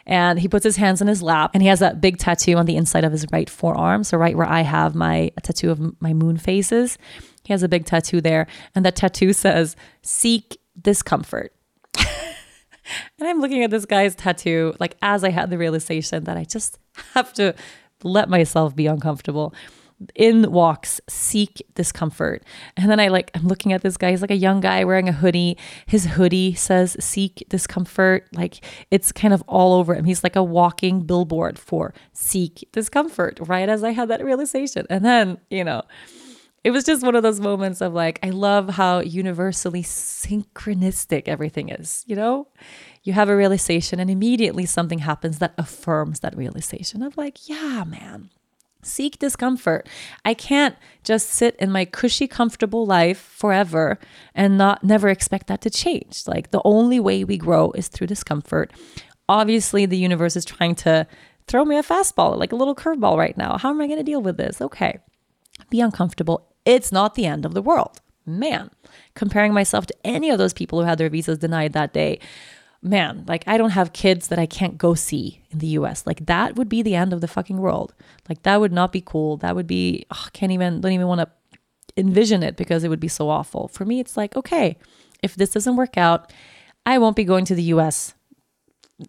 And 0.07 0.39
he 0.39 0.49
puts 0.49 0.65
his 0.65 0.77
hands 0.77 1.01
in 1.01 1.09
his 1.09 1.23
lap 1.23 1.53
and 1.55 1.63
he 1.63 1.69
has 1.69 1.81
that 1.81 2.01
big 2.01 2.19
tattoo 2.19 2.55
on 2.57 2.67
the 2.67 2.77
inside 2.77 3.05
of 3.05 3.13
his 3.13 3.27
right 3.33 3.49
forearm. 3.49 4.05
So, 4.05 4.19
right 4.19 4.37
where 4.37 4.49
I 4.49 4.63
have 4.63 4.95
my 4.95 5.31
tattoo 5.43 5.71
of 5.71 6.01
my 6.01 6.13
moon 6.13 6.37
phases, 6.37 6.99
he 7.45 7.53
has 7.53 7.63
a 7.63 7.69
big 7.69 7.85
tattoo 7.85 8.21
there. 8.21 8.47
And 8.75 8.85
that 8.85 8.97
tattoo 8.97 9.33
says, 9.33 9.77
Seek 10.03 10.59
discomfort. 10.81 11.53
And 13.19 13.29
I'm 13.29 13.41
looking 13.41 13.63
at 13.65 13.71
this 13.71 13.85
guy's 13.85 14.15
tattoo, 14.15 14.75
like 14.81 14.97
as 15.03 15.25
I 15.25 15.31
had 15.31 15.51
the 15.51 15.59
realization 15.59 16.25
that 16.25 16.37
I 16.37 16.45
just 16.45 16.79
have 17.15 17.33
to 17.35 17.55
let 18.03 18.29
myself 18.29 18.75
be 18.75 18.87
uncomfortable. 18.87 19.55
In 20.15 20.53
walks 20.53 21.01
seek 21.09 21.61
discomfort. 21.75 22.45
And 22.77 22.89
then 22.89 23.01
i 23.01 23.09
like 23.09 23.33
i'm 23.35 23.49
looking 23.49 23.73
at 23.73 23.83
this 23.83 23.97
guy. 23.97 24.11
He's 24.11 24.21
like 24.21 24.31
a 24.31 24.37
young 24.37 24.61
guy 24.61 24.85
wearing 24.85 25.09
a 25.09 25.13
hoodie. 25.13 25.59
His 25.87 26.07
hoodie 26.07 26.55
says 26.55 26.97
seek 27.01 27.45
discomfort. 27.49 28.29
Like 28.33 28.65
it's 28.93 29.11
kind 29.11 29.35
of 29.35 29.43
all 29.49 29.73
over 29.75 29.97
him. 29.97 30.05
He's 30.05 30.23
like 30.23 30.37
a 30.37 30.43
walking 30.43 31.01
billboard 31.01 31.59
for 31.59 31.95
seek 32.13 32.69
discomfort 32.71 33.41
right 33.43 33.69
as 33.69 33.83
i 33.83 33.91
had 33.91 34.07
that 34.09 34.25
realization. 34.25 34.87
And 34.89 35.05
then 35.05 35.39
you 35.51 35.65
know 35.65 35.83
it 36.65 36.71
was 36.71 36.85
just 36.85 37.05
one 37.05 37.15
of 37.15 37.23
those 37.23 37.41
moments 37.41 37.81
of 37.81 37.93
like 37.93 38.19
i 38.23 38.31
love 38.31 38.71
how 38.71 39.01
universally 39.01 39.83
synchronistic 39.83 41.29
everything 41.29 41.69
is 41.69 42.05
you 42.07 42.17
know 42.17 42.49
you 43.03 43.13
have 43.13 43.29
a 43.29 43.37
realization 43.37 44.01
and 44.01 44.11
immediately 44.11 44.67
something 44.67 45.01
happens 45.01 45.39
that 45.39 45.55
affirms 45.59 46.21
that 46.21 46.37
realization 46.37 47.03
of 47.03 47.17
like 47.17 47.49
yeah 47.49 47.85
man 47.85 48.31
Seek 48.83 49.19
discomfort. 49.19 49.89
I 50.25 50.35
can't 50.35 50.77
just 51.03 51.31
sit 51.31 51.57
in 51.57 51.73
my 51.73 51.85
cushy, 51.85 52.29
comfortable 52.29 52.87
life 52.87 53.19
forever 53.19 53.99
and 54.35 54.57
not 54.57 54.85
never 54.85 55.09
expect 55.09 55.49
that 55.49 55.61
to 55.63 55.71
change. 55.71 56.23
Like 56.29 56.53
the 56.53 56.63
only 56.65 57.01
way 57.01 57.25
we 57.25 57.39
grow 57.39 57.73
is 57.73 57.89
through 57.89 58.07
discomfort. 58.07 58.73
Obviously, 59.29 59.85
the 59.85 59.99
universe 59.99 60.37
is 60.37 60.45
trying 60.45 60.77
to 60.77 61.07
throw 61.49 61.65
me 61.65 61.77
a 61.77 61.83
fastball, 61.83 62.39
like 62.39 62.53
a 62.53 62.57
little 62.57 62.75
curveball 62.75 63.19
right 63.19 63.37
now. 63.37 63.59
How 63.59 63.71
am 63.71 63.81
I 63.81 63.87
going 63.87 63.99
to 63.99 64.05
deal 64.05 64.23
with 64.23 64.37
this? 64.37 64.61
Okay, 64.61 65.01
be 65.71 65.81
uncomfortable. 65.81 66.47
It's 66.65 66.93
not 66.93 67.15
the 67.15 67.27
end 67.27 67.45
of 67.45 67.55
the 67.55 67.63
world. 67.63 68.01
Man, 68.27 68.71
comparing 69.15 69.55
myself 69.55 69.87
to 69.87 69.95
any 70.05 70.31
of 70.31 70.39
those 70.39 70.53
people 70.53 70.81
who 70.81 70.87
had 70.87 70.99
their 70.99 71.09
visas 71.09 71.39
denied 71.39 71.73
that 71.73 71.93
day 71.93 72.21
man, 72.83 73.25
like 73.27 73.45
I 73.47 73.59
don't 73.59 73.71
have 73.71 73.93
kids 73.93 74.29
that 74.29 74.39
I 74.39 74.47
can't 74.47 74.79
go 74.79 74.95
see 74.95 75.43
in 75.51 75.59
the 75.59 75.67
US. 75.69 76.07
Like 76.07 76.27
that 76.27 76.57
would 76.57 76.69
be 76.69 76.83
the 76.83 76.95
end 76.95 77.13
of 77.13 77.21
the 77.21 77.29
fucking 77.29 77.59
world. 77.59 77.95
Like 78.29 78.43
that 78.43 78.61
would 78.61 78.73
not 78.73 78.93
be 78.93 79.01
cool. 79.01 79.37
That 79.39 79.57
would 79.57 79.67
be, 79.67 80.07
oh, 80.11 80.29
can't 80.33 80.53
even, 80.53 80.81
don't 80.81 80.93
even 80.93 81.09
want 81.09 81.21
to 81.21 81.29
envision 81.97 82.43
it 82.43 82.57
because 82.57 82.85
it 82.85 82.89
would 82.89 83.01
be 83.01 83.09
so 83.09 83.29
awful. 83.29 83.69
For 83.69 83.85
me, 83.85 84.01
it's 84.01 84.17
like, 84.17 84.37
okay, 84.37 84.79
if 85.23 85.35
this 85.35 85.51
doesn't 85.51 85.77
work 85.77 85.97
out, 85.97 86.33
I 86.87 86.99
won't 86.99 87.17
be 87.17 87.25
going 87.25 87.45
to 87.47 87.55
the 87.55 87.65
US 87.65 88.15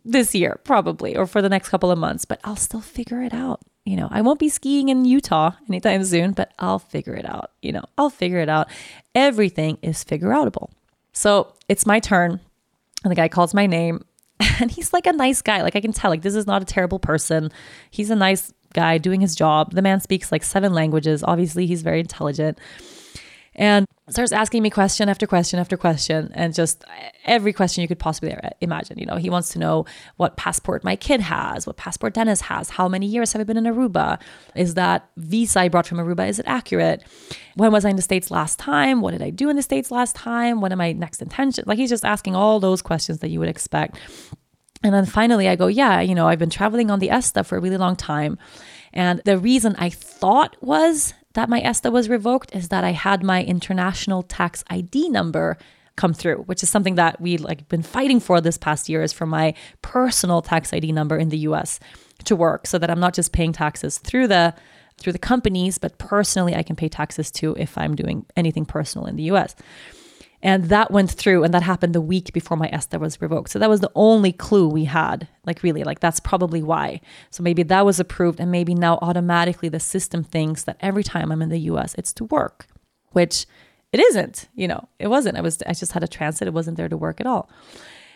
this 0.03 0.35
year, 0.35 0.59
probably, 0.63 1.15
or 1.15 1.25
for 1.25 1.41
the 1.41 1.49
next 1.49 1.69
couple 1.69 1.91
of 1.91 1.97
months, 1.97 2.25
but 2.25 2.39
I'll 2.43 2.55
still 2.55 2.81
figure 2.81 3.21
it 3.21 3.33
out. 3.33 3.61
You 3.89 3.95
know, 3.95 4.07
I 4.11 4.21
won't 4.21 4.39
be 4.39 4.49
skiing 4.49 4.89
in 4.89 5.03
Utah 5.03 5.53
anytime 5.67 6.03
soon, 6.03 6.33
but 6.33 6.53
I'll 6.59 6.77
figure 6.77 7.15
it 7.15 7.25
out. 7.25 7.49
You 7.63 7.71
know, 7.71 7.85
I'll 7.97 8.11
figure 8.11 8.37
it 8.37 8.47
out. 8.47 8.69
Everything 9.15 9.79
is 9.81 10.03
figure 10.03 10.29
outable. 10.29 10.69
So 11.11 11.55
it's 11.67 11.87
my 11.87 11.99
turn 11.99 12.39
and 13.03 13.09
the 13.09 13.15
guy 13.15 13.29
calls 13.29 13.55
my 13.55 13.65
name 13.65 14.05
and 14.59 14.69
he's 14.69 14.93
like 14.93 15.07
a 15.07 15.11
nice 15.11 15.41
guy. 15.41 15.63
Like 15.63 15.75
I 15.75 15.81
can 15.81 15.91
tell, 15.91 16.11
like 16.11 16.21
this 16.21 16.35
is 16.35 16.45
not 16.45 16.61
a 16.61 16.65
terrible 16.65 16.99
person. 16.99 17.51
He's 17.89 18.11
a 18.11 18.15
nice 18.15 18.53
guy 18.73 18.99
doing 18.99 19.21
his 19.21 19.33
job. 19.33 19.73
The 19.73 19.81
man 19.81 20.01
speaks 20.01 20.31
like 20.31 20.43
seven 20.43 20.71
languages. 20.71 21.23
Obviously, 21.23 21.65
he's 21.65 21.81
very 21.81 21.99
intelligent 21.99 22.59
and 23.59 23.85
starts 24.09 24.31
asking 24.31 24.63
me 24.63 24.69
question 24.69 25.09
after 25.09 25.27
question 25.27 25.59
after 25.59 25.77
question 25.77 26.31
and 26.33 26.55
just 26.55 26.83
eh, 26.87 27.09
every 27.25 27.53
question 27.53 27.81
you 27.81 27.87
could 27.87 27.99
possibly 27.99 28.35
imagine 28.61 28.97
you 28.97 29.05
know 29.05 29.17
he 29.17 29.29
wants 29.29 29.49
to 29.49 29.59
know 29.59 29.85
what 30.15 30.37
passport 30.37 30.83
my 30.83 30.95
kid 30.95 31.19
has 31.19 31.67
what 31.67 31.77
passport 31.77 32.13
dennis 32.13 32.41
has 32.41 32.71
how 32.71 32.87
many 32.87 33.05
years 33.05 33.33
have 33.33 33.41
i 33.41 33.43
been 33.43 33.57
in 33.57 33.65
aruba 33.65 34.19
is 34.55 34.73
that 34.73 35.09
visa 35.17 35.59
i 35.59 35.67
brought 35.67 35.85
from 35.85 35.99
aruba 35.99 36.27
is 36.27 36.39
it 36.39 36.45
accurate 36.47 37.03
when 37.55 37.71
was 37.71 37.85
i 37.85 37.89
in 37.89 37.97
the 37.97 38.01
states 38.01 38.31
last 38.31 38.57
time 38.57 39.01
what 39.01 39.11
did 39.11 39.21
i 39.21 39.29
do 39.29 39.49
in 39.49 39.55
the 39.55 39.61
states 39.61 39.91
last 39.91 40.15
time 40.15 40.61
what 40.61 40.71
am 40.71 40.79
my 40.79 40.93
next 40.93 41.21
intention 41.21 41.63
like 41.67 41.77
he's 41.77 41.89
just 41.89 42.05
asking 42.05 42.35
all 42.35 42.59
those 42.59 42.81
questions 42.81 43.19
that 43.19 43.29
you 43.29 43.39
would 43.39 43.49
expect. 43.49 43.97
And 44.81 44.93
then 44.93 45.05
finally 45.05 45.49
i 45.49 45.57
go 45.57 45.67
yeah 45.67 45.99
you 45.99 46.15
know 46.15 46.29
i've 46.29 46.39
been 46.39 46.49
traveling 46.49 46.89
on 46.89 46.99
the 46.99 47.09
esta 47.09 47.43
for 47.43 47.57
a 47.57 47.59
really 47.59 47.75
long 47.75 47.97
time 47.97 48.37
and 48.93 49.21
the 49.25 49.37
reason 49.37 49.75
I 49.77 49.89
thought 49.89 50.55
was 50.61 51.13
that 51.33 51.49
my 51.49 51.61
ESTA 51.61 51.91
was 51.91 52.09
revoked 52.09 52.55
is 52.55 52.69
that 52.69 52.83
I 52.83 52.91
had 52.91 53.23
my 53.23 53.43
international 53.43 54.23
tax 54.23 54.63
ID 54.69 55.09
number 55.09 55.57
come 55.95 56.13
through, 56.13 56.43
which 56.43 56.63
is 56.63 56.69
something 56.69 56.95
that 56.95 57.19
we 57.19 57.37
like 57.37 57.67
been 57.67 57.83
fighting 57.83 58.19
for 58.19 58.39
this 58.39 58.57
past 58.57 58.89
year 58.89 59.03
is 59.03 59.13
for 59.13 59.25
my 59.25 59.53
personal 59.81 60.41
tax 60.41 60.73
ID 60.73 60.91
number 60.91 61.17
in 61.17 61.29
the 61.29 61.39
US 61.39 61.79
to 62.23 62.35
work 62.35 62.65
so 62.65 62.79
that 62.79 62.89
I'm 62.89 62.99
not 62.99 63.13
just 63.13 63.31
paying 63.33 63.51
taxes 63.51 63.97
through 63.97 64.27
the 64.27 64.53
through 64.97 65.13
the 65.13 65.19
companies, 65.19 65.77
but 65.77 65.97
personally 65.97 66.55
I 66.55 66.63
can 66.63 66.75
pay 66.75 66.89
taxes 66.89 67.31
too 67.31 67.55
if 67.57 67.77
I'm 67.77 67.95
doing 67.95 68.25
anything 68.35 68.65
personal 68.65 69.07
in 69.07 69.15
the 69.15 69.23
US. 69.23 69.55
And 70.41 70.65
that 70.65 70.89
went 70.91 71.11
through, 71.11 71.43
and 71.43 71.53
that 71.53 71.63
happened 71.63 71.93
the 71.93 72.01
week 72.01 72.31
before 72.31 72.55
my 72.55 72.69
ESTA 72.69 72.97
was 72.97 73.21
revoked. 73.21 73.49
So 73.49 73.59
that 73.59 73.69
was 73.69 73.81
the 73.81 73.91
only 73.93 74.31
clue 74.31 74.67
we 74.69 74.85
had. 74.85 75.27
Like, 75.45 75.63
really, 75.63 75.83
like 75.83 75.99
that's 75.99 76.19
probably 76.19 76.63
why. 76.63 77.01
So 77.29 77.43
maybe 77.43 77.63
that 77.63 77.85
was 77.85 77.99
approved, 77.99 78.39
and 78.39 78.51
maybe 78.51 78.73
now 78.73 78.99
automatically 79.01 79.69
the 79.69 79.79
system 79.79 80.23
thinks 80.23 80.63
that 80.63 80.77
every 80.79 81.03
time 81.03 81.31
I'm 81.31 81.41
in 81.41 81.49
the 81.49 81.59
US, 81.71 81.93
it's 81.95 82.13
to 82.13 82.23
work, 82.25 82.67
which 83.11 83.45
it 83.91 83.99
isn't. 83.99 84.47
You 84.55 84.69
know, 84.69 84.87
it 84.97 85.07
wasn't. 85.07 85.37
I 85.37 85.41
was, 85.41 85.61
I 85.67 85.73
just 85.73 85.91
had 85.91 86.03
a 86.03 86.07
transit. 86.07 86.47
It 86.47 86.53
wasn't 86.53 86.77
there 86.77 86.89
to 86.89 86.97
work 86.97 87.19
at 87.19 87.27
all. 87.27 87.49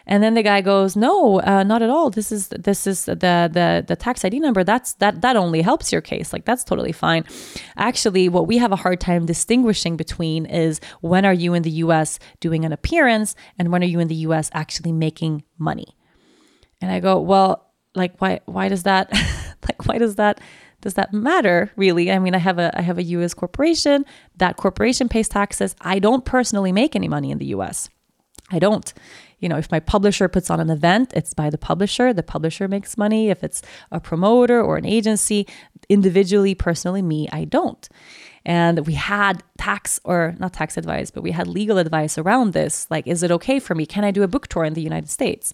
And 0.06 0.22
then 0.22 0.34
the 0.34 0.44
guy 0.44 0.62
goes, 0.62 0.96
"No, 0.96 1.40
uh, 1.42 1.64
not 1.64 1.82
at 1.82 1.90
all. 1.90 2.10
This 2.10 2.32
is 2.32 2.50
this 2.50 2.86
is 2.86 3.06
the 3.06 3.16
the 3.16 3.86
the 3.88 3.96
tax 3.96 4.26
ID 4.26 4.40
number. 4.40 4.64
That's 4.64 4.94
that 4.96 5.22
that 5.22 5.36
only 5.36 5.62
helps 5.62 5.92
your 5.92 6.02
case. 6.02 6.34
Like 6.34 6.46
that's 6.46 6.64
totally 6.64 6.92
fine. 6.92 7.24
Actually, 7.78 8.28
what 8.28 8.48
we 8.48 8.58
have 8.58 8.72
a 8.72 8.76
hard 8.78 9.00
time 9.00 9.26
distinguishing 9.26 9.96
between 9.96 10.46
is 10.46 10.82
when 11.02 11.26
are 11.26 11.34
you 11.34 11.54
in 11.54 11.64
the 11.64 11.72
U.S. 11.86 12.20
doing 12.42 12.66
an 12.66 12.74
appearance 12.74 13.36
and 13.58 13.72
when 13.72 13.82
are 13.82 13.88
you 13.88 14.00
in 14.00 14.10
the 14.10 14.28
U.S. 14.28 14.50
actually 14.54 14.92
making 14.92 15.44
money." 15.58 15.96
And 16.82 16.92
I 16.92 17.00
go, 17.00 17.20
"Well, 17.20 17.72
like 17.96 18.20
why 18.20 18.42
why 18.46 18.68
does 18.68 18.84
that 18.84 19.10
like 19.70 19.86
why 19.86 19.98
does 19.98 20.16
that?" 20.16 20.40
does 20.82 20.96
that 20.96 21.14
matter 21.14 21.72
really 21.78 22.12
i 22.12 22.20
mean 22.20 22.36
i 22.36 22.38
have 22.38 22.60
a 22.60 22.78
i 22.78 22.82
have 22.82 23.00
a 23.00 23.04
us 23.04 23.34
corporation 23.34 24.04
that 24.36 24.58
corporation 24.58 25.08
pays 25.08 25.30
taxes 25.30 25.78
i 25.80 25.98
don't 25.98 26.26
personally 26.26 26.74
make 26.74 26.94
any 26.94 27.08
money 27.08 27.32
in 27.32 27.38
the 27.38 27.46
us 27.46 27.88
i 28.52 28.60
don't 28.60 28.94
you 29.44 29.50
know, 29.50 29.58
if 29.58 29.70
my 29.70 29.82
publisher 29.82 30.30
puts 30.30 30.50
on 30.50 30.62
an 30.62 30.70
event, 30.70 31.12
it's 31.14 31.34
by 31.34 31.50
the 31.50 31.58
publisher. 31.58 32.14
The 32.14 32.24
publisher 32.24 32.70
makes 32.70 32.98
money. 32.98 33.30
If 33.30 33.44
it's 33.44 33.62
a 33.92 34.00
promoter 34.00 34.62
or 34.62 34.78
an 34.78 34.86
agency, 34.86 35.46
individually, 35.90 36.56
personally, 36.56 37.02
me, 37.02 37.28
I 37.32 37.44
don't. 37.44 37.88
And 38.46 38.88
we 38.88 38.94
had 38.94 39.44
tax 39.58 40.00
or 40.06 40.36
not 40.40 40.54
tax 40.54 40.78
advice, 40.78 41.12
but 41.12 41.24
we 41.24 41.32
had 41.32 41.48
legal 41.48 41.78
advice 41.78 42.18
around 42.18 42.54
this. 42.54 42.88
Like, 42.90 43.06
is 43.06 43.22
it 43.22 43.32
okay 43.32 43.60
for 43.60 43.76
me? 43.76 43.86
Can 43.86 44.06
I 44.06 44.12
do 44.12 44.24
a 44.24 44.30
book 44.30 44.48
tour 44.48 44.64
in 44.64 44.76
the 44.76 44.82
United 44.82 45.10
States? 45.10 45.54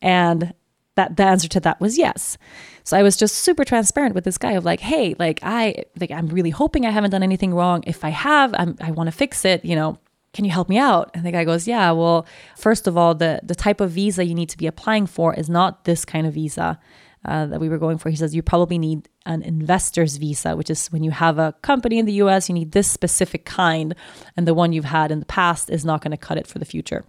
And 0.00 0.54
that 0.96 1.16
the 1.16 1.24
answer 1.24 1.48
to 1.48 1.60
that 1.60 1.80
was 1.80 1.98
yes. 1.98 2.38
So 2.84 2.96
I 2.96 3.02
was 3.02 3.16
just 3.16 3.36
super 3.36 3.64
transparent 3.64 4.14
with 4.14 4.24
this 4.24 4.38
guy 4.38 4.52
of 4.52 4.64
like, 4.64 4.80
hey, 4.80 5.14
like 5.18 5.40
I 5.42 5.84
like 6.00 6.10
I'm 6.10 6.28
really 6.28 6.50
hoping 6.50 6.86
I 6.86 6.90
haven't 6.90 7.10
done 7.10 7.22
anything 7.22 7.54
wrong. 7.54 7.84
If 7.86 8.04
I 8.04 8.08
have, 8.08 8.54
I'm, 8.58 8.76
I 8.80 8.90
want 8.90 9.08
to 9.08 9.12
fix 9.12 9.44
it. 9.44 9.64
You 9.64 9.76
know, 9.76 9.98
can 10.38 10.44
you 10.44 10.52
help 10.52 10.68
me 10.68 10.78
out? 10.78 11.10
And 11.14 11.26
the 11.26 11.32
guy 11.32 11.42
goes, 11.42 11.66
yeah, 11.66 11.90
well, 11.90 12.24
first 12.56 12.86
of 12.86 12.96
all, 12.96 13.12
the, 13.12 13.40
the 13.42 13.56
type 13.56 13.80
of 13.80 13.90
visa 13.90 14.24
you 14.24 14.36
need 14.36 14.48
to 14.50 14.56
be 14.56 14.68
applying 14.68 15.06
for 15.08 15.34
is 15.34 15.50
not 15.50 15.84
this 15.84 16.04
kind 16.04 16.28
of 16.28 16.34
visa. 16.34 16.78
uh, 17.24 17.46
that 17.46 17.60
we 17.60 17.68
were 17.68 17.78
going 17.78 17.98
for. 17.98 18.08
He 18.08 18.14
says 18.14 18.36
you 18.36 18.42
probably 18.42 18.78
need 18.78 19.08
an 19.26 19.42
investor's 19.42 20.16
visa, 20.16 20.54
which 20.56 20.70
is 20.70 20.86
when 20.92 21.02
you 21.02 21.10
have 21.10 21.38
a 21.38 21.54
company 21.62 21.98
in 21.98 22.06
the 22.06 22.12
US, 22.24 22.48
you 22.48 22.54
need 22.54 22.70
this 22.70 22.88
specific 22.88 23.44
kind, 23.44 23.96
and 24.36 24.46
the 24.46 24.54
one 24.54 24.72
you've 24.72 24.84
had 24.84 25.10
in 25.10 25.18
the 25.18 25.26
past 25.26 25.70
is 25.70 25.84
not 25.84 26.00
going 26.00 26.12
to 26.12 26.16
cut 26.16 26.38
it 26.38 26.46
for 26.46 26.60
the 26.60 26.64
future. 26.64 27.04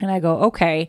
And 0.00 0.10
I 0.10 0.20
go, 0.20 0.38
okay. 0.42 0.88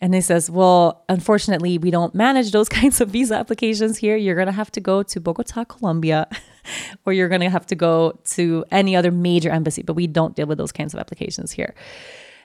And 0.00 0.14
he 0.14 0.20
says, 0.20 0.50
well, 0.50 1.04
unfortunately, 1.08 1.78
we 1.78 1.90
don't 1.90 2.14
manage 2.14 2.50
those 2.50 2.68
kinds 2.80 3.00
of 3.00 3.10
visa 3.10 3.36
applications 3.36 3.96
here. 3.98 4.16
You're 4.16 4.34
going 4.34 4.46
to 4.46 4.52
have 4.52 4.72
to 4.72 4.80
go 4.80 5.02
to 5.04 5.20
Bogota, 5.20 5.64
Colombia, 5.64 6.28
or 7.06 7.12
you're 7.12 7.28
going 7.28 7.40
to 7.40 7.50
have 7.50 7.66
to 7.66 7.74
go 7.74 8.18
to 8.30 8.64
any 8.70 8.96
other 8.96 9.10
major 9.10 9.50
embassy, 9.50 9.82
but 9.82 9.94
we 9.94 10.06
don't 10.06 10.34
deal 10.34 10.46
with 10.46 10.58
those 10.58 10.72
kinds 10.72 10.92
of 10.92 11.00
applications 11.00 11.52
here. 11.52 11.74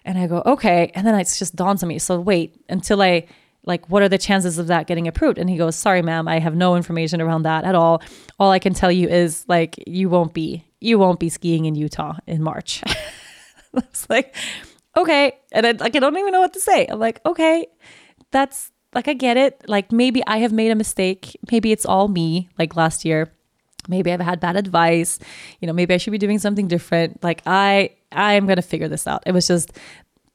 And 0.06 0.18
I 0.18 0.28
go, 0.28 0.42
okay. 0.46 0.92
And 0.96 1.06
then 1.06 1.16
it 1.16 1.34
just 1.38 1.56
dawns 1.56 1.84
on 1.84 1.90
me. 1.90 2.00
So 2.00 2.20
wait 2.20 2.56
until 2.70 3.02
I 3.02 3.28
like 3.68 3.90
what 3.90 4.02
are 4.02 4.10
the 4.10 4.18
chances 4.18 4.58
of 4.58 4.68
that 4.68 4.88
getting 4.88 5.08
approved 5.08 5.38
and 5.38 5.50
he 5.50 5.58
goes 5.58 5.76
sorry 5.76 6.02
ma'am 6.02 6.28
i 6.28 6.40
have 6.40 6.56
no 6.56 6.76
information 6.76 7.22
around 7.22 7.44
that 7.44 7.66
at 7.66 7.76
all 7.76 8.02
all 8.40 8.50
i 8.50 8.60
can 8.60 8.74
tell 8.74 8.92
you 8.92 9.08
is 9.08 9.44
like 9.48 9.76
you 9.86 10.10
won't 10.10 10.34
be 10.34 10.64
you 10.80 10.98
won't 10.98 11.20
be 11.20 11.30
skiing 11.30 11.66
in 11.66 11.76
utah 11.76 12.16
in 12.26 12.42
march 12.42 12.82
it's 13.74 14.10
like 14.10 14.34
okay. 14.98 15.38
And 15.52 15.66
I, 15.66 15.72
like 15.72 15.96
i 15.96 16.00
don't 16.00 16.18
even 16.18 16.34
know 16.34 16.42
what 16.42 16.54
to 16.54 16.60
say. 16.60 16.88
I'm 16.88 17.00
like 17.00 17.22
okay 17.26 17.68
that's 18.32 18.72
like 18.94 19.08
i 19.08 19.14
get 19.14 19.38
it. 19.38 19.64
Like 19.68 19.92
maybe 19.92 20.24
i 20.28 20.38
have 20.38 20.52
made 20.52 20.72
a 20.72 20.76
mistake. 20.76 21.38
Maybe 21.52 21.72
it's 21.72 21.86
all 21.86 22.08
me 22.08 22.50
like 22.58 22.76
last 22.76 23.06
year. 23.06 23.32
Maybe 23.88 24.12
i've 24.12 24.20
had 24.20 24.40
bad 24.40 24.58
advice. 24.58 25.20
You 25.62 25.68
know 25.68 25.74
maybe 25.74 25.94
i 25.94 25.98
should 25.98 26.12
be 26.12 26.18
doing 26.18 26.40
something 26.40 26.68
different. 26.68 27.24
Like 27.24 27.42
i 27.46 27.92
i 28.12 28.34
am 28.34 28.48
to 28.48 28.62
figure 28.62 28.88
this 28.88 29.08
out. 29.08 29.24
It 29.26 29.34
was 29.34 29.48
just 29.48 29.72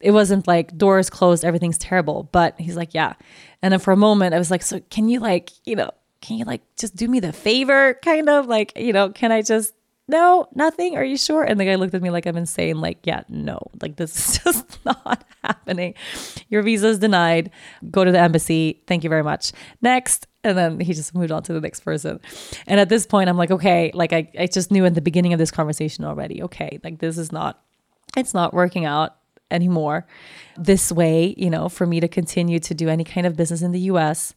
it 0.02 0.10
wasn't 0.10 0.46
like 0.46 0.76
doors 0.76 1.08
closed, 1.08 1.44
everything's 1.44 1.78
terrible. 1.78 2.28
But 2.32 2.60
he's 2.60 2.76
like, 2.76 2.92
yeah. 2.92 3.14
And 3.62 3.72
then 3.72 3.78
for 3.78 3.92
a 3.92 3.96
moment, 3.96 4.34
I 4.34 4.38
was 4.38 4.50
like, 4.50 4.62
so 4.62 4.80
can 4.90 5.08
you 5.08 5.20
like, 5.20 5.50
you 5.64 5.76
know, 5.76 5.90
can 6.20 6.36
you 6.36 6.44
like 6.44 6.62
just 6.76 6.96
do 6.96 7.08
me 7.08 7.20
the 7.20 7.32
favor? 7.32 7.94
Kind 8.04 8.28
of? 8.28 8.46
Like, 8.46 8.72
you 8.76 8.92
know, 8.92 9.10
can 9.10 9.32
I 9.32 9.42
just, 9.42 9.72
no, 10.08 10.48
nothing? 10.54 10.96
Are 10.96 11.04
you 11.04 11.16
sure? 11.16 11.42
And 11.44 11.58
the 11.58 11.64
guy 11.64 11.76
looked 11.76 11.94
at 11.94 12.02
me 12.02 12.10
like 12.10 12.26
I'm 12.26 12.36
insane. 12.36 12.80
Like, 12.80 12.98
yeah, 13.04 13.22
no, 13.28 13.60
like 13.80 13.96
this 13.96 14.16
is 14.16 14.38
just 14.44 14.84
not 14.84 15.24
happening. 15.44 15.94
Your 16.48 16.62
visa 16.62 16.88
is 16.88 16.98
denied. 16.98 17.50
Go 17.90 18.04
to 18.04 18.12
the 18.12 18.18
embassy. 18.18 18.82
Thank 18.86 19.04
you 19.04 19.10
very 19.10 19.22
much. 19.22 19.52
Next. 19.80 20.26
And 20.44 20.58
then 20.58 20.80
he 20.80 20.92
just 20.92 21.14
moved 21.14 21.30
on 21.30 21.44
to 21.44 21.52
the 21.52 21.60
next 21.60 21.80
person. 21.80 22.20
And 22.66 22.80
at 22.80 22.88
this 22.88 23.06
point, 23.06 23.28
I'm 23.28 23.36
like, 23.36 23.52
okay, 23.52 23.92
like 23.94 24.12
I, 24.12 24.28
I 24.36 24.46
just 24.46 24.72
knew 24.72 24.84
in 24.84 24.94
the 24.94 25.00
beginning 25.00 25.32
of 25.32 25.38
this 25.38 25.52
conversation 25.52 26.04
already, 26.04 26.42
okay, 26.42 26.80
like 26.82 26.98
this 26.98 27.16
is 27.16 27.30
not, 27.30 27.62
it's 28.16 28.34
not 28.34 28.52
working 28.52 28.84
out 28.84 29.16
anymore. 29.52 30.04
This 30.56 30.90
way, 30.90 31.34
you 31.38 31.48
know, 31.48 31.68
for 31.68 31.86
me 31.86 32.00
to 32.00 32.08
continue 32.08 32.58
to 32.58 32.74
do 32.74 32.88
any 32.88 33.04
kind 33.04 33.24
of 33.24 33.36
business 33.36 33.62
in 33.62 33.70
the 33.70 33.80
US, 33.80 34.34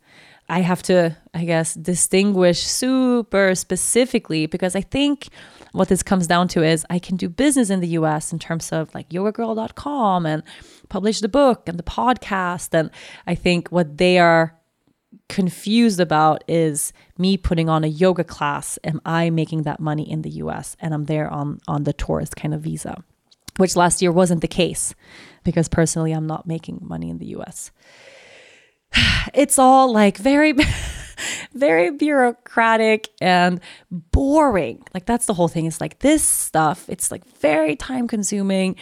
I 0.47 0.61
have 0.61 0.83
to, 0.83 1.17
I 1.33 1.45
guess, 1.45 1.73
distinguish 1.73 2.61
super 2.61 3.55
specifically 3.55 4.45
because 4.45 4.75
I 4.75 4.81
think 4.81 5.29
what 5.71 5.87
this 5.87 6.03
comes 6.03 6.27
down 6.27 6.47
to 6.49 6.63
is 6.63 6.85
I 6.89 6.99
can 6.99 7.17
do 7.17 7.29
business 7.29 7.69
in 7.69 7.79
the 7.79 7.87
US 7.89 8.31
in 8.31 8.39
terms 8.39 8.71
of 8.71 8.93
like 8.93 9.09
yogagirl.com 9.09 10.25
and 10.25 10.43
publish 10.89 11.19
the 11.21 11.29
book 11.29 11.67
and 11.67 11.79
the 11.79 11.83
podcast. 11.83 12.73
And 12.73 12.91
I 13.25 13.35
think 13.35 13.69
what 13.69 13.97
they 13.97 14.19
are 14.19 14.55
confused 15.29 15.99
about 15.99 16.43
is 16.47 16.93
me 17.17 17.37
putting 17.37 17.67
on 17.67 17.83
a 17.83 17.87
yoga 17.87 18.23
class. 18.23 18.77
Am 18.83 19.01
I 19.03 19.31
making 19.31 19.63
that 19.63 19.79
money 19.79 20.09
in 20.09 20.21
the 20.21 20.29
US? 20.41 20.77
And 20.79 20.93
I'm 20.93 21.05
there 21.05 21.27
on, 21.27 21.59
on 21.67 21.85
the 21.85 21.93
tourist 21.93 22.35
kind 22.35 22.53
of 22.53 22.61
visa 22.61 23.03
which 23.57 23.75
last 23.75 24.01
year 24.01 24.11
wasn't 24.11 24.41
the 24.41 24.47
case 24.47 24.93
because 25.43 25.69
personally 25.69 26.11
I'm 26.11 26.27
not 26.27 26.47
making 26.47 26.79
money 26.81 27.09
in 27.09 27.19
the 27.19 27.27
US. 27.37 27.71
It's 29.33 29.59
all 29.59 29.91
like 29.91 30.17
very, 30.17 30.53
very 31.53 31.91
bureaucratic 31.91 33.09
and 33.19 33.59
boring. 33.91 34.83
Like 34.93 35.05
that's 35.05 35.25
the 35.25 35.33
whole 35.33 35.49
thing. 35.49 35.65
It's 35.65 35.81
like 35.81 35.99
this 35.99 36.23
stuff, 36.23 36.85
it's 36.87 37.11
like 37.11 37.25
very 37.39 37.75
time 37.75 38.07
consuming. 38.07 38.77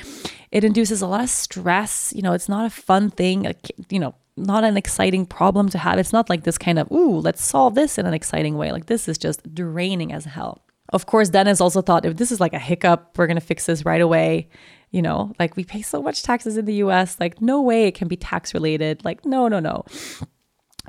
It 0.52 0.64
induces 0.64 1.02
a 1.02 1.08
lot 1.08 1.24
of 1.24 1.30
stress. 1.30 2.14
You 2.16 2.22
know, 2.22 2.34
it's 2.34 2.50
not 2.50 2.66
a 2.66 2.70
fun 2.70 3.10
thing, 3.10 3.52
you 3.90 4.00
know, 4.00 4.14
not 4.38 4.64
an 4.64 4.78
exciting 4.78 5.26
problem 5.26 5.70
to 5.70 5.78
have. 5.78 5.98
It's 5.98 6.14
not 6.14 6.30
like 6.30 6.44
this 6.44 6.58
kind 6.58 6.78
of, 6.78 6.92
ooh, 6.92 7.20
let's 7.20 7.44
solve 7.44 7.76
this 7.76 7.98
in 7.98 8.06
an 8.06 8.14
exciting 8.14 8.58
way. 8.58 8.72
Like 8.72 8.88
this 8.88 9.08
is 9.08 9.18
just 9.18 9.54
draining 9.56 10.12
as 10.12 10.26
hell. 10.26 10.64
Of 10.90 11.06
course, 11.06 11.30
Dennis 11.30 11.62
also 11.62 11.82
thought 11.82 12.06
if 12.06 12.18
this 12.18 12.32
is 12.32 12.40
like 12.40 12.54
a 12.54 12.60
hiccup, 12.60 13.18
we're 13.18 13.28
going 13.28 13.40
to 13.40 13.42
fix 13.42 13.66
this 13.66 13.86
right 13.86 14.02
away. 14.02 14.50
You 14.94 15.02
know, 15.02 15.34
like 15.40 15.58
we 15.58 15.66
pay 15.66 15.82
so 15.82 16.02
much 16.02 16.24
taxes 16.24 16.56
in 16.56 16.64
the 16.66 16.76
US, 16.76 17.20
like 17.20 17.42
no 17.42 17.62
way 17.62 17.88
it 17.88 17.96
can 17.96 18.08
be 18.08 18.16
tax 18.16 18.54
related. 18.54 19.04
Like, 19.04 19.26
no, 19.26 19.50
no, 19.50 19.60
no. 19.60 19.84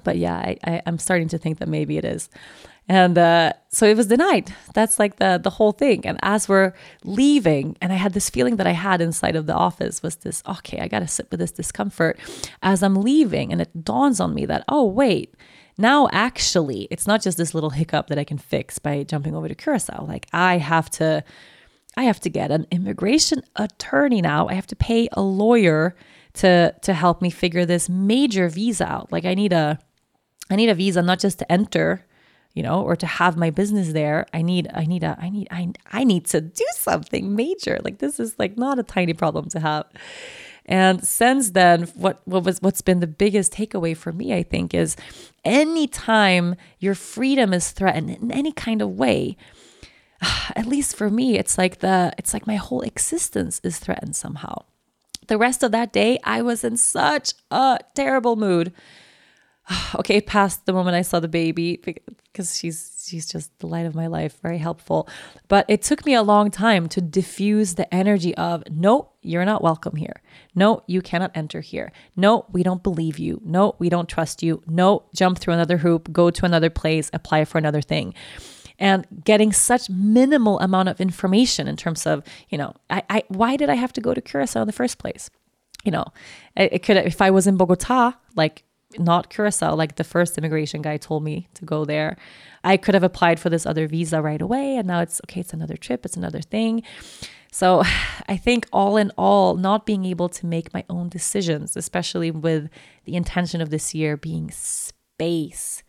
But 0.05 0.19
yeah, 0.19 0.37
I, 0.37 0.59
I, 0.65 0.83
am 0.87 0.99
starting 0.99 1.29
to 1.29 1.39
think 1.39 1.59
that 1.59 1.69
maybe 1.69 1.97
it 1.97 2.05
is. 2.05 2.29
And 2.87 3.17
uh, 3.17 3.55
so 3.71 3.87
it 3.87 3.97
was 3.97 4.09
denied. 4.09 4.55
That's 4.75 4.99
like 4.99 5.17
the 5.17 5.41
the 5.43 5.51
whole 5.51 5.73
thing. 5.73 6.07
And 6.07 6.19
as 6.23 6.49
we're 6.49 6.75
leaving, 7.03 7.77
and 7.81 7.93
I 7.93 7.97
had 7.97 8.13
this 8.13 8.29
feeling 8.29 8.57
that 8.57 8.67
I 8.67 8.73
had 8.73 9.01
inside 9.01 9.37
of 9.37 9.47
the 9.47 9.55
office 9.55 10.03
was 10.03 10.17
this, 10.17 10.43
okay, 10.47 10.81
I 10.81 10.89
gotta 10.89 11.09
sit 11.09 11.31
with 11.31 11.41
this 11.41 11.53
discomfort 11.53 12.19
as 12.63 12.83
I'm 12.83 12.97
leaving. 12.97 13.53
And 13.53 13.63
it 13.63 13.85
dawns 13.85 14.21
on 14.21 14.35
me 14.35 14.45
that, 14.47 14.65
oh, 14.69 14.85
wait, 14.85 15.35
now 15.79 16.09
actually 16.13 16.87
it's 16.91 17.07
not 17.07 17.23
just 17.23 17.39
this 17.39 17.55
little 17.55 17.71
hiccup 17.71 18.09
that 18.09 18.19
I 18.19 18.25
can 18.25 18.39
fix 18.39 18.79
by 18.79 19.03
jumping 19.03 19.35
over 19.35 19.49
to 19.49 19.55
Curacao. 19.55 20.05
Like 20.05 20.27
I 20.33 20.59
have 20.59 20.91
to 20.91 21.25
I 21.97 22.05
have 22.05 22.21
to 22.21 22.31
get 22.31 22.51
an 22.51 22.67
immigration 22.71 23.43
attorney 23.57 24.21
now. 24.21 24.49
I 24.49 24.55
have 24.55 24.67
to 24.69 24.77
pay 24.77 25.09
a 25.13 25.23
lawyer 25.23 25.95
to 26.35 26.75
to 26.83 26.93
help 26.93 27.23
me 27.23 27.31
figure 27.31 27.65
this 27.65 27.89
major 27.89 28.49
visa 28.49 28.87
out. 28.87 29.13
Like 29.13 29.25
I 29.25 29.35
need 29.35 29.53
a 29.53 29.79
I 30.51 30.57
need 30.57 30.69
a 30.69 30.75
visa 30.75 31.03
not 31.03 31.21
just 31.21 31.39
to 31.39 31.51
enter, 31.51 32.05
you 32.53 32.63
know, 32.63 32.83
or 32.83 32.97
to 32.97 33.07
have 33.07 33.37
my 33.37 33.51
business 33.51 33.93
there. 33.93 34.27
I 34.33 34.43
need 34.43 34.69
I 34.75 34.85
need 34.85 35.05
a 35.05 35.17
I 35.21 35.31
need 35.31 35.49
I 35.51 35.73
I 35.93 36.05
need 36.05 36.27
to 36.27 36.41
do 36.41 36.65
something 36.75 37.35
major. 37.35 37.79
Like 37.83 37.99
this 37.99 38.19
is 38.19 38.39
like 38.39 38.59
not 38.59 38.79
a 38.79 38.83
tiny 38.83 39.15
problem 39.15 39.49
to 39.51 39.61
have. 39.61 39.87
And 40.67 41.07
since 41.07 41.51
then, 41.51 41.83
what 41.95 42.23
what 42.25 42.45
was 42.45 42.63
what's 42.63 42.81
been 42.81 43.01
the 43.01 43.07
biggest 43.07 43.53
takeaway 43.53 43.97
for 43.97 44.13
me, 44.13 44.35
I 44.35 44.43
think, 44.43 44.73
is 44.73 44.97
anytime 45.45 46.57
your 46.79 46.95
freedom 46.95 47.53
is 47.53 47.71
threatened 47.71 48.11
in 48.11 48.33
any 48.33 48.51
kind 48.51 48.81
of 48.81 48.91
way, 48.91 49.37
at 50.57 50.67
least 50.67 50.97
for 50.97 51.11
me, 51.11 51.39
it's 51.39 51.59
like 51.59 51.81
the 51.81 52.13
it's 52.19 52.33
like 52.33 52.47
my 52.47 52.57
whole 52.57 52.83
existence 52.83 53.61
is 53.65 53.79
threatened 53.79 54.17
somehow. 54.17 54.65
The 55.27 55.39
rest 55.39 55.63
of 55.63 55.73
that 55.73 55.93
day, 55.93 56.19
I 56.23 56.43
was 56.43 56.65
in 56.65 56.77
such 56.77 57.33
a 57.51 57.79
terrible 57.95 58.37
mood. 58.37 58.73
okay, 59.95 60.21
past 60.21 60.67
the 60.67 60.73
moment 60.73 60.97
I 60.97 61.03
saw 61.03 61.21
the 61.21 61.29
baby 61.29 61.77
because 61.77 62.57
she's 62.57 63.07
she's 63.09 63.27
just 63.27 63.59
the 63.59 63.67
light 63.67 63.87
of 63.87 63.95
my 63.95 64.07
life, 64.07 64.39
very 64.43 64.59
helpful. 64.59 65.09
But 65.49 65.67
it 65.69 65.83
took 65.83 66.05
me 66.05 66.15
a 66.15 66.23
long 66.23 66.51
time 66.51 66.89
to 66.91 67.01
diffuse 67.01 67.75
the 67.75 67.93
energy 67.95 68.35
of 68.37 68.65
no, 68.71 69.11
you're 69.23 69.45
not 69.45 69.63
welcome 69.63 69.97
here. 69.97 70.23
No, 70.55 70.83
you 70.87 71.01
cannot 71.01 71.33
enter 71.35 71.61
here. 71.61 71.93
No, 72.17 72.47
we 72.53 72.63
don't 72.63 72.83
believe 72.83 73.19
you. 73.19 73.41
No, 73.45 73.77
we 73.79 73.89
don't 73.89 74.09
trust 74.09 74.43
you. 74.43 74.63
No, 74.67 75.05
jump 75.15 75.39
through 75.39 75.55
another 75.55 75.79
hoop, 75.79 76.13
go 76.13 76.31
to 76.31 76.45
another 76.45 76.71
place, 76.71 77.11
apply 77.13 77.45
for 77.45 77.59
another 77.59 77.83
thing 77.83 78.15
and 78.79 79.07
getting 79.25 79.53
such 79.53 79.89
minimal 79.89 80.59
amount 80.61 80.89
of 80.89 81.01
information 81.01 81.69
in 81.69 81.77
terms 81.77 82.07
of 82.07 82.23
you 82.49 82.59
know 82.59 82.75
I, 82.91 83.03
I 83.09 83.23
why 83.29 83.57
did 83.57 83.71
i 83.71 83.75
have 83.75 83.93
to 83.95 84.01
go 84.01 84.15
to 84.15 84.21
curacao 84.21 84.63
in 84.63 84.67
the 84.67 84.73
first 84.73 84.99
place? 84.99 85.31
You 85.85 85.93
know 85.93 86.05
it, 86.57 86.73
it 86.73 86.83
could 86.83 86.97
if 86.97 87.21
i 87.21 87.31
was 87.31 87.47
in 87.47 87.57
bogota 87.57 88.13
like 88.37 88.65
not 88.99 89.29
curacao 89.29 89.75
like 89.75 89.97
the 89.97 90.05
first 90.05 90.39
immigration 90.39 90.83
guy 90.83 90.97
told 90.97 91.23
me 91.23 91.49
to 91.55 91.65
go 91.65 91.85
there 91.85 92.17
i 92.63 92.77
could 92.77 92.95
have 92.95 93.03
applied 93.03 93.39
for 93.39 93.51
this 93.51 93.67
other 93.67 93.87
visa 93.87 94.23
right 94.23 94.41
away 94.41 94.77
and 94.77 94.87
now 94.87 95.01
it's 95.01 95.21
okay 95.27 95.41
it's 95.41 95.53
another 95.53 95.77
trip 95.77 96.05
it's 96.05 96.17
another 96.17 96.41
thing. 96.41 96.83
So 97.53 97.83
i 98.29 98.37
think 98.37 98.67
all 98.73 98.97
in 98.97 99.13
all 99.19 99.57
not 99.57 99.85
being 99.85 100.05
able 100.07 100.29
to 100.31 100.47
make 100.47 100.73
my 100.73 100.85
own 100.89 101.09
decisions 101.09 101.77
especially 101.77 102.31
with 102.31 102.71
the 103.05 103.15
intention 103.15 103.61
of 103.61 103.71
this 103.71 103.95
year 103.95 104.17
being 104.17 104.51
space 104.51 105.83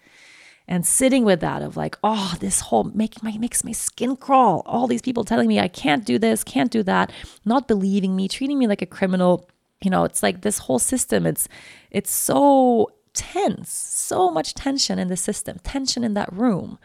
and 0.68 0.86
sitting 0.86 1.24
with 1.24 1.39
that 1.41 1.61
of 1.61 1.78
like 1.78 1.97
oh 2.03 2.36
this 2.39 2.61
whole 2.61 2.86
make 2.86 3.22
my 3.22 3.38
makes 3.38 3.63
my 3.63 3.72
skin 3.72 4.16
crawl 4.16 4.63
all 4.66 4.88
these 4.88 5.01
people 5.01 5.24
telling 5.24 5.47
me 5.47 5.59
i 5.59 5.68
can't 5.68 6.05
do 6.05 6.18
this 6.18 6.43
can't 6.43 6.72
do 6.72 6.84
that 6.84 7.11
not 7.43 7.68
believing 7.68 8.16
me 8.16 8.28
treating 8.28 8.57
me 8.57 8.68
like 8.68 8.82
a 8.82 8.88
criminal 8.88 9.47
you 9.82 9.89
know 9.89 10.03
it's 10.03 10.24
like 10.24 10.41
this 10.41 10.59
whole 10.59 10.80
system 10.80 11.26
it's 11.26 11.47
it's 11.91 12.11
so 12.11 12.89
tense 13.13 13.72
so 13.72 14.30
much 14.30 14.53
tension 14.53 14.99
in 14.99 15.07
the 15.07 15.18
system 15.18 15.57
tension 15.63 16.03
in 16.03 16.13
that 16.13 16.32
room 16.34 16.78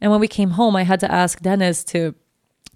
and 0.00 0.10
when 0.10 0.20
we 0.20 0.28
came 0.28 0.50
home 0.50 0.76
i 0.76 0.82
had 0.82 1.00
to 1.00 1.10
ask 1.10 1.40
dennis 1.40 1.82
to 1.82 2.14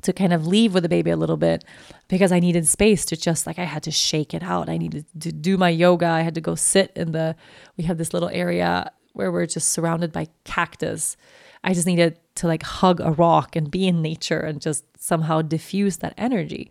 to 0.03 0.13
kind 0.15 0.33
of 0.33 0.47
leave 0.47 0.73
with 0.73 0.83
the 0.83 0.89
baby 0.89 1.11
a 1.11 1.17
little 1.17 1.37
bit 1.37 1.63
because 2.09 2.33
I 2.33 2.41
needed 2.41 2.67
space 2.67 3.05
to 3.07 3.17
just 3.17 3.47
like 3.47 3.59
I 3.59 3.65
had 3.65 3.83
to 3.83 3.91
shake 3.91 4.33
it 4.33 4.43
out. 4.43 4.71
I 4.71 4.79
needed 4.79 5.05
to 5.21 5.31
do 5.31 5.59
my 5.59 5.69
yoga. 5.69 6.07
I 6.07 6.23
had 6.23 6.35
to 6.37 6.41
go 6.41 6.55
sit 6.55 6.93
in 6.97 7.13
the 7.13 7.37
we 7.77 7.85
have 7.85 7.99
this 7.99 8.15
little 8.15 8.31
area 8.31 8.91
where 9.13 9.33
we're 9.33 9.47
just 9.47 9.71
surrounded 9.71 10.13
by 10.13 10.29
cactus. 10.45 11.17
I 11.63 11.75
just 11.75 11.87
needed 11.87 12.19
to 12.37 12.47
like 12.47 12.63
hug 12.63 13.01
a 13.01 13.11
rock 13.13 13.57
and 13.57 13.71
be 13.71 13.87
in 13.87 14.03
nature 14.03 14.41
and 14.41 14.61
just 14.61 14.85
somehow 14.99 15.43
diffuse 15.43 15.99
that 15.99 16.15
energy. 16.17 16.71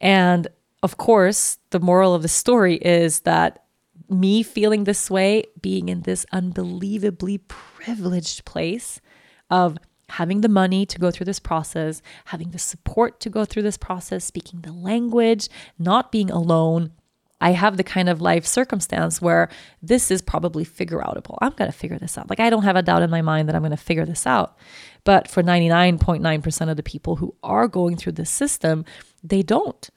And 0.00 0.48
of 0.82 0.96
course, 0.96 1.58
the 1.70 1.80
moral 1.80 2.14
of 2.14 2.22
the 2.22 2.28
story 2.28 2.76
is 2.76 3.20
that 3.20 3.64
me 4.08 4.42
feeling 4.42 4.84
this 4.84 5.10
way, 5.10 5.44
being 5.60 5.88
in 5.88 6.02
this 6.02 6.26
unbelievably 6.32 7.38
privileged 7.48 8.44
place 8.44 9.00
of 9.50 9.78
having 10.08 10.42
the 10.42 10.48
money 10.48 10.84
to 10.84 10.98
go 10.98 11.10
through 11.10 11.24
this 11.24 11.38
process, 11.40 12.02
having 12.26 12.50
the 12.50 12.58
support 12.58 13.20
to 13.20 13.30
go 13.30 13.44
through 13.44 13.62
this 13.62 13.78
process, 13.78 14.24
speaking 14.24 14.60
the 14.60 14.72
language, 14.72 15.48
not 15.78 16.12
being 16.12 16.30
alone. 16.30 16.92
I 17.42 17.52
have 17.52 17.76
the 17.76 17.84
kind 17.84 18.08
of 18.08 18.20
life 18.22 18.46
circumstance 18.46 19.20
where 19.20 19.48
this 19.82 20.10
is 20.10 20.22
probably 20.22 20.64
figure 20.64 21.00
outable. 21.00 21.36
I'm 21.42 21.52
going 21.52 21.70
to 21.70 21.76
figure 21.76 21.98
this 21.98 22.16
out. 22.18 22.30
Like, 22.30 22.40
I 22.40 22.50
don't 22.50 22.64
have 22.64 22.76
a 22.76 22.82
doubt 22.82 23.02
in 23.02 23.10
my 23.10 23.22
mind 23.22 23.48
that 23.48 23.56
I'm 23.56 23.62
going 23.62 23.72
to 23.72 23.76
figure 23.76 24.06
this 24.06 24.26
out. 24.26 24.56
But 25.04 25.28
for 25.28 25.42
99.9% 25.42 26.70
of 26.70 26.76
the 26.76 26.82
people 26.82 27.16
who 27.16 27.34
are 27.42 27.68
going 27.68 27.96
through 27.96 28.12
this 28.12 28.30
system, 28.30 28.84
they 29.22 29.42
don't 29.42 29.90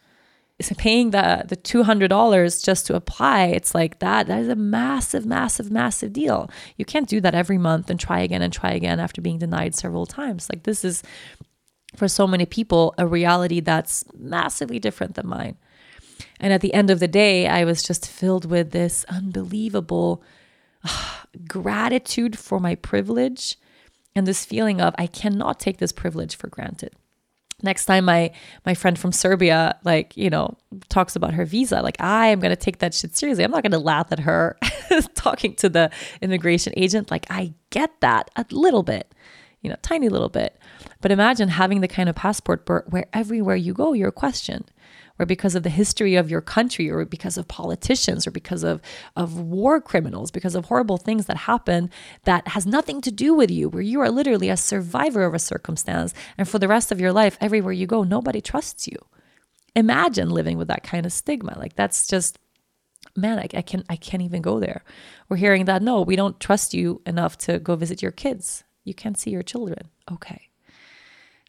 It's 0.60 0.72
paying 0.78 1.12
the 1.12 1.44
the 1.48 1.58
two 1.58 1.84
hundred 1.84 2.10
dollars 2.10 2.62
just 2.62 2.88
to 2.88 2.96
apply, 2.96 3.46
it's 3.48 3.76
like 3.76 4.00
that. 4.00 4.28
That 4.28 4.40
is 4.40 4.48
a 4.48 4.56
massive, 4.56 5.26
massive, 5.26 5.70
massive 5.72 6.14
deal. 6.14 6.50
You 6.78 6.86
can't 6.86 7.10
do 7.10 7.20
that 7.22 7.36
every 7.36 7.58
month 7.58 7.90
and 7.90 8.00
try 8.00 8.22
again 8.22 8.42
and 8.42 8.54
try 8.54 8.72
again 8.72 9.00
after 9.00 9.22
being 9.22 9.38
denied 9.40 9.76
several 9.76 10.06
times. 10.06 10.50
Like 10.50 10.64
this 10.64 10.86
is 10.86 11.04
for 11.96 12.08
so 12.08 12.28
many 12.28 12.46
people 12.46 12.94
a 12.98 13.06
reality 13.08 13.60
that's 13.60 14.06
massively 14.18 14.80
different 14.80 15.16
than 15.16 15.28
mine. 15.28 15.58
And 16.40 16.54
at 16.54 16.62
the 16.62 16.74
end 16.74 16.90
of 16.90 17.00
the 17.00 17.08
day, 17.08 17.48
I 17.48 17.66
was 17.66 17.84
just 17.84 18.10
filled 18.10 18.50
with 18.50 18.72
this 18.72 19.06
unbelievable 19.10 20.24
uh, 20.84 21.24
gratitude 21.48 22.38
for 22.38 22.60
my 22.60 22.76
privilege 22.76 23.58
and 24.16 24.26
this 24.26 24.46
feeling 24.46 24.82
of 24.82 24.96
I 24.98 25.08
cannot 25.08 25.60
take 25.60 25.78
this 25.78 25.92
privilege 25.92 26.36
for 26.36 26.48
granted. 26.48 26.94
Next 27.62 27.86
time 27.86 28.06
my 28.06 28.32
my 28.66 28.74
friend 28.74 29.00
from 29.00 29.12
Serbia 29.12 29.80
like 29.84 30.16
you 30.18 30.30
know 30.30 30.58
talks 30.90 31.16
about 31.16 31.34
her 31.34 31.46
visa 31.46 31.82
like 31.82 31.96
I 32.02 32.28
am 32.28 32.40
going 32.40 32.52
to 32.52 32.56
take 32.56 32.80
that 32.80 32.94
shit 32.94 33.16
seriously. 33.16 33.44
I'm 33.44 33.52
not 33.52 33.64
going 33.64 33.72
to 33.72 33.80
laugh 33.80 34.12
at 34.12 34.20
her 34.20 34.58
talking 35.16 35.56
to 35.56 35.70
the 35.70 35.90
immigration 36.22 36.74
agent. 36.76 37.10
Like 37.10 37.26
I 37.30 37.54
get 37.70 37.92
that 38.02 38.30
a 38.36 38.46
little 38.52 38.84
bit 38.84 39.14
you 39.62 39.70
know 39.70 39.78
tiny 39.82 40.10
little 40.10 40.30
bit. 40.30 40.60
But 41.02 41.12
imagine 41.12 41.50
having 41.50 41.82
the 41.82 41.88
kind 41.88 42.10
of 42.10 42.16
passport 42.16 42.68
where 42.90 43.06
everywhere 43.14 43.56
you 43.56 43.74
go 43.74 43.94
you're 43.94 44.12
questioned 44.12 44.72
or 45.20 45.26
because 45.26 45.56
of 45.56 45.64
the 45.64 45.70
history 45.70 46.16
of 46.16 46.30
your 46.30 46.42
country 46.42 46.90
or 46.90 47.06
because 47.06 47.38
of 47.38 47.48
politicians 47.48 48.28
or 48.28 48.32
because 48.32 48.64
of, 48.64 48.82
of 49.16 49.40
war 49.40 49.80
criminals, 49.80 50.32
because 50.32 50.56
of 50.56 50.66
horrible 50.66 50.98
things 50.98 51.26
that 51.26 51.38
happen 51.38 51.90
that 52.24 52.48
has 52.50 52.66
nothing 52.66 53.02
to 53.02 53.12
do 53.12 53.34
with 53.34 53.50
you, 53.50 53.70
where 53.70 53.82
you 53.82 54.00
are 54.02 54.12
literally 54.12 54.50
a 54.50 54.58
survivor 54.58 55.24
of 55.24 55.34
a 55.34 55.40
circumstance. 55.40 56.14
And 56.38 56.48
for 56.48 56.60
the 56.60 56.68
rest 56.68 56.92
of 56.92 57.00
your 57.00 57.14
life, 57.14 57.38
everywhere 57.40 57.74
you 57.74 57.88
go, 57.88 58.04
nobody 58.04 58.42
trusts 58.42 58.88
you. 58.88 58.98
Imagine 59.76 60.30
living 60.30 60.58
with 60.58 60.68
that 60.68 60.84
kind 60.84 61.06
of 61.06 61.14
stigma. 61.14 61.56
Like 61.58 61.76
that's 61.76 62.08
just 62.08 62.40
man, 63.16 63.40
I, 63.40 63.48
I 63.54 63.62
can 63.62 63.84
I 63.90 63.96
can't 63.96 64.24
even 64.24 64.42
go 64.42 64.60
there. 64.60 64.84
We're 65.30 65.38
hearing 65.38 65.66
that 65.66 65.82
no, 65.82 66.02
we 66.02 66.16
don't 66.16 66.40
trust 66.40 66.74
you 66.74 67.02
enough 67.06 67.38
to 67.40 67.60
go 67.60 67.76
visit 67.76 68.02
your 68.02 68.12
kids. 68.12 68.64
You 68.84 68.94
can't 68.94 69.18
see 69.18 69.32
your 69.32 69.44
children. 69.44 69.90
Okay. 70.12 70.50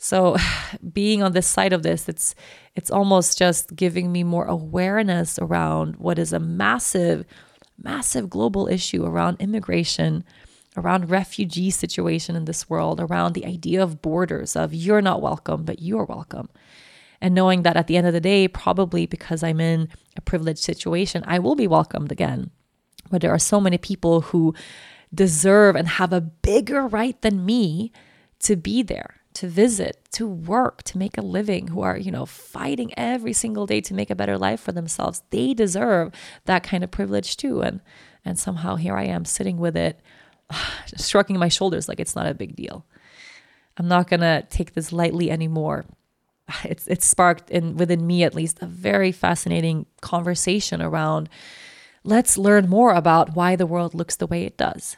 So 0.06 0.36
being 0.92 1.22
on 1.22 1.32
this 1.32 1.46
side 1.46 1.72
of 1.72 1.82
this, 1.82 2.08
it's 2.08 2.34
it's 2.74 2.90
almost 2.90 3.38
just 3.38 3.74
giving 3.74 4.12
me 4.12 4.22
more 4.22 4.44
awareness 4.44 5.38
around 5.38 5.96
what 5.96 6.18
is 6.18 6.32
a 6.32 6.38
massive, 6.38 7.24
massive 7.82 8.30
global 8.30 8.68
issue 8.68 9.04
around 9.04 9.40
immigration, 9.40 10.24
around 10.76 11.10
refugee 11.10 11.70
situation 11.70 12.36
in 12.36 12.44
this 12.44 12.70
world, 12.70 13.00
around 13.00 13.32
the 13.32 13.46
idea 13.46 13.82
of 13.82 14.02
borders, 14.02 14.54
of 14.54 14.74
you're 14.74 15.02
not 15.02 15.22
welcome, 15.22 15.64
but 15.64 15.82
you're 15.82 16.04
welcome. 16.04 16.48
And 17.20 17.34
knowing 17.34 17.62
that 17.62 17.78
at 17.78 17.86
the 17.86 17.96
end 17.96 18.06
of 18.06 18.12
the 18.12 18.20
day, 18.20 18.46
probably 18.46 19.06
because 19.06 19.42
I'm 19.42 19.58
in 19.58 19.88
a 20.16 20.20
privileged 20.20 20.62
situation, 20.62 21.24
I 21.26 21.38
will 21.38 21.56
be 21.56 21.66
welcomed 21.66 22.12
again. 22.12 22.50
But 23.10 23.22
there 23.22 23.32
are 23.32 23.38
so 23.38 23.58
many 23.58 23.78
people 23.78 24.20
who 24.20 24.54
deserve 25.14 25.76
and 25.76 25.88
have 25.88 26.12
a 26.12 26.20
bigger 26.20 26.86
right 26.86 27.20
than 27.22 27.46
me 27.46 27.90
to 28.40 28.54
be 28.54 28.82
there 28.82 29.16
to 29.36 29.48
visit, 29.48 30.08
to 30.12 30.26
work, 30.26 30.82
to 30.84 30.96
make 30.96 31.18
a 31.18 31.22
living, 31.22 31.68
who 31.68 31.82
are, 31.82 31.98
you 31.98 32.10
know, 32.10 32.24
fighting 32.24 32.90
every 32.96 33.34
single 33.34 33.66
day 33.66 33.82
to 33.82 33.92
make 33.92 34.08
a 34.08 34.14
better 34.14 34.38
life 34.38 34.60
for 34.60 34.72
themselves. 34.72 35.22
They 35.28 35.52
deserve 35.52 36.14
that 36.46 36.62
kind 36.62 36.82
of 36.82 36.90
privilege 36.90 37.36
too. 37.36 37.60
And 37.60 37.82
and 38.24 38.38
somehow 38.38 38.76
here 38.76 38.96
I 38.96 39.04
am 39.04 39.26
sitting 39.26 39.58
with 39.58 39.76
it, 39.76 40.00
shrugging 40.96 41.38
my 41.38 41.48
shoulders 41.48 41.86
like 41.86 42.00
it's 42.00 42.16
not 42.16 42.26
a 42.26 42.34
big 42.34 42.56
deal. 42.56 42.86
I'm 43.76 43.88
not 43.88 44.08
gonna 44.08 44.46
take 44.48 44.72
this 44.72 44.90
lightly 44.90 45.30
anymore. 45.30 45.84
It's 46.64 46.86
it's 46.86 47.06
sparked 47.06 47.50
in 47.50 47.76
within 47.76 48.06
me 48.06 48.24
at 48.24 48.34
least 48.34 48.62
a 48.62 48.66
very 48.66 49.12
fascinating 49.12 49.84
conversation 50.00 50.80
around 50.80 51.28
let's 52.04 52.38
learn 52.38 52.68
more 52.68 52.94
about 52.94 53.34
why 53.34 53.56
the 53.56 53.66
world 53.66 53.92
looks 53.94 54.16
the 54.16 54.28
way 54.28 54.44
it 54.44 54.56
does 54.56 54.96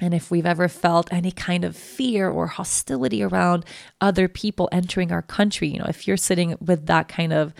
and 0.00 0.14
if 0.14 0.30
we've 0.30 0.46
ever 0.46 0.68
felt 0.68 1.12
any 1.12 1.30
kind 1.30 1.64
of 1.64 1.76
fear 1.76 2.28
or 2.28 2.46
hostility 2.46 3.22
around 3.22 3.64
other 4.00 4.28
people 4.28 4.68
entering 4.72 5.12
our 5.12 5.22
country, 5.22 5.68
you 5.68 5.78
know, 5.78 5.86
if 5.88 6.08
you're 6.08 6.16
sitting 6.16 6.56
with 6.60 6.86
that 6.86 7.08
kind 7.08 7.32
of 7.32 7.54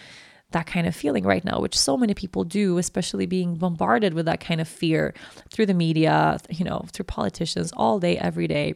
that 0.52 0.66
kind 0.66 0.86
of 0.86 0.96
feeling 0.96 1.24
right 1.24 1.44
now, 1.44 1.60
which 1.60 1.78
so 1.78 1.96
many 1.96 2.12
people 2.12 2.42
do, 2.42 2.78
especially 2.78 3.24
being 3.24 3.54
bombarded 3.54 4.14
with 4.14 4.26
that 4.26 4.40
kind 4.40 4.60
of 4.60 4.66
fear 4.66 5.14
through 5.48 5.66
the 5.66 5.74
media, 5.74 6.38
you 6.48 6.64
know, 6.64 6.84
through 6.92 7.04
politicians 7.04 7.72
all 7.76 8.00
day, 8.00 8.18
every 8.18 8.48
day. 8.48 8.74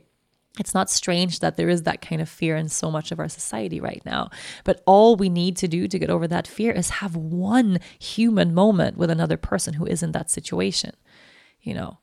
It's 0.60 0.72
not 0.72 0.88
strange 0.88 1.40
that 1.40 1.56
there 1.56 1.68
is 1.68 1.82
that 1.82 2.00
kind 2.00 2.22
of 2.22 2.28
fear 2.28 2.56
in 2.56 2.68
so 2.68 2.92
much 2.92 3.10
of 3.10 3.18
our 3.18 3.28
society 3.28 3.80
right 3.80 4.00
now. 4.06 4.30
But 4.62 4.84
all 4.86 5.16
we 5.16 5.28
need 5.28 5.56
to 5.56 5.68
do 5.68 5.88
to 5.88 5.98
get 5.98 6.10
over 6.10 6.28
that 6.28 6.46
fear 6.46 6.70
is 6.70 6.90
have 6.90 7.16
one 7.16 7.80
human 7.98 8.54
moment 8.54 8.96
with 8.96 9.10
another 9.10 9.36
person 9.36 9.74
who 9.74 9.84
is 9.84 10.00
in 10.00 10.12
that 10.12 10.30
situation. 10.30 10.92
You 11.60 11.74
know, 11.74 11.98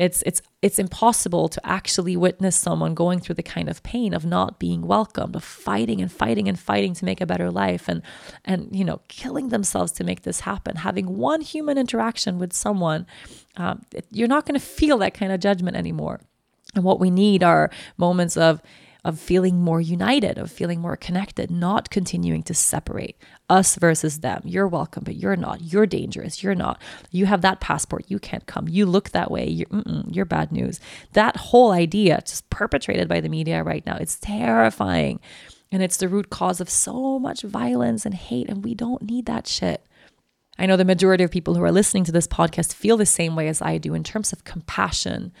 it's 0.00 0.22
it's 0.22 0.40
it's 0.62 0.78
impossible 0.78 1.50
to 1.50 1.60
actually 1.66 2.16
witness 2.16 2.56
someone 2.56 2.94
going 2.94 3.20
through 3.20 3.34
the 3.34 3.42
kind 3.42 3.68
of 3.68 3.82
pain 3.82 4.14
of 4.14 4.24
not 4.24 4.58
being 4.58 4.86
welcomed, 4.86 5.36
of 5.36 5.44
fighting 5.44 6.00
and 6.00 6.10
fighting 6.10 6.48
and 6.48 6.58
fighting 6.58 6.94
to 6.94 7.04
make 7.04 7.20
a 7.20 7.26
better 7.26 7.50
life 7.50 7.86
and 7.86 8.00
and 8.46 8.74
you 8.74 8.82
know 8.82 9.02
killing 9.08 9.50
themselves 9.50 9.92
to 9.92 10.02
make 10.02 10.22
this 10.22 10.40
happen. 10.40 10.76
Having 10.76 11.18
one 11.18 11.42
human 11.42 11.76
interaction 11.76 12.38
with 12.38 12.54
someone, 12.54 13.06
um, 13.58 13.82
you're 14.10 14.26
not 14.26 14.46
going 14.46 14.58
to 14.58 14.66
feel 14.66 14.96
that 14.98 15.12
kind 15.12 15.32
of 15.32 15.38
judgment 15.38 15.76
anymore. 15.76 16.18
And 16.74 16.82
what 16.82 16.98
we 16.98 17.10
need 17.10 17.42
are 17.42 17.70
moments 17.98 18.38
of 18.38 18.62
of 19.04 19.18
feeling 19.18 19.60
more 19.60 19.80
united, 19.80 20.38
of 20.38 20.50
feeling 20.50 20.80
more 20.80 20.96
connected, 20.96 21.50
not 21.50 21.90
continuing 21.90 22.42
to 22.44 22.54
separate 22.54 23.16
us 23.48 23.76
versus 23.76 24.20
them. 24.20 24.42
You're 24.44 24.68
welcome, 24.68 25.04
but 25.04 25.16
you're 25.16 25.36
not. 25.36 25.60
You're 25.62 25.86
dangerous. 25.86 26.42
You're 26.42 26.54
not. 26.54 26.80
You 27.10 27.26
have 27.26 27.42
that 27.42 27.60
passport. 27.60 28.04
You 28.08 28.18
can't 28.18 28.46
come. 28.46 28.68
You 28.68 28.86
look 28.86 29.10
that 29.10 29.30
way. 29.30 29.48
You're, 29.48 29.82
you're 30.08 30.24
bad 30.24 30.52
news. 30.52 30.80
That 31.12 31.36
whole 31.36 31.72
idea, 31.72 32.22
just 32.26 32.48
perpetrated 32.50 33.08
by 33.08 33.20
the 33.20 33.28
media 33.28 33.62
right 33.62 33.84
now, 33.86 33.96
it's 33.96 34.18
terrifying. 34.18 35.20
And 35.72 35.82
it's 35.82 35.98
the 35.98 36.08
root 36.08 36.30
cause 36.30 36.60
of 36.60 36.68
so 36.68 37.18
much 37.18 37.42
violence 37.42 38.04
and 38.04 38.14
hate. 38.14 38.48
And 38.48 38.64
we 38.64 38.74
don't 38.74 39.02
need 39.02 39.26
that 39.26 39.46
shit. 39.46 39.86
I 40.58 40.66
know 40.66 40.76
the 40.76 40.84
majority 40.84 41.24
of 41.24 41.30
people 41.30 41.54
who 41.54 41.64
are 41.64 41.72
listening 41.72 42.04
to 42.04 42.12
this 42.12 42.26
podcast 42.26 42.74
feel 42.74 42.98
the 42.98 43.06
same 43.06 43.34
way 43.34 43.48
as 43.48 43.62
I 43.62 43.78
do 43.78 43.94
in 43.94 44.04
terms 44.04 44.32
of 44.32 44.44
compassion 44.44 45.32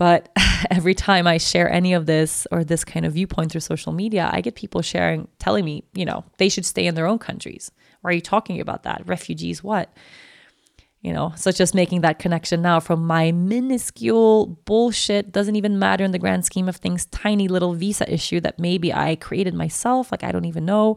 but 0.00 0.30
every 0.70 0.94
time 0.94 1.26
I 1.26 1.36
share 1.36 1.70
any 1.70 1.92
of 1.92 2.06
this 2.06 2.46
or 2.50 2.64
this 2.64 2.84
kind 2.84 3.04
of 3.04 3.12
viewpoint 3.12 3.52
through 3.52 3.60
social 3.60 3.92
media, 3.92 4.30
I 4.32 4.40
get 4.40 4.54
people 4.54 4.80
sharing, 4.80 5.28
telling 5.38 5.62
me, 5.62 5.84
you 5.92 6.06
know, 6.06 6.24
they 6.38 6.48
should 6.48 6.64
stay 6.64 6.86
in 6.86 6.94
their 6.94 7.06
own 7.06 7.18
countries. 7.18 7.70
Why 8.00 8.08
are 8.08 8.14
you 8.14 8.22
talking 8.22 8.62
about 8.62 8.84
that? 8.84 9.02
Refugees, 9.04 9.62
what? 9.62 9.92
You 11.02 11.12
know, 11.12 11.34
so 11.36 11.52
just 11.52 11.74
making 11.74 12.00
that 12.00 12.18
connection 12.18 12.62
now 12.62 12.80
from 12.80 13.06
my 13.06 13.30
minuscule 13.30 14.46
bullshit, 14.64 15.32
doesn't 15.32 15.56
even 15.56 15.78
matter 15.78 16.02
in 16.02 16.12
the 16.12 16.18
grand 16.18 16.46
scheme 16.46 16.70
of 16.70 16.76
things, 16.76 17.04
tiny 17.04 17.46
little 17.46 17.74
visa 17.74 18.10
issue 18.10 18.40
that 18.40 18.58
maybe 18.58 18.94
I 18.94 19.16
created 19.16 19.52
myself. 19.52 20.10
Like, 20.10 20.24
I 20.24 20.32
don't 20.32 20.46
even 20.46 20.64
know. 20.64 20.96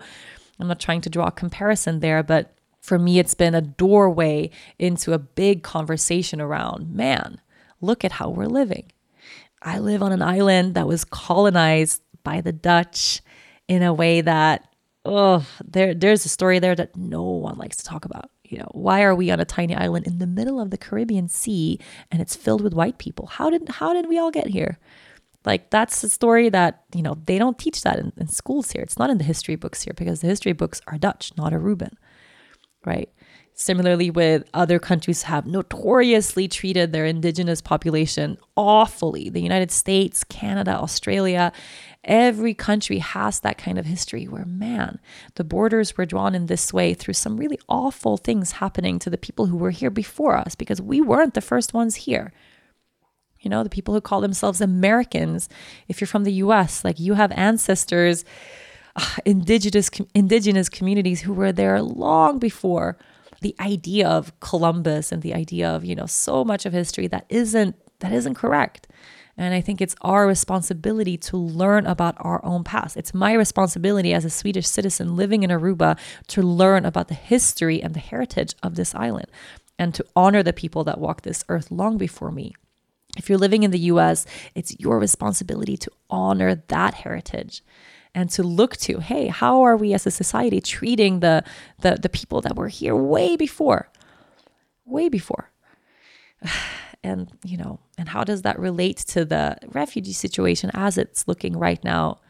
I'm 0.61 0.69
not 0.69 0.79
trying 0.79 1.01
to 1.01 1.09
draw 1.09 1.27
a 1.27 1.31
comparison 1.31 1.99
there, 1.99 2.23
but 2.23 2.55
for 2.79 2.97
me, 2.97 3.19
it's 3.19 3.35
been 3.35 3.53
a 3.53 3.61
doorway 3.61 4.49
into 4.79 5.11
a 5.11 5.19
big 5.19 5.61
conversation 5.61 6.39
around 6.39 6.89
man, 6.89 7.41
look 7.81 8.05
at 8.05 8.13
how 8.13 8.29
we're 8.29 8.45
living. 8.45 8.92
I 9.63 9.79
live 9.79 10.03
on 10.03 10.11
an 10.11 10.21
island 10.21 10.75
that 10.75 10.87
was 10.87 11.05
colonized 11.05 12.01
by 12.23 12.41
the 12.41 12.51
Dutch 12.51 13.21
in 13.67 13.81
a 13.81 13.93
way 13.93 14.21
that, 14.21 14.67
oh, 15.05 15.45
there, 15.63 15.93
there's 15.93 16.25
a 16.25 16.29
story 16.29 16.59
there 16.59 16.75
that 16.75 16.95
no 16.95 17.23
one 17.23 17.57
likes 17.57 17.77
to 17.77 17.85
talk 17.85 18.05
about. 18.05 18.29
You 18.43 18.59
know, 18.59 18.69
why 18.71 19.03
are 19.03 19.15
we 19.15 19.31
on 19.31 19.39
a 19.39 19.45
tiny 19.45 19.75
island 19.75 20.05
in 20.05 20.19
the 20.19 20.27
middle 20.27 20.59
of 20.59 20.69
the 20.69 20.77
Caribbean 20.77 21.27
Sea 21.27 21.79
and 22.11 22.21
it's 22.21 22.35
filled 22.35 22.61
with 22.61 22.73
white 22.73 22.97
people? 22.97 23.25
How 23.25 23.49
did 23.49 23.67
how 23.67 23.93
did 23.93 24.07
we 24.07 24.19
all 24.19 24.31
get 24.31 24.47
here? 24.47 24.77
Like 25.45 25.71
that's 25.71 26.03
a 26.03 26.09
story 26.09 26.49
that 26.49 26.83
you 26.93 27.01
know 27.01 27.17
they 27.25 27.37
don't 27.37 27.57
teach 27.57 27.81
that 27.81 27.97
in, 27.97 28.13
in 28.17 28.27
schools 28.27 28.71
here. 28.71 28.83
It's 28.83 28.99
not 28.99 29.09
in 29.09 29.17
the 29.17 29.23
history 29.23 29.55
books 29.55 29.81
here 29.81 29.93
because 29.95 30.21
the 30.21 30.27
history 30.27 30.53
books 30.53 30.81
are 30.87 30.97
Dutch, 30.97 31.31
not 31.35 31.53
a 31.53 31.57
Aruban, 31.57 31.93
right? 32.85 33.09
Similarly, 33.55 34.09
with 34.09 34.49
other 34.53 34.79
countries 34.79 35.23
have 35.23 35.45
notoriously 35.45 36.47
treated 36.47 36.91
their 36.91 37.05
indigenous 37.05 37.61
population 37.61 38.39
awfully. 38.57 39.29
The 39.29 39.41
United 39.41 39.69
States, 39.69 40.23
Canada, 40.23 40.71
Australia, 40.71 41.51
every 42.03 42.55
country 42.55 42.97
has 42.97 43.41
that 43.41 43.59
kind 43.59 43.77
of 43.77 43.85
history 43.85 44.25
where, 44.25 44.45
man, 44.45 44.99
the 45.35 45.43
borders 45.43 45.95
were 45.95 46.05
drawn 46.07 46.33
in 46.33 46.47
this 46.47 46.73
way 46.73 46.95
through 46.95 47.13
some 47.13 47.37
really 47.37 47.59
awful 47.69 48.17
things 48.17 48.53
happening 48.53 48.97
to 48.97 49.11
the 49.11 49.19
people 49.19 49.45
who 49.45 49.57
were 49.57 49.71
here 49.71 49.91
before 49.91 50.35
us 50.35 50.55
because 50.55 50.81
we 50.81 50.99
weren't 50.99 51.35
the 51.35 51.41
first 51.41 51.75
ones 51.75 51.95
here. 51.95 52.33
You 53.39 53.51
know, 53.51 53.63
the 53.63 53.69
people 53.69 53.93
who 53.93 54.01
call 54.01 54.21
themselves 54.21 54.61
Americans, 54.61 55.47
if 55.87 56.01
you're 56.01 56.07
from 56.07 56.23
the 56.23 56.33
US, 56.33 56.83
like 56.83 56.99
you 56.99 57.13
have 57.13 57.31
ancestors, 57.33 58.25
uh, 58.95 59.15
indigenous 59.25 59.91
indigenous 60.15 60.69
communities 60.69 61.21
who 61.21 61.33
were 61.33 61.51
there 61.51 61.81
long 61.81 62.39
before 62.39 62.97
the 63.43 63.55
idea 63.59 64.07
of 64.07 64.37
Columbus 64.39 65.11
and 65.11 65.21
the 65.21 65.33
idea 65.33 65.69
of, 65.69 65.85
you 65.85 65.95
know, 65.95 66.07
so 66.07 66.43
much 66.43 66.65
of 66.65 66.73
history 66.73 67.07
that 67.07 67.25
isn't 67.29 67.75
that 67.99 68.11
isn't 68.11 68.33
correct. 68.33 68.87
And 69.37 69.53
I 69.53 69.61
think 69.61 69.81
it's 69.81 69.95
our 70.01 70.27
responsibility 70.27 71.17
to 71.17 71.37
learn 71.37 71.85
about 71.85 72.15
our 72.19 72.43
own 72.45 72.63
past. 72.63 72.97
It's 72.97 73.13
my 73.13 73.33
responsibility 73.33 74.13
as 74.13 74.25
a 74.25 74.29
Swedish 74.29 74.67
citizen 74.67 75.15
living 75.15 75.43
in 75.43 75.49
Aruba 75.49 75.97
to 76.27 76.41
learn 76.41 76.85
about 76.85 77.07
the 77.07 77.15
history 77.15 77.81
and 77.81 77.93
the 77.93 77.99
heritage 77.99 78.53
of 78.61 78.75
this 78.75 78.93
island 78.93 79.27
and 79.79 79.93
to 79.95 80.05
honor 80.15 80.43
the 80.43 80.53
people 80.53 80.83
that 80.83 80.99
walked 80.99 81.23
this 81.23 81.43
earth 81.49 81.71
long 81.71 81.97
before 81.97 82.31
me. 82.31 82.53
If 83.17 83.29
you're 83.29 83.39
living 83.39 83.63
in 83.63 83.71
the 83.71 83.79
US, 83.79 84.25
it's 84.53 84.79
your 84.79 84.99
responsibility 84.99 85.77
to 85.77 85.91
honor 86.09 86.55
that 86.67 86.93
heritage 86.93 87.63
and 88.15 88.29
to 88.31 88.43
look 88.43 88.77
to 88.77 88.99
hey 88.99 89.27
how 89.27 89.61
are 89.61 89.77
we 89.77 89.93
as 89.93 90.05
a 90.05 90.11
society 90.11 90.61
treating 90.61 91.19
the 91.19 91.43
the, 91.79 91.97
the 92.01 92.09
people 92.09 92.41
that 92.41 92.55
were 92.55 92.67
here 92.67 92.95
way 92.95 93.35
before? 93.35 93.89
Way 94.85 95.09
before. 95.09 95.49
And 97.05 97.29
you 97.43 97.57
know 97.57 97.81
and 97.97 98.07
how 98.07 98.23
does 98.23 98.43
that 98.43 98.57
relate 98.57 98.95
to 99.09 99.25
the 99.25 99.57
refugee 99.73 100.13
situation 100.13 100.71
as 100.73 100.97
it's 100.97 101.27
looking 101.27 101.57
right 101.57 101.83
now 101.83 102.21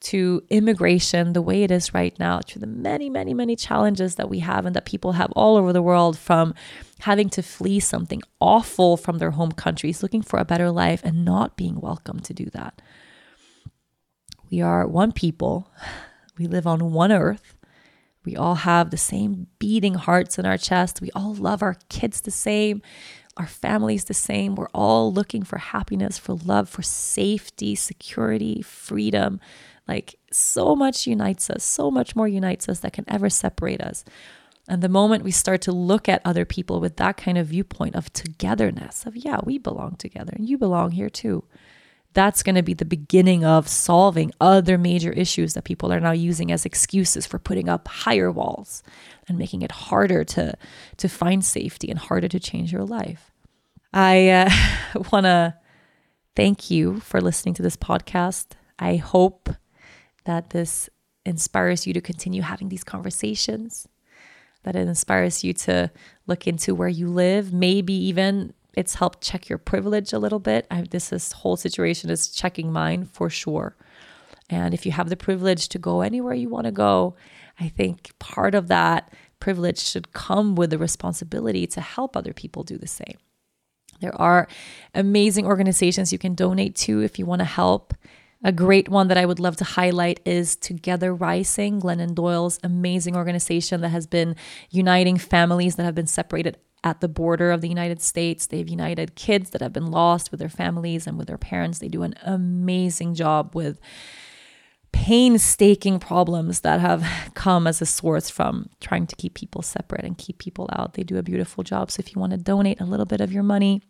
to 0.00 0.42
immigration 0.50 1.32
the 1.32 1.42
way 1.42 1.62
it 1.62 1.70
is 1.70 1.94
right 1.94 2.18
now 2.18 2.38
to 2.40 2.58
the 2.58 2.66
many 2.66 3.10
many 3.10 3.34
many 3.34 3.56
challenges 3.56 4.14
that 4.16 4.28
we 4.28 4.38
have 4.38 4.66
and 4.66 4.76
that 4.76 4.86
people 4.86 5.12
have 5.12 5.32
all 5.32 5.56
over 5.56 5.72
the 5.72 5.82
world 5.82 6.18
from 6.18 6.54
having 7.00 7.28
to 7.28 7.42
flee 7.42 7.80
something 7.80 8.22
awful 8.40 8.96
from 8.96 9.18
their 9.18 9.32
home 9.32 9.52
countries 9.52 10.02
looking 10.02 10.22
for 10.22 10.38
a 10.38 10.44
better 10.44 10.70
life 10.70 11.02
and 11.04 11.24
not 11.24 11.56
being 11.56 11.80
welcome 11.80 12.20
to 12.20 12.32
do 12.32 12.46
that 12.46 12.80
we 14.50 14.60
are 14.60 14.86
one 14.86 15.12
people. 15.12 15.70
We 16.38 16.46
live 16.46 16.66
on 16.66 16.92
one 16.92 17.12
earth. 17.12 17.56
We 18.24 18.36
all 18.36 18.56
have 18.56 18.90
the 18.90 18.96
same 18.96 19.46
beating 19.58 19.94
hearts 19.94 20.38
in 20.38 20.46
our 20.46 20.58
chest. 20.58 21.00
We 21.00 21.10
all 21.14 21.34
love 21.34 21.62
our 21.62 21.76
kids 21.88 22.20
the 22.20 22.30
same, 22.30 22.82
our 23.36 23.46
families 23.46 24.04
the 24.04 24.14
same. 24.14 24.54
We're 24.54 24.68
all 24.74 25.12
looking 25.12 25.44
for 25.44 25.58
happiness, 25.58 26.18
for 26.18 26.34
love, 26.34 26.68
for 26.68 26.82
safety, 26.82 27.74
security, 27.74 28.62
freedom. 28.62 29.40
Like 29.86 30.16
so 30.32 30.74
much 30.74 31.06
unites 31.06 31.48
us, 31.48 31.62
so 31.62 31.90
much 31.90 32.16
more 32.16 32.26
unites 32.26 32.68
us 32.68 32.80
that 32.80 32.92
can 32.92 33.04
ever 33.06 33.30
separate 33.30 33.80
us. 33.80 34.04
And 34.68 34.82
the 34.82 34.88
moment 34.88 35.22
we 35.22 35.30
start 35.30 35.60
to 35.62 35.72
look 35.72 36.08
at 36.08 36.20
other 36.24 36.44
people 36.44 36.80
with 36.80 36.96
that 36.96 37.16
kind 37.16 37.38
of 37.38 37.46
viewpoint 37.46 37.94
of 37.94 38.12
togetherness, 38.12 39.06
of 39.06 39.14
yeah, 39.14 39.38
we 39.44 39.58
belong 39.58 39.94
together 39.94 40.32
and 40.34 40.48
you 40.48 40.58
belong 40.58 40.90
here 40.90 41.08
too 41.08 41.44
that's 42.16 42.42
going 42.42 42.54
to 42.54 42.62
be 42.62 42.72
the 42.72 42.86
beginning 42.86 43.44
of 43.44 43.68
solving 43.68 44.32
other 44.40 44.78
major 44.78 45.12
issues 45.12 45.52
that 45.52 45.64
people 45.64 45.92
are 45.92 46.00
now 46.00 46.12
using 46.12 46.50
as 46.50 46.64
excuses 46.64 47.26
for 47.26 47.38
putting 47.38 47.68
up 47.68 47.86
higher 47.86 48.32
walls 48.32 48.82
and 49.28 49.36
making 49.36 49.60
it 49.60 49.70
harder 49.70 50.24
to 50.24 50.54
to 50.96 51.08
find 51.10 51.44
safety 51.44 51.90
and 51.90 51.98
harder 51.98 52.26
to 52.26 52.40
change 52.40 52.72
your 52.72 52.84
life. 52.84 53.30
I 53.92 54.30
uh, 54.30 54.50
want 55.12 55.24
to 55.24 55.56
thank 56.34 56.70
you 56.70 57.00
for 57.00 57.20
listening 57.20 57.52
to 57.56 57.62
this 57.62 57.76
podcast. 57.76 58.46
I 58.78 58.96
hope 58.96 59.50
that 60.24 60.50
this 60.50 60.88
inspires 61.26 61.86
you 61.86 61.92
to 61.92 62.00
continue 62.00 62.40
having 62.40 62.70
these 62.70 62.84
conversations, 62.84 63.86
that 64.62 64.74
it 64.74 64.88
inspires 64.88 65.44
you 65.44 65.52
to 65.52 65.90
look 66.26 66.46
into 66.46 66.74
where 66.74 66.88
you 66.88 67.08
live, 67.08 67.52
maybe 67.52 67.92
even 67.92 68.54
it's 68.76 68.94
helped 68.94 69.22
check 69.22 69.48
your 69.48 69.58
privilege 69.58 70.12
a 70.12 70.18
little 70.18 70.38
bit. 70.38 70.66
I, 70.70 70.82
this 70.82 71.12
is, 71.12 71.32
whole 71.32 71.56
situation 71.56 72.10
is 72.10 72.28
checking 72.28 72.70
mine 72.70 73.06
for 73.06 73.30
sure. 73.30 73.74
And 74.48 74.74
if 74.74 74.86
you 74.86 74.92
have 74.92 75.08
the 75.08 75.16
privilege 75.16 75.68
to 75.70 75.78
go 75.78 76.02
anywhere 76.02 76.34
you 76.34 76.48
want 76.48 76.66
to 76.66 76.72
go, 76.72 77.16
I 77.58 77.68
think 77.68 78.16
part 78.18 78.54
of 78.54 78.68
that 78.68 79.12
privilege 79.40 79.78
should 79.78 80.12
come 80.12 80.54
with 80.54 80.70
the 80.70 80.78
responsibility 80.78 81.66
to 81.68 81.80
help 81.80 82.16
other 82.16 82.32
people 82.32 82.62
do 82.62 82.78
the 82.78 82.86
same. 82.86 83.16
There 84.00 84.14
are 84.20 84.46
amazing 84.94 85.46
organizations 85.46 86.12
you 86.12 86.18
can 86.18 86.34
donate 86.34 86.76
to 86.76 87.00
if 87.00 87.18
you 87.18 87.24
want 87.24 87.40
to 87.40 87.46
help. 87.46 87.94
A 88.44 88.52
great 88.52 88.90
one 88.90 89.08
that 89.08 89.16
I 89.16 89.24
would 89.24 89.40
love 89.40 89.56
to 89.56 89.64
highlight 89.64 90.20
is 90.26 90.54
Together 90.54 91.14
Rising, 91.14 91.80
Glennon 91.80 92.14
Doyle's 92.14 92.60
amazing 92.62 93.16
organization 93.16 93.80
that 93.80 93.88
has 93.88 94.06
been 94.06 94.36
uniting 94.70 95.16
families 95.16 95.76
that 95.76 95.84
have 95.84 95.94
been 95.94 96.06
separated 96.06 96.58
at 96.86 97.00
the 97.00 97.08
border 97.08 97.50
of 97.50 97.62
the 97.62 97.68
United 97.68 98.00
States. 98.00 98.46
They've 98.46 98.68
united 98.68 99.16
kids 99.16 99.50
that 99.50 99.60
have 99.60 99.72
been 99.72 99.90
lost 99.90 100.30
with 100.30 100.38
their 100.38 100.48
families 100.48 101.04
and 101.04 101.18
with 101.18 101.26
their 101.26 101.36
parents. 101.36 101.80
They 101.80 101.88
do 101.88 102.04
an 102.04 102.14
amazing 102.22 103.16
job 103.16 103.56
with 103.56 103.80
painstaking 104.92 105.98
problems 105.98 106.60
that 106.60 106.78
have 106.78 107.04
come 107.34 107.66
as 107.66 107.82
a 107.82 107.86
source 107.86 108.30
from 108.30 108.70
trying 108.80 109.08
to 109.08 109.16
keep 109.16 109.34
people 109.34 109.62
separate 109.62 110.04
and 110.04 110.16
keep 110.16 110.38
people 110.38 110.70
out. 110.72 110.94
They 110.94 111.02
do 111.02 111.18
a 111.18 111.24
beautiful 111.24 111.64
job. 111.64 111.90
So 111.90 111.98
if 111.98 112.14
you 112.14 112.20
want 112.20 112.30
to 112.30 112.38
donate 112.38 112.80
a 112.80 112.84
little 112.84 113.04
bit 113.04 113.20
of 113.20 113.32
your 113.32 113.42
money, 113.42 113.82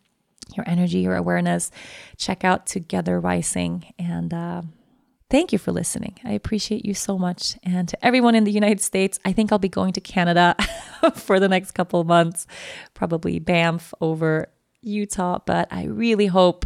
your 0.56 0.66
energy, 0.66 1.00
your 1.00 1.16
awareness, 1.16 1.70
check 2.16 2.44
out 2.44 2.66
Together 2.66 3.20
Rising 3.20 3.92
and 3.98 4.32
uh, 4.32 4.62
Thank 5.28 5.52
you 5.52 5.58
for 5.58 5.72
listening. 5.72 6.18
I 6.24 6.32
appreciate 6.32 6.84
you 6.84 6.94
so 6.94 7.18
much. 7.18 7.58
And 7.64 7.88
to 7.88 8.04
everyone 8.04 8.36
in 8.36 8.44
the 8.44 8.52
United 8.52 8.80
States, 8.80 9.18
I 9.24 9.32
think 9.32 9.50
I'll 9.50 9.58
be 9.58 9.68
going 9.68 9.92
to 9.94 10.00
Canada 10.00 10.54
for 11.14 11.40
the 11.40 11.48
next 11.48 11.72
couple 11.72 12.00
of 12.00 12.06
months, 12.06 12.46
probably 12.94 13.40
Banff 13.40 13.92
over 14.00 14.48
Utah, 14.82 15.40
but 15.44 15.66
I 15.72 15.84
really 15.86 16.26
hope 16.26 16.64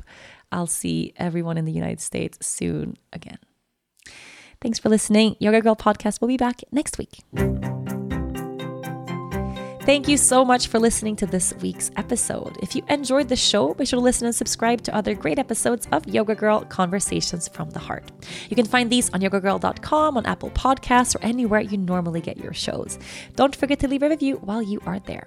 I'll 0.52 0.66
see 0.66 1.14
everyone 1.16 1.56
in 1.56 1.64
the 1.64 1.72
United 1.72 2.00
States 2.00 2.44
soon 2.46 2.96
again. 3.12 3.38
Thanks 4.61 4.78
for 4.78 4.90
listening. 4.90 5.36
Yoga 5.38 5.62
Girl 5.62 5.76
Podcast 5.76 6.20
will 6.20 6.28
be 6.28 6.36
back 6.36 6.61
next 6.70 6.98
week. 6.98 7.20
Thank 9.83 10.09
you 10.09 10.18
so 10.18 10.45
much 10.45 10.68
for 10.68 10.78
listening 10.78 11.16
to 11.16 11.26
this 11.26 11.55
week's 11.62 11.91
episode. 11.97 12.59
If 12.62 12.76
you 12.76 12.83
enjoyed 12.89 13.28
the 13.28 13.35
show, 13.35 13.72
be 13.72 13.87
sure 13.87 13.99
to 13.99 14.05
listen 14.05 14.26
and 14.26 14.35
subscribe 14.35 14.83
to 14.83 14.95
other 14.95 15.14
great 15.14 15.39
episodes 15.39 15.89
of 15.91 16.07
Yoga 16.07 16.35
Girl 16.35 16.61
Conversations 16.61 17.49
from 17.49 17.70
the 17.70 17.78
Heart. 17.78 18.05
You 18.51 18.57
can 18.57 18.66
find 18.66 18.91
these 18.91 19.09
on 19.11 19.20
yogagirl.com, 19.22 20.18
on 20.18 20.26
Apple 20.26 20.51
Podcasts, 20.51 21.16
or 21.16 21.24
anywhere 21.24 21.61
you 21.61 21.78
normally 21.78 22.20
get 22.20 22.37
your 22.37 22.53
shows. 22.53 22.99
Don't 23.37 23.57
forget 23.57 23.81
to 23.81 23.89
leave 23.89 24.03
a 24.03 24.11
review 24.11 24.37
while 24.37 24.62
you 24.62 24.81
are 24.85 25.01
there. 25.01 25.26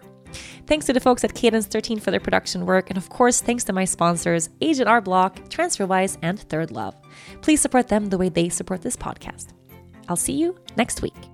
Thanks 0.67 0.85
to 0.85 0.93
the 0.93 0.99
folks 0.99 1.23
at 1.23 1.33
Cadence 1.33 1.65
13 1.65 1.99
for 1.99 2.11
their 2.11 2.19
production 2.19 2.65
work, 2.65 2.89
and 2.89 2.97
of 2.97 3.09
course, 3.09 3.41
thanks 3.41 3.63
to 3.65 3.73
my 3.73 3.85
sponsors, 3.85 4.49
H&R 4.61 5.01
Block, 5.01 5.37
TransferWise, 5.49 6.17
and 6.21 6.39
ThirdLove. 6.39 6.93
Please 7.41 7.59
support 7.59 7.87
them 7.87 8.09
the 8.09 8.17
way 8.19 8.29
they 8.29 8.49
support 8.49 8.83
this 8.83 8.95
podcast. 8.95 9.47
I'll 10.07 10.15
see 10.15 10.33
you 10.33 10.57
next 10.77 11.01
week. 11.01 11.32